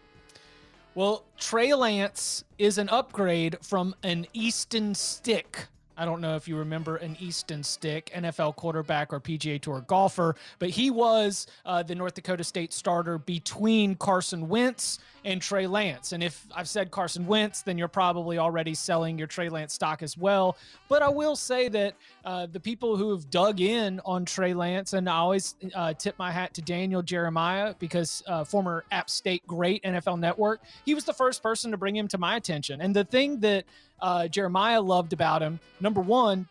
Well, 0.96 1.24
Trey 1.38 1.74
Lance 1.74 2.44
is 2.58 2.78
an 2.78 2.90
upgrade 2.90 3.58
from 3.62 3.96
an 4.04 4.26
Easton 4.34 4.96
Stick. 4.96 5.68
I 5.98 6.06
don't 6.06 6.22
know 6.22 6.36
if 6.36 6.48
you 6.48 6.56
remember 6.58 6.98
an 6.98 7.18
Easton 7.20 7.64
Stick, 7.64 8.12
NFL 8.16 8.56
quarterback 8.56 9.12
or 9.12 9.20
PGA 9.20 9.60
Tour 9.60 9.84
golfer, 9.88 10.36
but 10.60 10.70
he 10.70 10.92
was 10.92 11.48
uh, 11.66 11.82
the 11.84 11.96
North 11.96 12.14
Dakota 12.14 12.44
State 12.44 12.72
starter 12.72 13.18
between 13.18 13.96
Carson 13.96 14.48
Wentz 14.48 15.00
and 15.26 15.42
Trey 15.42 15.68
Lance. 15.68 16.14
And 16.14 16.24
if 16.24 16.46
I've 16.56 16.70
said 16.70 16.90
Carson 16.90 17.26
Wentz, 17.26 17.62
then 17.62 17.78
you're 17.78 17.88
probably 17.90 18.38
already 18.38 18.74
selling 18.74 19.18
your 19.18 19.28
Trey 19.28 19.50
Lance 19.50 19.74
stock 19.74 20.02
as 20.02 20.18
well. 20.18 20.58
But 20.88 21.02
I 21.02 21.10
will 21.10 21.36
say 21.36 21.68
that 21.70 21.96
uh, 22.24 22.46
the 22.46 22.60
people 22.60 22.96
who 22.96 23.12
have 23.12 23.30
dug 23.30 23.60
in 23.60 24.00
on 24.06 24.24
Trey 24.24 24.54
Lance, 24.54 24.94
and 24.94 25.10
I 25.10 25.18
always 25.18 25.56
uh, 25.76 25.94
tip 25.94 26.18
my 26.18 26.32
hat 26.32 26.54
to 26.54 26.62
Daniel 26.62 27.02
Jeremiah 27.02 27.74
because 27.80 28.24
uh, 28.28 28.44
former 28.44 28.86
App 28.92 29.10
State 29.10 29.46
great 29.48 29.84
NFL 29.84 30.20
Network, 30.20 30.62
he 30.86 30.94
was 30.94 31.04
the 31.04 31.14
first 31.14 31.44
person 31.44 31.72
to 31.72 31.78
bring 31.78 31.96
him 31.96 32.08
to 32.08 32.18
my 32.18 32.38
attention. 32.38 32.80
And 32.82 32.96
the 32.96 33.04
thing 33.04 33.40
that 33.42 33.66
uh, 34.02 34.28
Jeremiah 34.28 34.82
loved 34.82 35.14
about 35.14 35.42
him, 35.42 35.60
number 35.80 36.02
one, 36.02 36.48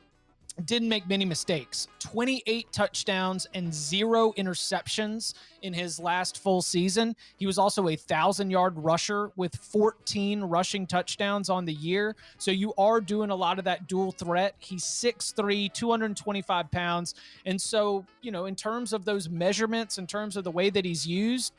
didn't 0.65 0.89
make 0.89 1.07
many 1.07 1.25
mistakes. 1.25 1.89
28 1.99 2.73
touchdowns 2.73 3.47
and 3.53 3.73
zero 3.73 4.33
interceptions 4.39 5.35
in 5.63 5.75
his 5.75 6.01
last 6.01 6.39
full 6.43 6.63
season. 6.63 7.15
He 7.37 7.47
was 7.47 7.59
also 7.59 7.89
a 7.89 7.97
thousand 7.97 8.51
yard 8.51 8.75
rusher 8.77 9.31
with 9.37 9.55
14 9.55 10.43
rushing 10.43 10.87
touchdowns 10.87 11.51
on 11.51 11.67
the 11.67 11.75
year. 11.75 12.17
So 12.39 12.51
you 12.51 12.73
are 12.79 13.01
doing 13.01 13.31
a 13.31 13.35
lot 13.35 13.59
of 13.59 13.67
that 13.67 13.87
dual 13.87 14.13
threat. 14.13 14.55
He's 14.59 14.85
6'3 14.85 15.73
225 15.73 16.71
pounds. 16.71 17.15
And 17.45 17.61
so 17.61 18.07
you 18.23 18.31
know 18.31 18.47
in 18.47 18.55
terms 18.55 18.93
of 18.93 19.05
those 19.05 19.29
measurements 19.29 19.99
in 19.99 20.07
terms 20.07 20.37
of 20.37 20.45
the 20.45 20.51
way 20.51 20.71
that 20.71 20.85
he's 20.85 21.07
used 21.07 21.53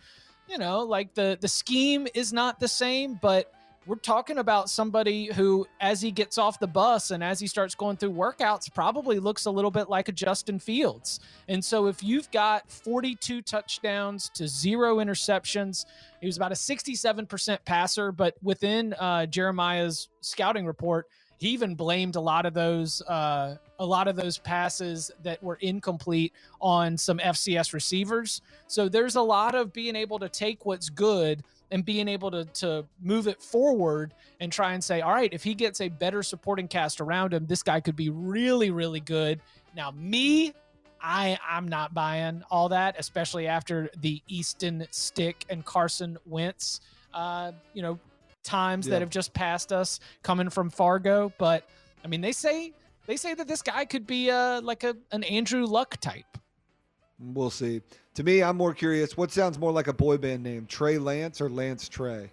you 0.47 0.57
know 0.57 0.81
like 0.81 1.13
the 1.13 1.37
the 1.39 1.47
scheme 1.47 2.07
is 2.13 2.33
not 2.33 2.59
the 2.59 2.67
same 2.67 3.17
but 3.21 3.51
we're 3.87 3.95
talking 3.95 4.37
about 4.37 4.69
somebody 4.69 5.27
who, 5.33 5.65
as 5.79 6.01
he 6.01 6.11
gets 6.11 6.37
off 6.37 6.59
the 6.59 6.67
bus 6.67 7.11
and 7.11 7.23
as 7.23 7.39
he 7.39 7.47
starts 7.47 7.73
going 7.73 7.95
through 7.95 8.11
workouts, 8.11 8.71
probably 8.73 9.17
looks 9.17 9.45
a 9.45 9.51
little 9.51 9.71
bit 9.71 9.89
like 9.89 10.09
a 10.09 10.11
Justin 10.11 10.59
Fields. 10.59 11.21
And 11.47 11.63
so, 11.63 11.87
if 11.87 12.03
you've 12.03 12.29
got 12.31 12.69
42 12.69 13.41
touchdowns 13.41 14.29
to 14.35 14.47
zero 14.47 14.97
interceptions, 14.97 15.85
he 16.19 16.27
was 16.27 16.35
about 16.35 16.51
a 16.51 16.55
67% 16.55 17.59
passer, 17.63 18.11
but 18.11 18.35
within 18.43 18.93
uh, 18.99 19.25
Jeremiah's 19.25 20.09
scouting 20.19 20.65
report, 20.65 21.07
he 21.37 21.49
even 21.49 21.75
blamed 21.75 22.15
a 22.15 22.19
lot 22.21 22.45
of 22.45 22.53
those 22.53 23.01
uh, 23.03 23.55
a 23.79 23.85
lot 23.85 24.07
of 24.07 24.15
those 24.15 24.39
passes 24.39 25.11
that 25.23 25.41
were 25.41 25.59
incomplete 25.61 26.33
on 26.59 26.97
some 26.97 27.19
FCS 27.19 27.73
receivers. 27.73 28.41
So 28.65 28.89
there's 28.89 29.15
a 29.15 29.21
lot 29.21 29.53
of 29.53 29.71
being 29.71 29.95
able 29.95 30.17
to 30.19 30.29
take 30.29 30.65
what's 30.65 30.89
good 30.89 31.43
and 31.71 31.83
being 31.85 32.07
able 32.07 32.31
to 32.31 32.45
to 32.45 32.85
move 33.01 33.27
it 33.27 33.41
forward 33.41 34.13
and 34.39 34.51
try 34.51 34.73
and 34.73 34.83
say, 34.83 35.01
all 35.01 35.13
right, 35.13 35.33
if 35.33 35.43
he 35.43 35.53
gets 35.53 35.81
a 35.81 35.89
better 35.89 36.23
supporting 36.23 36.67
cast 36.67 37.01
around 37.01 37.33
him, 37.33 37.45
this 37.45 37.63
guy 37.63 37.79
could 37.79 37.95
be 37.95 38.09
really, 38.09 38.71
really 38.71 38.99
good. 39.01 39.41
Now, 39.75 39.91
me, 39.91 40.53
I 41.01 41.37
I'm 41.47 41.67
not 41.67 41.93
buying 41.93 42.43
all 42.49 42.69
that, 42.69 42.95
especially 42.97 43.47
after 43.47 43.89
the 44.01 44.21
Easton 44.27 44.87
Stick 44.91 45.45
and 45.49 45.63
Carson 45.65 46.17
Wentz, 46.25 46.79
uh, 47.13 47.51
you 47.73 47.81
know, 47.81 47.99
times 48.43 48.87
Yeah. 48.87 48.91
that 48.93 49.01
have 49.01 49.09
just 49.09 49.33
passed 49.33 49.71
us 49.73 49.99
coming 50.23 50.49
from 50.49 50.69
Fargo. 50.69 51.31
But 51.37 51.67
I 52.03 52.07
mean, 52.07 52.21
they 52.21 52.31
say 52.31 52.73
they 53.05 53.17
say 53.17 53.33
that 53.33 53.47
this 53.47 53.61
guy 53.61 53.85
could 53.85 54.07
be 54.07 54.31
uh 54.31 54.61
like 54.61 54.83
a 54.83 54.95
an 55.11 55.23
Andrew 55.25 55.65
Luck 55.65 55.97
type. 55.97 56.25
We'll 57.19 57.49
see. 57.49 57.81
To 58.15 58.23
me, 58.23 58.43
I'm 58.43 58.57
more 58.57 58.73
curious. 58.73 59.17
What 59.17 59.31
sounds 59.31 59.57
more 59.57 59.71
like 59.71 59.87
a 59.87 59.93
boy 59.93 60.17
band 60.17 60.43
name, 60.43 60.65
Trey 60.67 60.97
Lance 60.97 61.41
or 61.41 61.49
Lance 61.49 61.89
Trey? 61.89 62.29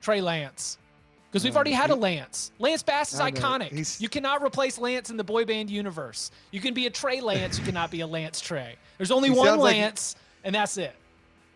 Trey 0.00 0.20
Lance. 0.20 0.78
Because 1.30 1.44
we've 1.44 1.54
already 1.56 1.72
had 1.72 1.86
he- 1.88 1.94
a 1.94 1.96
Lance. 1.96 2.52
Lance 2.58 2.82
Bass 2.82 3.14
is 3.14 3.20
iconic. 3.20 3.70
He's- 3.70 4.00
You 4.02 4.10
cannot 4.10 4.42
replace 4.42 4.76
Lance 4.78 5.08
in 5.08 5.16
the 5.16 5.24
boy 5.24 5.46
band 5.46 5.70
universe. 5.70 6.30
You 6.50 6.60
can 6.60 6.74
be 6.74 6.86
a 6.86 6.90
Trey 6.90 7.22
Lance, 7.22 7.58
you 7.58 7.64
cannot 7.64 7.90
be 7.90 8.00
a 8.00 8.06
Lance 8.06 8.38
Trey. 8.38 8.76
There's 8.98 9.10
only 9.10 9.30
one 9.30 9.46
sounds 9.46 9.62
like- 9.62 9.76
Lance, 9.76 10.16
and 10.44 10.54
that's 10.54 10.76
it. 10.76 10.94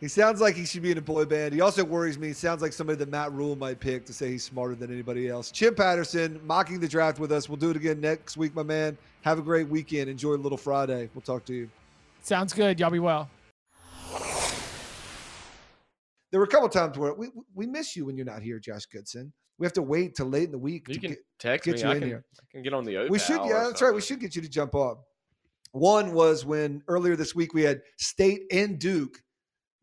He 0.01 0.09
sounds 0.09 0.41
like 0.41 0.55
he 0.55 0.65
should 0.67 0.83
be 0.83 0.91
in 0.93 0.99
a 0.99 1.03
boy 1.03 1.25
band. 1.27 1.55
He 1.55 1.61
also 1.63 1.83
worries 1.85 2.19
me. 2.19 2.29
He 2.29 2.33
sounds 2.35 2.61
like 2.63 2.73
somebody 2.73 2.99
that 2.99 3.11
Matt 3.11 3.33
Rhule 3.33 3.57
might 3.57 3.81
pick 3.81 4.05
to 4.07 4.13
say 4.15 4.31
he's 4.31 4.45
smarter 4.45 4.75
than 4.75 4.91
anybody 4.93 5.29
else. 5.29 5.51
Chip 5.51 5.77
Patterson 5.77 6.39
mocking 6.47 6.81
the 6.81 6.89
draft 6.89 7.19
with 7.19 7.33
us. 7.33 7.49
We'll 7.49 7.57
do 7.57 7.71
it 7.71 7.77
again 7.77 8.01
next 8.01 8.37
week, 8.37 8.55
my 8.55 8.63
man. 8.63 8.97
Have 9.23 9.39
a 9.39 9.43
great 9.43 9.69
weekend. 9.69 10.09
Enjoy 10.11 10.35
Little 10.35 10.59
Friday. 10.59 11.09
We'll 11.15 11.23
talk 11.23 11.45
to 11.47 11.55
you. 11.55 11.71
Sounds 12.27 12.53
good. 12.53 12.81
Y'all 12.81 12.91
be 12.91 12.99
well. 12.99 13.31
There 16.33 16.41
were 16.41 16.45
a 16.45 16.49
couple 16.49 16.69
times 16.69 16.99
where 16.99 17.15
we 17.15 17.29
we 17.55 17.69
miss 17.69 17.95
you 17.95 18.05
when 18.05 18.17
you're 18.17 18.27
not 18.27 18.43
here, 18.43 18.59
Josh 18.59 18.85
Goodson. 18.87 19.33
We 19.59 19.65
have 19.65 19.73
to 19.75 19.83
wait 19.83 20.17
till 20.17 20.27
late 20.27 20.47
in 20.47 20.51
the 20.51 20.59
week 20.59 20.89
You 20.89 20.95
to 20.95 21.01
can 21.01 21.11
get, 21.11 21.19
text 21.39 21.67
get 21.67 21.77
me. 21.77 21.83
you 21.83 21.87
I 21.87 21.93
in 21.93 22.01
can, 22.01 22.09
here. 22.09 22.25
I 22.37 22.45
can 22.51 22.63
get 22.63 22.75
on 22.75 22.85
the 22.85 22.97
open. 22.97 23.13
We 23.13 23.21
should, 23.21 23.37
yeah, 23.45 23.63
or 23.63 23.69
that's 23.69 23.81
right. 23.81 23.95
We 23.95 24.01
should 24.01 24.19
get 24.19 24.35
you 24.35 24.43
to 24.43 24.49
jump 24.49 24.75
on. 24.75 24.97
One 25.71 26.15
was 26.15 26.45
when 26.45 26.83
earlier 26.89 27.15
this 27.15 27.37
week 27.37 27.55
we 27.55 27.63
had 27.63 27.81
State 27.97 28.43
and 28.51 28.77
Duke 28.81 29.23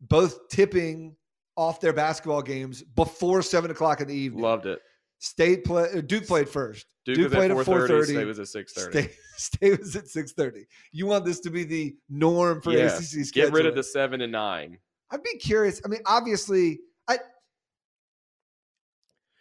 both 0.02 0.48
tipping 0.50 1.16
off 1.56 1.80
their 1.80 1.94
basketball 1.94 2.42
games 2.42 2.82
before 2.82 3.40
seven 3.40 3.70
o'clock 3.70 4.02
in 4.02 4.08
the 4.08 4.14
evening. 4.14 4.42
Loved 4.42 4.66
it. 4.66 4.80
State 5.24 5.64
play. 5.64 5.88
uh, 5.90 6.02
Duke 6.02 6.26
played 6.26 6.50
first. 6.50 6.84
Duke, 7.06 7.16
Duke 7.16 7.24
was 7.30 7.34
played 7.34 7.50
at 7.50 7.56
at 7.56 7.66
4:30. 7.66 7.88
4:30. 7.88 8.04
State 8.04 8.24
was 8.26 8.38
at 8.38 8.46
6:30. 8.46 8.90
State, 8.90 9.10
State 9.38 9.78
was 9.80 9.96
at 9.96 10.06
six 10.06 10.32
thirty. 10.32 10.66
You 10.92 11.06
want 11.06 11.24
this 11.24 11.40
to 11.40 11.50
be 11.50 11.64
the 11.64 11.96
norm 12.10 12.60
for 12.60 12.72
Yeah. 12.72 12.94
ACC 12.94 13.00
scheduling? 13.00 13.32
Get 13.32 13.52
rid 13.52 13.64
of 13.64 13.74
the 13.74 13.82
seven 13.82 14.20
and 14.20 14.30
nine. 14.32 14.76
I'd 15.10 15.22
be 15.22 15.38
curious. 15.38 15.80
I 15.82 15.88
mean, 15.88 16.00
obviously, 16.04 16.80
I 17.08 17.20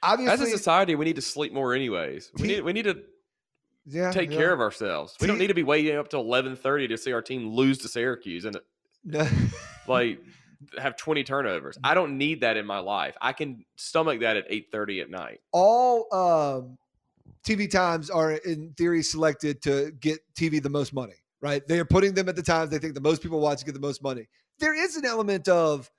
obviously 0.01 0.33
As 0.33 0.41
a 0.41 0.57
society, 0.57 0.95
we 0.95 1.03
need 1.03 1.17
to 1.17 1.21
sleep 1.21 1.51
more, 1.51 1.73
anyways. 1.73 2.31
We 2.39 2.47
need 2.47 2.61
we 2.63 2.71
need 2.71 2.83
to 2.85 3.03
yeah, 3.85 4.11
take 4.11 4.31
yeah. 4.31 4.37
care 4.37 4.53
of 4.53 4.61
ourselves. 4.61 5.17
We 5.19 5.27
don't 5.27 5.37
need 5.37 5.47
to 5.47 5.53
be 5.53 5.63
waiting 5.63 5.97
up 5.97 6.07
till 6.09 6.21
eleven 6.21 6.55
thirty 6.55 6.87
to 6.87 6.97
see 6.97 7.11
our 7.11 7.21
team 7.21 7.49
lose 7.49 7.77
to 7.79 7.89
Syracuse 7.89 8.45
and 8.45 8.57
No. 9.03 9.27
like 9.89 10.19
have 10.79 10.95
twenty 10.97 11.23
turnovers. 11.23 11.77
I 11.83 11.93
don't 11.93 12.17
need 12.17 12.41
that 12.41 12.57
in 12.57 12.65
my 12.65 12.79
life. 12.79 13.15
I 13.21 13.33
can 13.33 13.65
stomach 13.75 14.21
that 14.21 14.37
at 14.37 14.45
eight 14.49 14.67
thirty 14.71 15.01
at 15.01 15.09
night. 15.09 15.41
all 15.51 16.07
um, 16.13 16.77
TV 17.45 17.69
times 17.69 18.09
are 18.09 18.33
in 18.33 18.73
theory 18.77 19.03
selected 19.03 19.61
to 19.63 19.91
get 19.99 20.19
TV 20.33 20.61
the 20.61 20.69
most 20.69 20.93
money, 20.93 21.15
right? 21.41 21.65
They 21.67 21.79
are 21.79 21.85
putting 21.85 22.13
them 22.13 22.29
at 22.29 22.35
the 22.35 22.41
times 22.41 22.69
they 22.69 22.79
think 22.79 22.93
the 22.93 23.01
most 23.01 23.21
people 23.21 23.39
watch 23.39 23.59
to 23.59 23.65
get 23.65 23.73
the 23.73 23.79
most 23.79 24.01
money. 24.01 24.27
There 24.59 24.73
is 24.73 24.95
an 24.95 25.05
element 25.05 25.47
of 25.49 25.89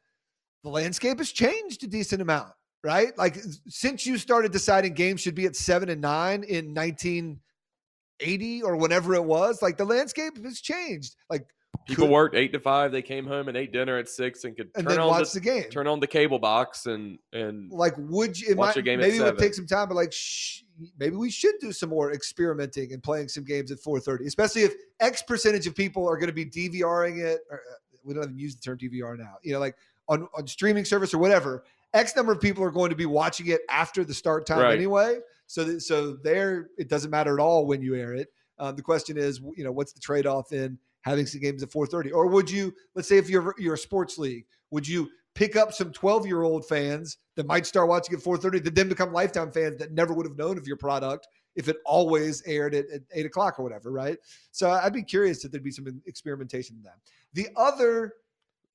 the 0.63 0.71
landscape 0.71 1.19
has 1.19 1.31
changed 1.31 1.85
a 1.85 1.87
decent 1.87 2.23
amount, 2.23 2.53
right? 2.83 3.17
Like 3.19 3.37
since 3.69 4.07
you 4.07 4.17
started 4.17 4.53
deciding 4.53 4.95
games 4.95 5.21
should 5.21 5.35
be 5.35 5.45
at 5.45 5.57
seven 5.57 5.91
and 5.91 6.01
nine 6.01 6.45
in 6.45 6.75
1980 6.75 8.63
or 8.63 8.77
whenever 8.77 9.15
it 9.15 9.25
was, 9.25 9.61
like 9.61 9.77
the 9.77 9.85
landscape 9.85 10.43
has 10.43 10.61
changed. 10.61 11.17
Like 11.29 11.47
People 11.87 12.07
could- 12.07 12.13
worked 12.13 12.35
eight 12.35 12.53
to 12.53 12.61
five. 12.61 12.93
They 12.93 13.03
came 13.03 13.27
home 13.27 13.49
and 13.49 13.57
ate 13.57 13.73
dinner 13.73 13.99
at 13.99 14.09
six 14.09 14.45
and 14.45 14.57
could 14.57 14.71
and 14.75 14.85
turn 14.87 14.97
then 14.97 15.01
on 15.01 15.09
watch 15.09 15.33
the, 15.33 15.41
the 15.41 15.45
game. 15.45 15.65
turn 15.71 15.87
on 15.87 16.01
the 16.01 16.07
cable 16.07 16.39
box 16.39 16.87
and 16.87 17.19
and 17.33 17.71
like 17.71 17.95
would 17.99 18.41
you 18.41 18.51
it 18.53 18.57
Watch 18.57 18.77
might, 18.77 18.81
a 18.81 18.83
game 18.83 19.01
maybe 19.01 19.17
it 19.19 19.23
would 19.23 19.39
take 19.39 19.55
some 19.55 19.67
time 19.67 19.89
but 19.89 19.95
like 19.95 20.13
shh, 20.13 20.63
maybe 20.99 21.17
we 21.17 21.31
should 21.31 21.55
do 21.61 21.73
some 21.73 21.91
more 21.91 22.13
experimenting 22.13 22.93
and 22.93 23.03
playing 23.03 23.29
some 23.29 23.45
games 23.45 23.71
at 23.71 23.79
4.30 23.81 24.27
especially 24.27 24.63
if 24.63 24.75
x 25.01 25.23
percentage 25.23 25.67
of 25.67 25.75
people 25.75 26.09
are 26.09 26.17
going 26.17 26.29
to 26.29 26.33
be 26.33 26.47
dvring 26.47 27.19
it 27.25 27.41
or, 27.51 27.59
uh, 27.59 27.75
we 28.03 28.15
don't 28.15 28.25
even 28.25 28.39
use 28.39 28.55
the 28.55 28.61
term 28.63 28.79
dvr 28.79 29.19
now 29.19 29.35
you 29.43 29.53
know 29.53 29.59
like 29.61 29.77
on, 30.09 30.27
on 30.37 30.47
streaming 30.47 30.85
service 30.85 31.13
or 31.15 31.19
whatever 31.19 31.65
x 31.93 32.15
number 32.17 32.33
of 32.33 32.41
people 32.41 32.63
are 32.65 32.71
going 32.71 32.91
to 32.91 32.97
be 32.97 33.07
watching 33.07 33.47
it 33.49 33.61
after 33.71 34.05
the 34.05 34.15
start 34.15 34.47
time 34.47 34.61
Right. 34.61 34.75
anyway 34.75 35.19
so 35.47 35.65
that, 35.65 35.81
so 35.83 36.17
there 36.23 36.69
it 36.79 36.89
doesn't 36.89 37.11
matter 37.11 37.35
at 37.39 37.41
all 37.43 37.67
when 37.67 37.83
you 37.83 37.95
air 37.95 38.15
it 38.15 38.29
um, 38.59 38.75
the 38.77 38.83
question 38.83 39.17
is 39.19 39.41
you 39.57 39.65
know 39.65 39.73
what's 39.73 39.93
the 39.93 40.01
trade-off 40.01 40.53
in 40.53 40.79
having 41.05 41.27
some 41.27 41.41
games 41.41 41.63
at 41.63 41.71
4.30 41.71 42.13
or 42.13 42.27
would 42.27 42.51
you 42.51 42.75
let's 42.95 43.09
say 43.09 43.19
if 43.19 43.29
you're 43.29 43.55
you're 43.59 43.75
a 43.75 43.79
sports 43.79 44.19
league 44.19 44.47
would 44.71 44.89
you 44.89 45.09
pick 45.35 45.55
up 45.55 45.73
some 45.73 45.93
12 45.93 46.27
year 46.27 46.43
old 46.43 46.67
fans 46.67 47.19
that 47.37 47.47
might 47.47 47.67
start 47.67 47.89
watching 47.89 48.15
at 48.17 48.23
4.30 48.23 48.65
that 48.65 48.75
then 48.75 48.89
become 48.89 49.13
lifetime 49.13 49.53
fans 49.53 49.79
that 49.79 49.93
never 49.93 50.15
would 50.15 50.27
have 50.27 50.37
known 50.37 50.59
of 50.59 50.67
your 50.67 50.77
product 50.77 51.29
if 51.57 51.69
it 51.69 51.77
always 51.85 52.43
aired 52.47 52.75
at, 52.75 52.87
at 52.91 53.03
8 53.13 53.27
o'clock 53.27 53.61
or 53.61 53.63
whatever 53.63 53.93
right? 53.93 54.17
So 54.51 54.71
i'd 54.71 54.93
be 54.93 55.03
curious 55.03 55.45
if 55.45 55.53
there'd 55.53 55.63
be 55.63 55.71
some 55.71 56.03
experimentation 56.07 56.77
in 56.77 56.83
that. 56.83 56.97
The 57.35 57.49
other 57.57 58.15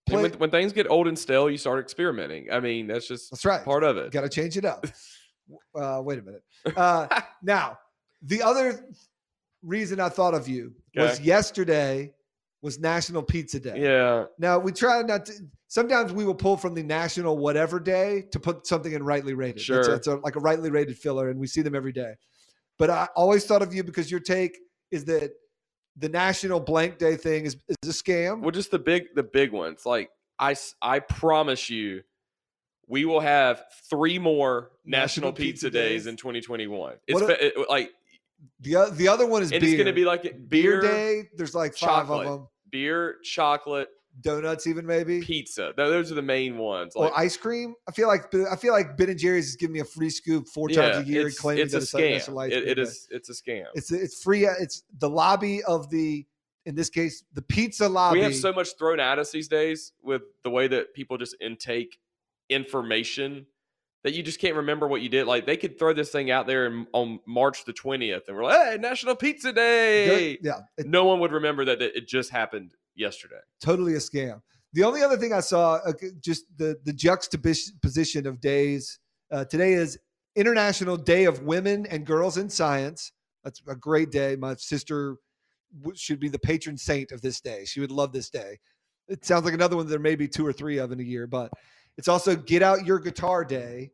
play, 0.08 0.22
when, 0.22 0.32
when 0.34 0.52
things 0.52 0.72
get 0.72 0.90
old 0.90 1.08
and 1.08 1.18
stale, 1.18 1.50
you 1.50 1.58
start 1.58 1.80
experimenting. 1.80 2.52
I 2.52 2.60
mean, 2.60 2.88
that's 2.88 3.08
just 3.08 3.32
that's 3.32 3.46
right. 3.46 3.64
part 3.64 3.84
of 3.84 3.98
it. 3.98 4.12
got 4.12 4.22
to 4.22 4.30
change 4.30 4.58
it 4.58 4.66
up. 4.66 4.86
Uh, 5.74 6.00
wait 6.04 6.20
a 6.20 6.22
minute. 6.22 6.44
Uh, 6.76 7.08
now 7.42 7.76
the 8.22 8.42
other 8.42 8.86
reason 9.64 10.00
i 10.00 10.10
thought 10.10 10.34
of 10.34 10.48
you 10.48 10.74
was 10.96 11.20
yesterday 11.20 12.14
was 12.62 12.80
national 12.80 13.24
pizza 13.24 13.60
day 13.60 13.82
Yeah, 13.82 14.26
Now 14.38 14.60
we 14.60 14.72
try 14.72 15.02
not 15.02 15.26
to. 15.28 15.34
Sometimes 15.68 16.12
we 16.12 16.26
will 16.26 16.36
pull 16.36 16.58
from 16.58 16.74
the 16.74 16.84
national 16.84 17.38
whatever 17.38 17.80
day 17.80 18.24
to 18.32 18.40
put 18.40 18.66
something 18.66 18.92
in 18.92 19.04
rightly 19.04 19.34
rated. 19.34 19.62
Sure. 19.62 19.84
that's 19.84 20.08
a, 20.08 20.16
like 20.16 20.36
a 20.36 20.40
rightly 20.40 20.70
rated 20.72 20.98
filler, 20.98 21.30
and 21.30 21.40
we 21.40 21.48
see 21.48 21.62
them 21.62 21.76
every 21.76 21.92
day. 21.92 22.14
But 22.78 22.90
I 22.90 23.08
always 23.16 23.46
thought 23.46 23.62
of 23.62 23.74
you 23.74 23.84
because 23.84 24.10
your 24.10 24.20
take 24.20 24.58
is 24.92 25.06
that 25.06 25.32
the 25.96 26.10
national 26.10 26.60
blank 26.60 26.98
day 26.98 27.16
thing 27.18 27.46
is, 27.46 27.56
is 27.68 27.76
a 27.90 28.04
scam. 28.04 28.42
well, 28.42 28.52
just 28.52 28.72
the 28.72 28.80
big 28.80 29.14
the 29.16 29.24
big 29.24 29.52
ones. 29.52 29.86
Like 29.86 30.10
I 30.40 30.56
I 30.82 31.00
promise 31.00 31.70
you, 31.70 32.02
we 32.88 33.06
will 33.06 33.20
have 33.20 33.64
three 33.90 34.18
more 34.18 34.72
National 34.86 35.30
National, 35.30 35.32
Pizza 35.34 35.68
Pizza, 35.68 35.70
Days 35.70 36.08
in 36.08 36.16
2021. 36.18 36.96
It's 37.08 37.22
a- 37.22 37.46
it- 37.46 37.70
like 37.70 37.92
The 38.62 38.92
the 38.94 39.08
other 39.08 39.26
one 39.26 39.42
is 39.42 39.52
and 39.52 39.62
beer. 39.62 39.70
it's 39.70 39.78
going 39.78 39.88
to 39.88 39.94
be 39.94 40.06
like 40.06 40.24
beer, 40.24 40.40
beer, 40.50 40.82
day. 40.82 41.24
There's 41.36 41.56
like 41.56 41.72
five 41.76 42.08
chocolate. 42.08 42.28
of 42.28 42.34
them. 42.34 42.48
beer, 42.72 43.18
chocolate, 43.24 43.90
Donuts, 44.22 44.68
even 44.68 44.86
maybe, 44.86 45.22
pizza. 45.22 45.74
Those 45.78 46.12
are 46.12 46.16
the 46.16 46.22
main 46.22 46.58
ones. 46.58 46.94
or 46.96 47.18
ice 47.18 47.38
cream. 47.38 47.76
I 47.88 47.92
feel 47.92 48.08
like 48.08 48.34
I 48.52 48.56
feel 48.58 48.74
like 48.74 48.98
Ben 48.98 49.10
and 49.10 49.20
Jerry's 49.20 49.50
is 49.50 49.56
giving 49.56 49.74
me 49.74 49.80
a 49.80 49.86
free 49.86 50.10
scoop 50.10 50.48
four 50.48 50.70
yeah, 50.70 50.92
times 50.92 51.08
a 51.08 51.10
year, 51.10 51.28
and 51.28 51.38
claiming 51.38 51.64
it's 51.64 51.72
that 51.72 51.80
a 51.80 51.82
it's 51.84 51.94
like 51.94 52.04
National 52.04 52.38
scam. 52.38 52.46
Ice 52.46 52.52
It, 52.52 52.68
it 52.68 52.80
is 52.80 53.08
it's 53.12 53.30
a 53.30 53.34
scam. 53.34 53.66
It's 53.76 53.92
it's 53.92 54.22
free. 54.22 54.46
Uh, 54.46 54.52
it's 54.60 54.84
the 54.98 55.10
lobby 55.10 55.64
of 55.64 55.90
the 55.90 56.26
in 56.66 56.76
this 56.76 56.90
case 56.90 57.24
the 57.34 57.42
pizza 57.42 57.88
lobby. 57.88 58.20
we 58.20 58.24
have 58.24 58.36
so 58.36 58.52
much 58.52 58.78
thrown 58.78 59.00
at 59.00 59.20
us 59.20 59.32
these 59.32 59.48
days 59.48 59.94
with 60.04 60.24
the 60.44 60.50
way 60.50 60.68
that 60.68 60.94
people 60.94 61.18
just 61.18 61.36
intake 61.40 62.00
information 62.50 63.46
that 64.04 64.14
you 64.14 64.24
just 64.24 64.40
can't 64.40 64.56
remember 64.56 64.88
what 64.88 65.02
you 65.02 65.10
did. 65.10 65.28
Like 65.28 65.46
they 65.46 65.58
could 65.58 65.78
throw 65.78 65.94
this 65.94 66.10
thing 66.10 66.32
out 66.32 66.48
there 66.48 66.68
in, 66.68 66.88
on 66.94 67.20
March 67.26 67.66
the 67.66 67.74
twentieth, 67.74 68.24
and 68.28 68.38
we're 68.38 68.44
like, 68.44 68.58
"Hey, 68.58 68.78
National 68.80 69.16
Pizza 69.16 69.52
Day!" 69.52 70.38
yeah, 70.42 70.60
it, 70.78 70.88
No 70.88 71.06
one 71.06 71.20
would 71.20 71.32
remember 71.32 71.66
that 71.66 71.82
it 71.82 72.08
just 72.08 72.30
happened 72.32 72.74
yesterday. 72.96 73.40
totally 73.62 73.94
a 73.94 73.98
scam. 73.98 74.42
The 74.74 74.84
only 74.84 75.02
other 75.02 75.18
thing 75.18 75.34
I 75.34 75.40
saw, 75.40 75.76
uh, 75.86 75.94
just 76.22 76.46
the 76.58 76.78
the 76.84 76.94
juxtaposition 76.94 78.28
of 78.28 78.40
days. 78.40 79.00
Uh, 79.32 79.46
today 79.46 79.74
is 79.74 79.98
International 80.36 80.98
Day 80.98 81.26
of 81.26 81.44
Women 81.44 81.86
and 81.88 82.06
Girls 82.06 82.38
in 82.38 82.50
Science. 82.50 83.12
That's 83.44 83.62
a 83.68 83.76
great 83.76 84.12
day. 84.12 84.36
My 84.36 84.56
sister 84.56 85.18
should 85.96 86.20
be 86.20 86.30
the 86.30 86.40
patron 86.40 86.78
saint 86.78 87.12
of 87.12 87.22
this 87.22 87.42
day. 87.42 87.66
She 87.66 87.80
would 87.80 87.92
love 87.92 88.12
this 88.12 88.30
day. 88.30 88.60
It 89.08 89.26
sounds 89.26 89.46
like 89.46 89.54
another 89.54 89.76
one 89.76 89.88
there 89.88 90.00
may 90.00 90.16
be 90.16 90.28
two 90.28 90.46
or 90.46 90.54
three 90.54 90.78
of 90.78 90.92
in 90.92 91.00
a 91.00 91.04
year, 91.04 91.26
but 91.28 91.52
it's 92.00 92.08
also 92.08 92.36
Get 92.36 92.64
Out 92.64 92.86
Your 92.86 92.98
Guitar 92.98 93.46
Day. 93.46 93.92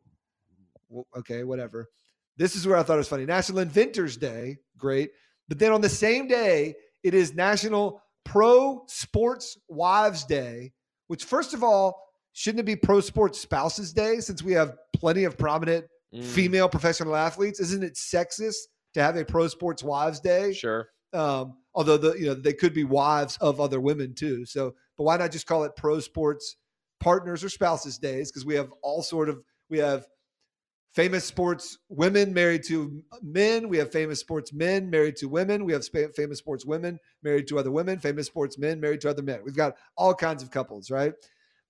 Okay, 1.16 1.44
whatever. 1.44 1.88
This 2.36 2.54
is 2.54 2.66
where 2.66 2.76
I 2.76 2.82
thought 2.82 2.94
it 2.94 2.98
was 2.98 3.08
funny. 3.08 3.26
National 3.26 3.58
Inventors 3.58 4.16
Day, 4.16 4.58
great. 4.78 5.10
But 5.48 5.58
then 5.58 5.72
on 5.72 5.80
the 5.80 5.88
same 5.88 6.28
day, 6.28 6.76
it 7.02 7.12
is 7.12 7.34
National 7.34 8.00
Pro 8.24 8.84
Sports 8.86 9.58
Wives 9.68 10.24
Day, 10.24 10.72
which, 11.08 11.24
first 11.24 11.52
of 11.52 11.64
all, 11.64 12.00
shouldn't 12.32 12.60
it 12.60 12.66
be 12.66 12.76
Pro 12.76 13.00
Sports 13.00 13.40
Spouses 13.40 13.92
Day 13.92 14.20
since 14.20 14.42
we 14.42 14.52
have 14.52 14.76
plenty 14.94 15.24
of 15.24 15.36
prominent 15.36 15.86
Mm, 16.14 16.22
female 16.22 16.68
professional 16.68 17.16
athletes? 17.16 17.58
Isn't 17.58 17.82
it 17.82 17.94
sexist 17.94 18.68
to 18.94 19.02
have 19.02 19.16
a 19.16 19.24
Pro 19.24 19.48
Sports 19.48 19.82
Wives 19.82 20.20
Day? 20.20 20.52
Sure. 20.52 20.88
Um, 21.12 21.56
although 21.74 21.96
the 21.96 22.14
you 22.14 22.26
know 22.26 22.34
they 22.34 22.52
could 22.52 22.72
be 22.72 22.84
wives 22.84 23.36
of 23.40 23.60
other 23.60 23.80
women 23.80 24.14
too. 24.14 24.44
So, 24.44 24.74
but 24.96 25.04
why 25.04 25.16
not 25.16 25.32
just 25.32 25.46
call 25.46 25.64
it 25.64 25.74
Pro 25.76 25.98
Sports 25.98 26.56
Partners 27.00 27.42
or 27.44 27.48
Spouses 27.48 27.98
Days? 27.98 28.30
Because 28.30 28.44
we 28.46 28.54
have 28.54 28.70
all 28.82 29.02
sort 29.02 29.28
of 29.28 29.42
we 29.70 29.78
have 29.78 30.06
famous 30.94 31.24
sports 31.24 31.78
women 31.88 32.32
married 32.32 32.62
to 32.64 33.02
men. 33.22 33.68
We 33.68 33.76
have 33.78 33.92
famous 33.92 34.20
sports 34.20 34.52
men 34.52 34.88
married 34.88 35.16
to 35.16 35.26
women. 35.28 35.64
We 35.64 35.72
have 35.72 35.84
spa- 35.84 36.08
famous 36.14 36.38
sports 36.38 36.64
women 36.64 36.98
married 37.22 37.46
to 37.48 37.58
other 37.58 37.70
women. 37.70 37.98
Famous 37.98 38.26
sports 38.26 38.58
men 38.58 38.80
married 38.80 39.00
to 39.02 39.10
other 39.10 39.22
men. 39.22 39.40
We've 39.44 39.56
got 39.56 39.74
all 39.96 40.14
kinds 40.14 40.42
of 40.42 40.50
couples, 40.50 40.90
right? 40.90 41.12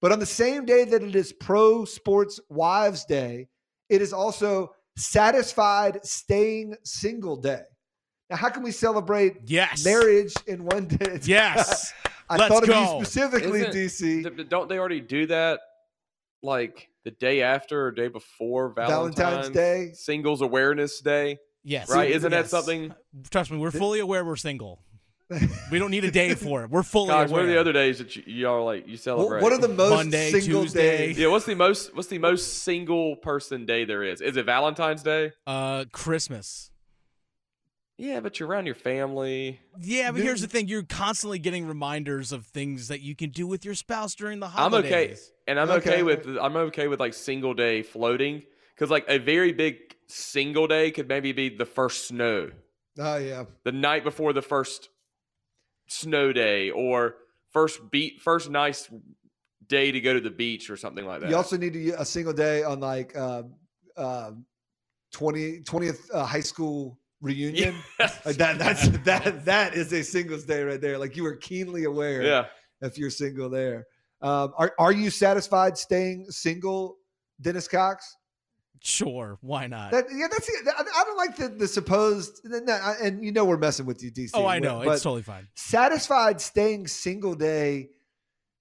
But 0.00 0.12
on 0.12 0.18
the 0.18 0.26
same 0.26 0.64
day 0.66 0.84
that 0.84 1.02
it 1.02 1.16
is 1.16 1.32
Pro 1.32 1.84
Sports 1.84 2.38
Wives 2.50 3.04
Day, 3.06 3.48
it 3.88 4.02
is 4.02 4.12
also 4.12 4.72
Satisfied 4.96 6.04
Staying 6.04 6.76
Single 6.84 7.36
Day. 7.36 7.62
Now, 8.30 8.36
how 8.36 8.50
can 8.50 8.62
we 8.62 8.72
celebrate 8.72 9.36
Yes. 9.46 9.84
marriage 9.84 10.34
in 10.46 10.64
one 10.64 10.86
day? 10.86 11.18
Yes. 11.24 11.92
I 12.28 12.36
Let's 12.36 12.52
thought 12.54 12.62
of 12.64 12.68
go. 12.68 12.80
you 12.98 13.04
specifically, 13.04 13.60
Isn't- 13.60 13.74
DC. 13.74 14.36
th- 14.36 14.48
Don't 14.48 14.68
they 14.68 14.78
already 14.78 15.00
do 15.00 15.26
that? 15.26 15.60
Like 16.42 16.88
the 17.04 17.10
day 17.12 17.42
after 17.42 17.86
or 17.86 17.90
day 17.92 18.08
before 18.08 18.70
Valentine's, 18.70 19.16
Valentine's 19.16 19.54
Day? 19.54 19.90
Singles 19.94 20.40
Awareness 20.42 21.00
Day, 21.00 21.38
Yes. 21.64 21.90
right? 21.90 22.10
Isn't 22.10 22.30
that 22.32 22.48
something? 22.48 22.94
Trust 23.30 23.50
me, 23.50 23.58
we're 23.58 23.70
fully 23.70 24.00
aware 24.00 24.24
we're 24.24 24.36
single. 24.36 24.80
We 25.72 25.80
don't 25.80 25.90
need 25.90 26.04
a 26.04 26.10
day 26.12 26.34
for 26.36 26.62
it. 26.62 26.70
We're 26.70 26.84
fully 26.84 27.08
Gosh, 27.08 27.30
what 27.30 27.42
are 27.42 27.46
the 27.48 27.58
other 27.58 27.72
days 27.72 27.98
that 27.98 28.14
you, 28.14 28.22
y'all 28.26 28.64
like 28.64 28.86
you 28.86 28.96
celebrate? 28.96 29.42
what 29.42 29.52
are 29.52 29.58
the 29.58 29.66
most 29.66 29.90
Monday, 29.90 30.30
single 30.30 30.62
Tuesday. 30.62 30.98
days? 31.08 31.18
yeah? 31.18 31.26
What's 31.26 31.46
the 31.46 31.56
most? 31.56 31.96
What's 31.96 32.06
the 32.06 32.18
most 32.18 32.62
single 32.62 33.16
person 33.16 33.66
day 33.66 33.84
there 33.84 34.04
is? 34.04 34.20
Is 34.20 34.36
it 34.36 34.46
Valentine's 34.46 35.02
Day? 35.02 35.32
Uh, 35.44 35.84
Christmas. 35.90 36.70
Yeah, 37.98 38.20
but 38.20 38.38
you're 38.38 38.48
around 38.48 38.66
your 38.66 38.74
family. 38.74 39.58
Yeah, 39.80 40.10
but 40.10 40.18
New- 40.18 40.24
here's 40.24 40.42
the 40.42 40.48
thing: 40.48 40.68
you're 40.68 40.82
constantly 40.82 41.38
getting 41.38 41.66
reminders 41.66 42.30
of 42.32 42.46
things 42.46 42.88
that 42.88 43.00
you 43.00 43.16
can 43.16 43.30
do 43.30 43.46
with 43.46 43.64
your 43.64 43.74
spouse 43.74 44.14
during 44.14 44.38
the 44.40 44.48
holidays. 44.48 44.92
I'm 44.92 44.94
okay, 44.94 45.16
and 45.46 45.60
I'm 45.60 45.70
okay, 45.78 45.90
Okay. 45.94 46.02
with 46.02 46.38
I'm 46.40 46.56
okay 46.56 46.88
with 46.88 47.00
like 47.00 47.14
single 47.14 47.54
day 47.54 47.82
floating 47.82 48.42
because 48.74 48.90
like 48.90 49.06
a 49.08 49.18
very 49.18 49.52
big 49.52 49.76
single 50.08 50.66
day 50.66 50.90
could 50.90 51.08
maybe 51.08 51.32
be 51.32 51.48
the 51.48 51.64
first 51.64 52.06
snow, 52.08 52.50
Oh 52.98 53.16
yeah. 53.16 53.44
the 53.64 53.72
night 53.72 54.04
before 54.04 54.32
the 54.34 54.42
first 54.42 54.90
snow 55.88 56.32
day, 56.32 56.70
or 56.70 57.14
first 57.52 57.90
beat 57.90 58.20
first 58.20 58.50
nice 58.50 58.90
day 59.66 59.90
to 59.90 60.00
go 60.00 60.12
to 60.12 60.20
the 60.20 60.30
beach 60.30 60.68
or 60.68 60.76
something 60.76 61.06
like 61.06 61.22
that. 61.22 61.30
You 61.30 61.36
also 61.36 61.56
need 61.56 61.72
to, 61.72 61.90
a 62.00 62.04
single 62.04 62.34
day 62.34 62.62
on 62.62 62.78
like 62.80 63.16
uh, 63.16 63.42
uh, 63.96 64.32
20, 65.12 65.60
20th 65.60 65.98
uh, 66.12 66.24
high 66.24 66.40
school 66.40 66.98
reunion. 67.20 67.74
Yes. 67.98 68.26
Like 68.26 68.36
that 68.36 68.58
that's 68.58 68.88
that 69.04 69.44
that 69.44 69.74
is 69.74 69.92
a 69.92 70.02
singles 70.02 70.44
day 70.44 70.62
right 70.62 70.80
there. 70.80 70.98
Like 70.98 71.16
you 71.16 71.24
are 71.26 71.36
keenly 71.36 71.84
aware 71.84 72.22
yeah. 72.22 72.44
if 72.80 72.98
you're 72.98 73.10
single 73.10 73.48
there. 73.48 73.86
Um, 74.22 74.52
are 74.56 74.72
are 74.78 74.92
you 74.92 75.10
satisfied 75.10 75.76
staying 75.76 76.26
single, 76.30 76.96
Dennis 77.40 77.68
Cox? 77.68 78.16
Sure, 78.82 79.38
why 79.40 79.66
not? 79.66 79.90
That 79.90 80.04
yeah, 80.14 80.26
that's 80.30 80.48
it. 80.48 80.68
I 80.76 81.04
don't 81.04 81.16
like 81.16 81.36
the 81.36 81.48
the 81.48 81.68
supposed 81.68 82.44
and 82.44 83.24
you 83.24 83.32
know 83.32 83.44
we're 83.44 83.56
messing 83.56 83.86
with 83.86 84.02
you, 84.02 84.10
DC. 84.10 84.30
oh, 84.34 84.46
I 84.46 84.58
know. 84.58 84.82
It's 84.82 85.02
totally 85.02 85.22
fine. 85.22 85.48
satisfied 85.54 86.40
staying 86.40 86.86
single 86.86 87.34
day. 87.34 87.90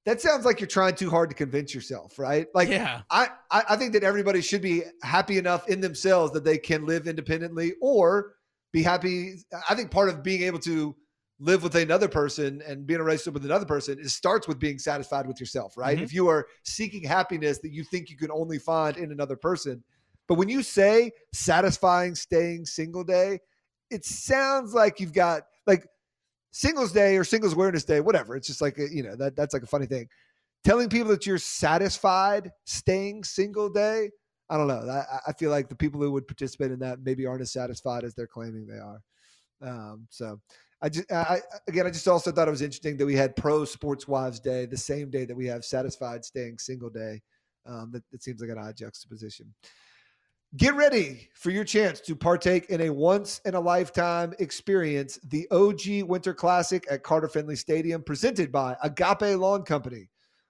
That 0.05 0.21
sounds 0.21 0.45
like 0.45 0.59
you're 0.59 0.67
trying 0.67 0.95
too 0.95 1.09
hard 1.09 1.29
to 1.29 1.35
convince 1.35 1.73
yourself, 1.73 2.19
right? 2.19 2.47
Like 2.53 2.69
yeah. 2.69 3.01
I 3.09 3.29
I 3.49 3.75
think 3.75 3.93
that 3.93 4.03
everybody 4.03 4.41
should 4.41 4.61
be 4.61 4.83
happy 5.01 5.37
enough 5.37 5.67
in 5.67 5.81
themselves 5.81 6.31
that 6.33 6.43
they 6.43 6.57
can 6.57 6.85
live 6.85 7.07
independently 7.07 7.73
or 7.81 8.34
be 8.75 8.83
happy. 8.83 9.35
I 9.69 9.73
think 9.73 9.89
part 9.89 10.09
of 10.09 10.21
being 10.21 10.43
able 10.43 10.59
to 10.59 10.93
live 11.39 11.63
with 11.63 11.75
another 11.75 12.09
person 12.09 12.61
and 12.67 12.85
be 12.85 12.93
in 12.93 12.99
a 12.99 13.03
relationship 13.03 13.33
with 13.33 13.45
another 13.45 13.65
person 13.65 13.97
is 13.99 14.13
starts 14.13 14.49
with 14.49 14.59
being 14.59 14.77
satisfied 14.77 15.27
with 15.27 15.39
yourself, 15.39 15.77
right? 15.77 15.97
Mhm. 15.97 16.03
If 16.03 16.13
you 16.13 16.27
are 16.27 16.47
seeking 16.63 17.03
happiness 17.03 17.59
that 17.59 17.71
you 17.71 17.85
think 17.85 18.09
you 18.09 18.17
can 18.17 18.31
only 18.31 18.59
find 18.59 18.97
in 18.97 19.13
another 19.13 19.37
person. 19.37 19.81
But 20.27 20.35
when 20.35 20.49
you 20.49 20.61
say 20.61 21.11
satisfying 21.33 22.15
staying 22.15 22.65
single 22.65 23.05
day, 23.05 23.39
it 23.89 24.03
sounds 24.03 24.73
like 24.73 24.99
you've 24.99 25.13
got 25.13 25.43
like 25.65 25.87
singles 26.51 26.91
day 26.91 27.15
or 27.15 27.23
singles 27.23 27.53
awareness 27.53 27.85
day, 27.85 28.01
whatever. 28.01 28.35
It's 28.35 28.47
just 28.47 28.61
like 28.61 28.77
a, 28.77 28.93
you 28.93 29.03
know, 29.03 29.15
that 29.15 29.37
that's 29.37 29.53
like 29.53 29.63
a 29.63 29.67
funny 29.67 29.85
thing 29.85 30.09
telling 30.65 30.89
people 30.89 31.11
that 31.11 31.25
you're 31.25 31.37
satisfied 31.37 32.51
staying 32.65 33.23
single 33.23 33.69
day 33.69 34.09
i 34.49 34.57
don't 34.57 34.67
know. 34.67 34.79
I, 34.89 35.19
I 35.27 35.33
feel 35.33 35.49
like 35.49 35.69
the 35.69 35.75
people 35.75 36.01
who 36.01 36.11
would 36.11 36.27
participate 36.27 36.71
in 36.71 36.79
that 36.79 36.99
maybe 37.03 37.25
aren't 37.25 37.41
as 37.41 37.51
satisfied 37.51 38.03
as 38.03 38.13
they're 38.13 38.27
claiming 38.27 38.67
they 38.67 38.77
are. 38.77 39.01
Um, 39.61 40.07
so 40.09 40.39
i 40.81 40.89
just 40.89 41.09
I, 41.11 41.39
again 41.67 41.87
i 41.87 41.89
just 41.89 42.07
also 42.07 42.31
thought 42.31 42.49
it 42.49 42.51
was 42.51 42.61
interesting 42.61 42.97
that 42.97 43.05
we 43.05 43.15
had 43.15 43.35
pro 43.37 43.63
sports 43.63 44.07
wives 44.09 44.41
day 44.41 44.65
the 44.65 44.75
same 44.77 45.09
day 45.09 45.23
that 45.23 45.35
we 45.35 45.47
have 45.47 45.63
satisfied 45.63 46.25
staying 46.25 46.57
single 46.57 46.89
day. 46.89 47.21
Um, 47.65 47.89
that, 47.93 48.03
that 48.11 48.21
seems 48.21 48.41
like 48.41 48.51
an 48.51 48.59
odd 48.59 48.77
juxtaposition. 48.77 49.53
Get 50.57 50.75
ready 50.75 51.27
for 51.33 51.49
your 51.49 51.65
chance 51.65 51.99
to 52.01 52.15
partake 52.15 52.69
in 52.69 52.79
a 52.81 52.89
once 52.89 53.41
in 53.43 53.55
a 53.55 53.59
lifetime 53.59 54.33
experience, 54.39 55.19
the 55.25 55.47
OG 55.51 56.07
Winter 56.07 56.33
Classic 56.33 56.85
at 56.89 57.03
Carter 57.03 57.27
Finley 57.27 57.57
Stadium, 57.57 58.01
presented 58.01 58.53
by 58.53 58.77
Agape 58.81 59.37
Lawn 59.37 59.63
Company. 59.63 60.07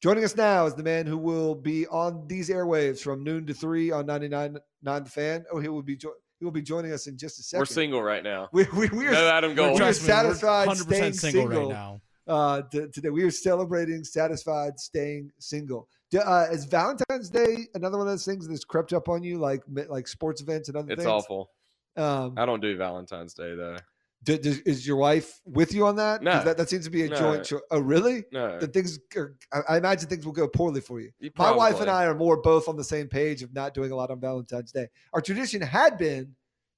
Joining 0.00 0.22
us 0.22 0.36
now 0.36 0.64
is 0.66 0.74
the 0.74 0.82
man 0.82 1.06
who 1.06 1.18
will 1.18 1.54
be 1.56 1.86
on 1.88 2.24
these 2.28 2.50
airwaves 2.50 3.00
from 3.00 3.24
noon 3.24 3.46
to 3.46 3.54
3 3.54 3.90
on 3.90 4.06
99.9 4.06 4.60
The 5.04 5.10
Fan. 5.10 5.44
Oh, 5.52 5.58
he 5.58 5.68
will 5.68 5.82
be 5.82 5.96
jo- 5.96 6.14
he 6.38 6.44
will 6.44 6.52
be 6.52 6.62
joining 6.62 6.92
us 6.92 7.08
in 7.08 7.18
just 7.18 7.40
a 7.40 7.56
2nd 7.56 7.58
We're 7.58 7.64
single 7.64 8.02
right 8.02 8.22
now. 8.22 8.48
We, 8.52 8.64
we, 8.76 8.88
we 8.90 9.06
are, 9.08 9.12
No 9.12 9.28
Adam 9.28 9.50
we 9.50 9.56
Gold. 9.56 9.72
are 9.72 9.76
Trust 9.78 10.02
satisfied 10.02 10.68
we're 10.68 10.74
100% 10.74 10.82
staying 10.84 11.12
single, 11.14 11.42
single, 11.42 11.60
right 11.62 11.68
now. 11.74 12.00
uh, 12.28 12.62
t- 12.70 12.86
today. 12.92 13.10
We 13.10 13.24
are 13.24 13.30
celebrating 13.32 14.04
satisfied 14.04 14.78
staying 14.78 15.32
single. 15.40 15.88
D- 16.12 16.18
Uh, 16.18 16.44
is 16.52 16.64
Valentine's 16.64 17.28
Day 17.28 17.66
another 17.74 17.98
one 17.98 18.06
of 18.06 18.12
those 18.12 18.24
things 18.24 18.46
that's 18.46 18.64
crept 18.64 18.92
up 18.92 19.08
on 19.08 19.24
you, 19.24 19.38
like 19.38 19.62
like 19.88 20.06
sports 20.06 20.40
events 20.40 20.68
and 20.68 20.76
other 20.76 20.92
It's 20.92 21.02
things? 21.02 21.12
It's 21.12 21.24
awful. 21.24 21.50
Um, 21.96 22.34
I 22.36 22.46
don't 22.46 22.60
do 22.62 22.76
Valentine's 22.76 23.34
Day 23.34 23.56
though. 23.56 23.76
D- 24.22 24.38
does- 24.38 24.60
is 24.60 24.86
your 24.86 24.96
wife 24.96 25.40
with 25.44 25.72
you 25.72 25.86
on 25.86 25.96
that? 25.96 26.18
'Cause 26.22 26.24
No. 26.24 26.44
that, 26.44 26.56
that 26.56 26.68
seems 26.68 26.84
to 26.84 26.90
be 26.90 27.04
a 27.04 27.08
No. 27.08 27.16
joint. 27.16 27.44
Cho- 27.44 27.60
oh, 27.70 27.78
really? 27.80 28.24
No. 28.32 28.58
That 28.58 28.72
things, 28.72 28.98
are, 29.16 29.36
I, 29.52 29.60
I 29.74 29.76
imagine 29.78 30.08
things 30.08 30.24
will 30.26 30.32
go 30.32 30.48
poorly 30.48 30.80
for 30.80 31.00
you. 31.00 31.10
You 31.20 31.30
My 31.36 31.52
wife 31.52 31.80
and 31.80 31.88
I 31.90 32.04
are 32.06 32.14
more 32.14 32.40
both 32.40 32.68
on 32.68 32.76
the 32.76 32.84
same 32.84 33.08
page 33.08 33.42
of 33.42 33.52
not 33.52 33.74
doing 33.74 33.90
a 33.92 33.96
lot 33.96 34.10
on 34.10 34.20
Valentine's 34.20 34.72
Day. 34.72 34.88
Our 35.12 35.20
tradition 35.20 35.62
had 35.62 35.96
been 35.98 36.34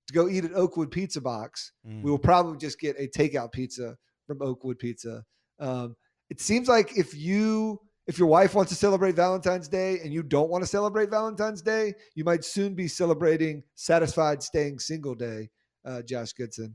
to 0.09 0.13
go 0.15 0.29
eat 0.29 0.45
at 0.45 0.53
Oakwood 0.55 0.91
Pizza 0.91 1.21
Box. 1.21 1.73
Mm. 1.87 2.03
We 2.03 2.11
will 2.11 2.19
probably 2.19 2.59
just 2.59 2.79
get 2.81 2.97
a 2.99 3.07
takeout 3.09 3.53
pizza 3.53 3.97
from 4.27 4.43
Oakwood 4.43 4.79
Pizza. 4.79 5.25
Um, 5.59 5.97
it 6.29 6.41
seems 6.41 6.69
like 6.69 6.97
if 6.97 7.15
you 7.17 7.81
if 8.07 8.19
your 8.19 8.27
wife 8.29 8.55
wants 8.57 8.71
to 8.73 8.77
celebrate 8.77 9.15
Valentine's 9.15 9.69
Day 9.69 10.01
and 10.01 10.13
you 10.13 10.25
don't 10.25 10.51
want 10.51 10.63
to 10.65 10.67
celebrate 10.67 11.11
Valentine's 11.11 11.63
Day, 11.63 11.95
you 12.17 12.25
might 12.25 12.45
soon 12.45 12.75
be 12.75 12.89
celebrating 12.89 13.63
satisfied 13.77 14.43
staying 14.43 14.81
single 14.81 15.15
day. 15.15 15.49
Uh, 15.85 16.03
Josh 16.03 16.33
Goodson. 16.33 16.75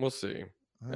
We'll 0.00 0.10
see. 0.10 0.44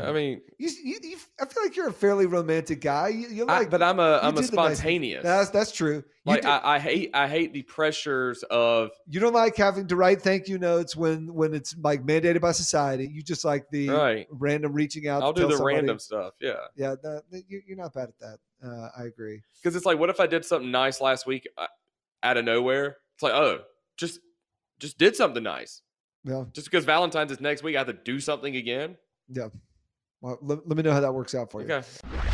I 0.00 0.12
mean, 0.12 0.40
you, 0.56 0.70
you, 0.82 0.98
you, 1.02 1.16
I 1.38 1.44
feel 1.44 1.62
like 1.62 1.76
you're 1.76 1.88
a 1.88 1.92
fairly 1.92 2.24
romantic 2.24 2.80
guy. 2.80 3.08
You, 3.08 3.28
you 3.28 3.46
I- 3.46 3.58
like, 3.58 3.70
but 3.70 3.82
I'm 3.82 4.00
a 4.00 4.18
I'm 4.22 4.32
a 4.32 4.36
the 4.36 4.40
nice- 4.40 4.50
spontaneous. 4.78 5.22
that's 5.22 5.50
that's 5.50 5.72
true. 5.72 6.02
Like 6.24 6.46
I, 6.46 6.58
I 6.64 6.78
hate 6.78 7.10
I 7.12 7.28
hate 7.28 7.52
the 7.52 7.60
pressures 7.60 8.42
of 8.44 8.92
you 9.06 9.20
don't 9.20 9.34
like 9.34 9.56
having 9.56 9.86
to 9.88 9.96
write 9.96 10.22
thank 10.22 10.48
you 10.48 10.56
notes 10.58 10.96
when 10.96 11.34
when 11.34 11.52
it's 11.52 11.76
like 11.82 12.02
mandated 12.02 12.40
by 12.40 12.52
society. 12.52 13.06
You 13.12 13.22
just 13.22 13.44
like 13.44 13.68
the 13.70 13.90
right. 13.90 14.26
random 14.30 14.72
reaching 14.72 15.06
out. 15.06 15.22
I'll 15.22 15.34
do 15.34 15.46
the 15.48 15.56
somebody. 15.58 15.76
random 15.76 15.98
stuff. 15.98 16.32
Yeah, 16.40 16.54
Yeah, 16.76 16.94
that, 17.02 17.24
you, 17.46 17.60
you're 17.66 17.76
not 17.76 17.92
bad 17.92 18.08
at 18.08 18.18
that. 18.20 18.38
Uh, 18.66 18.88
I 18.98 19.04
agree. 19.04 19.42
because 19.62 19.76
it's 19.76 19.84
like, 19.84 19.98
what 19.98 20.08
if 20.08 20.18
I 20.18 20.26
did 20.26 20.46
something 20.46 20.70
nice 20.70 21.02
last 21.02 21.26
week 21.26 21.46
uh, 21.58 21.66
out 22.22 22.38
of 22.38 22.46
nowhere? 22.46 22.96
It's 23.16 23.22
like, 23.22 23.34
oh, 23.34 23.60
just 23.98 24.20
just 24.78 24.96
did 24.96 25.14
something 25.14 25.42
nice. 25.42 25.82
Yeah, 26.24 26.44
Just 26.52 26.70
because 26.70 26.84
Valentine's 26.84 27.30
is 27.32 27.40
next 27.40 27.62
week, 27.62 27.76
I 27.76 27.78
have 27.80 27.86
to 27.88 27.92
do 27.92 28.18
something 28.20 28.56
again. 28.56 28.96
yeah. 29.28 29.48
Well, 30.20 30.38
let, 30.40 30.66
let 30.66 30.76
me 30.78 30.82
know 30.82 30.92
how 30.92 31.00
that 31.00 31.12
works 31.12 31.34
out 31.34 31.50
for 31.50 31.60
you. 31.62 31.70
Okay. 31.70 32.33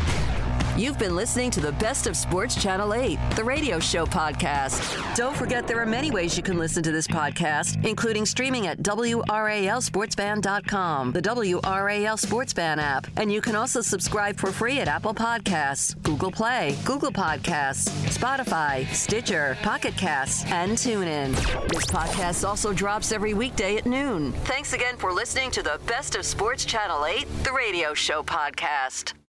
You've 0.77 0.97
been 0.97 1.17
listening 1.17 1.51
to 1.51 1.59
the 1.59 1.73
Best 1.73 2.07
of 2.07 2.15
Sports 2.15 2.55
Channel 2.55 2.93
8, 2.93 3.19
the 3.35 3.43
radio 3.43 3.77
show 3.77 4.05
podcast. 4.05 4.79
Don't 5.15 5.35
forget 5.35 5.67
there 5.67 5.81
are 5.81 5.85
many 5.85 6.11
ways 6.11 6.37
you 6.37 6.43
can 6.43 6.57
listen 6.57 6.81
to 6.83 6.93
this 6.93 7.07
podcast, 7.07 7.85
including 7.85 8.25
streaming 8.25 8.67
at 8.67 8.77
WRALSportsFan.com, 8.79 11.11
the 11.11 11.21
WRAL 11.21 12.17
Sports 12.17 12.53
Fan 12.53 12.79
app, 12.79 13.05
and 13.17 13.29
you 13.31 13.41
can 13.41 13.55
also 13.55 13.81
subscribe 13.81 14.37
for 14.37 14.51
free 14.53 14.79
at 14.79 14.87
Apple 14.87 15.13
Podcasts, 15.13 16.01
Google 16.03 16.31
Play, 16.31 16.77
Google 16.85 17.11
Podcasts, 17.11 17.89
Spotify, 18.07 18.87
Stitcher, 18.93 19.57
Pocket 19.61 19.95
Casts, 19.97 20.45
and 20.51 20.71
TuneIn. 20.71 21.35
This 21.69 21.85
podcast 21.85 22.47
also 22.47 22.71
drops 22.73 23.11
every 23.11 23.33
weekday 23.33 23.75
at 23.75 23.85
noon. 23.85 24.31
Thanks 24.45 24.71
again 24.73 24.95
for 24.95 25.11
listening 25.11 25.51
to 25.51 25.61
the 25.61 25.81
Best 25.85 26.15
of 26.15 26.25
Sports 26.25 26.63
Channel 26.65 27.05
8, 27.05 27.27
the 27.43 27.51
radio 27.51 27.93
show 27.93 28.23
podcast. 28.23 29.13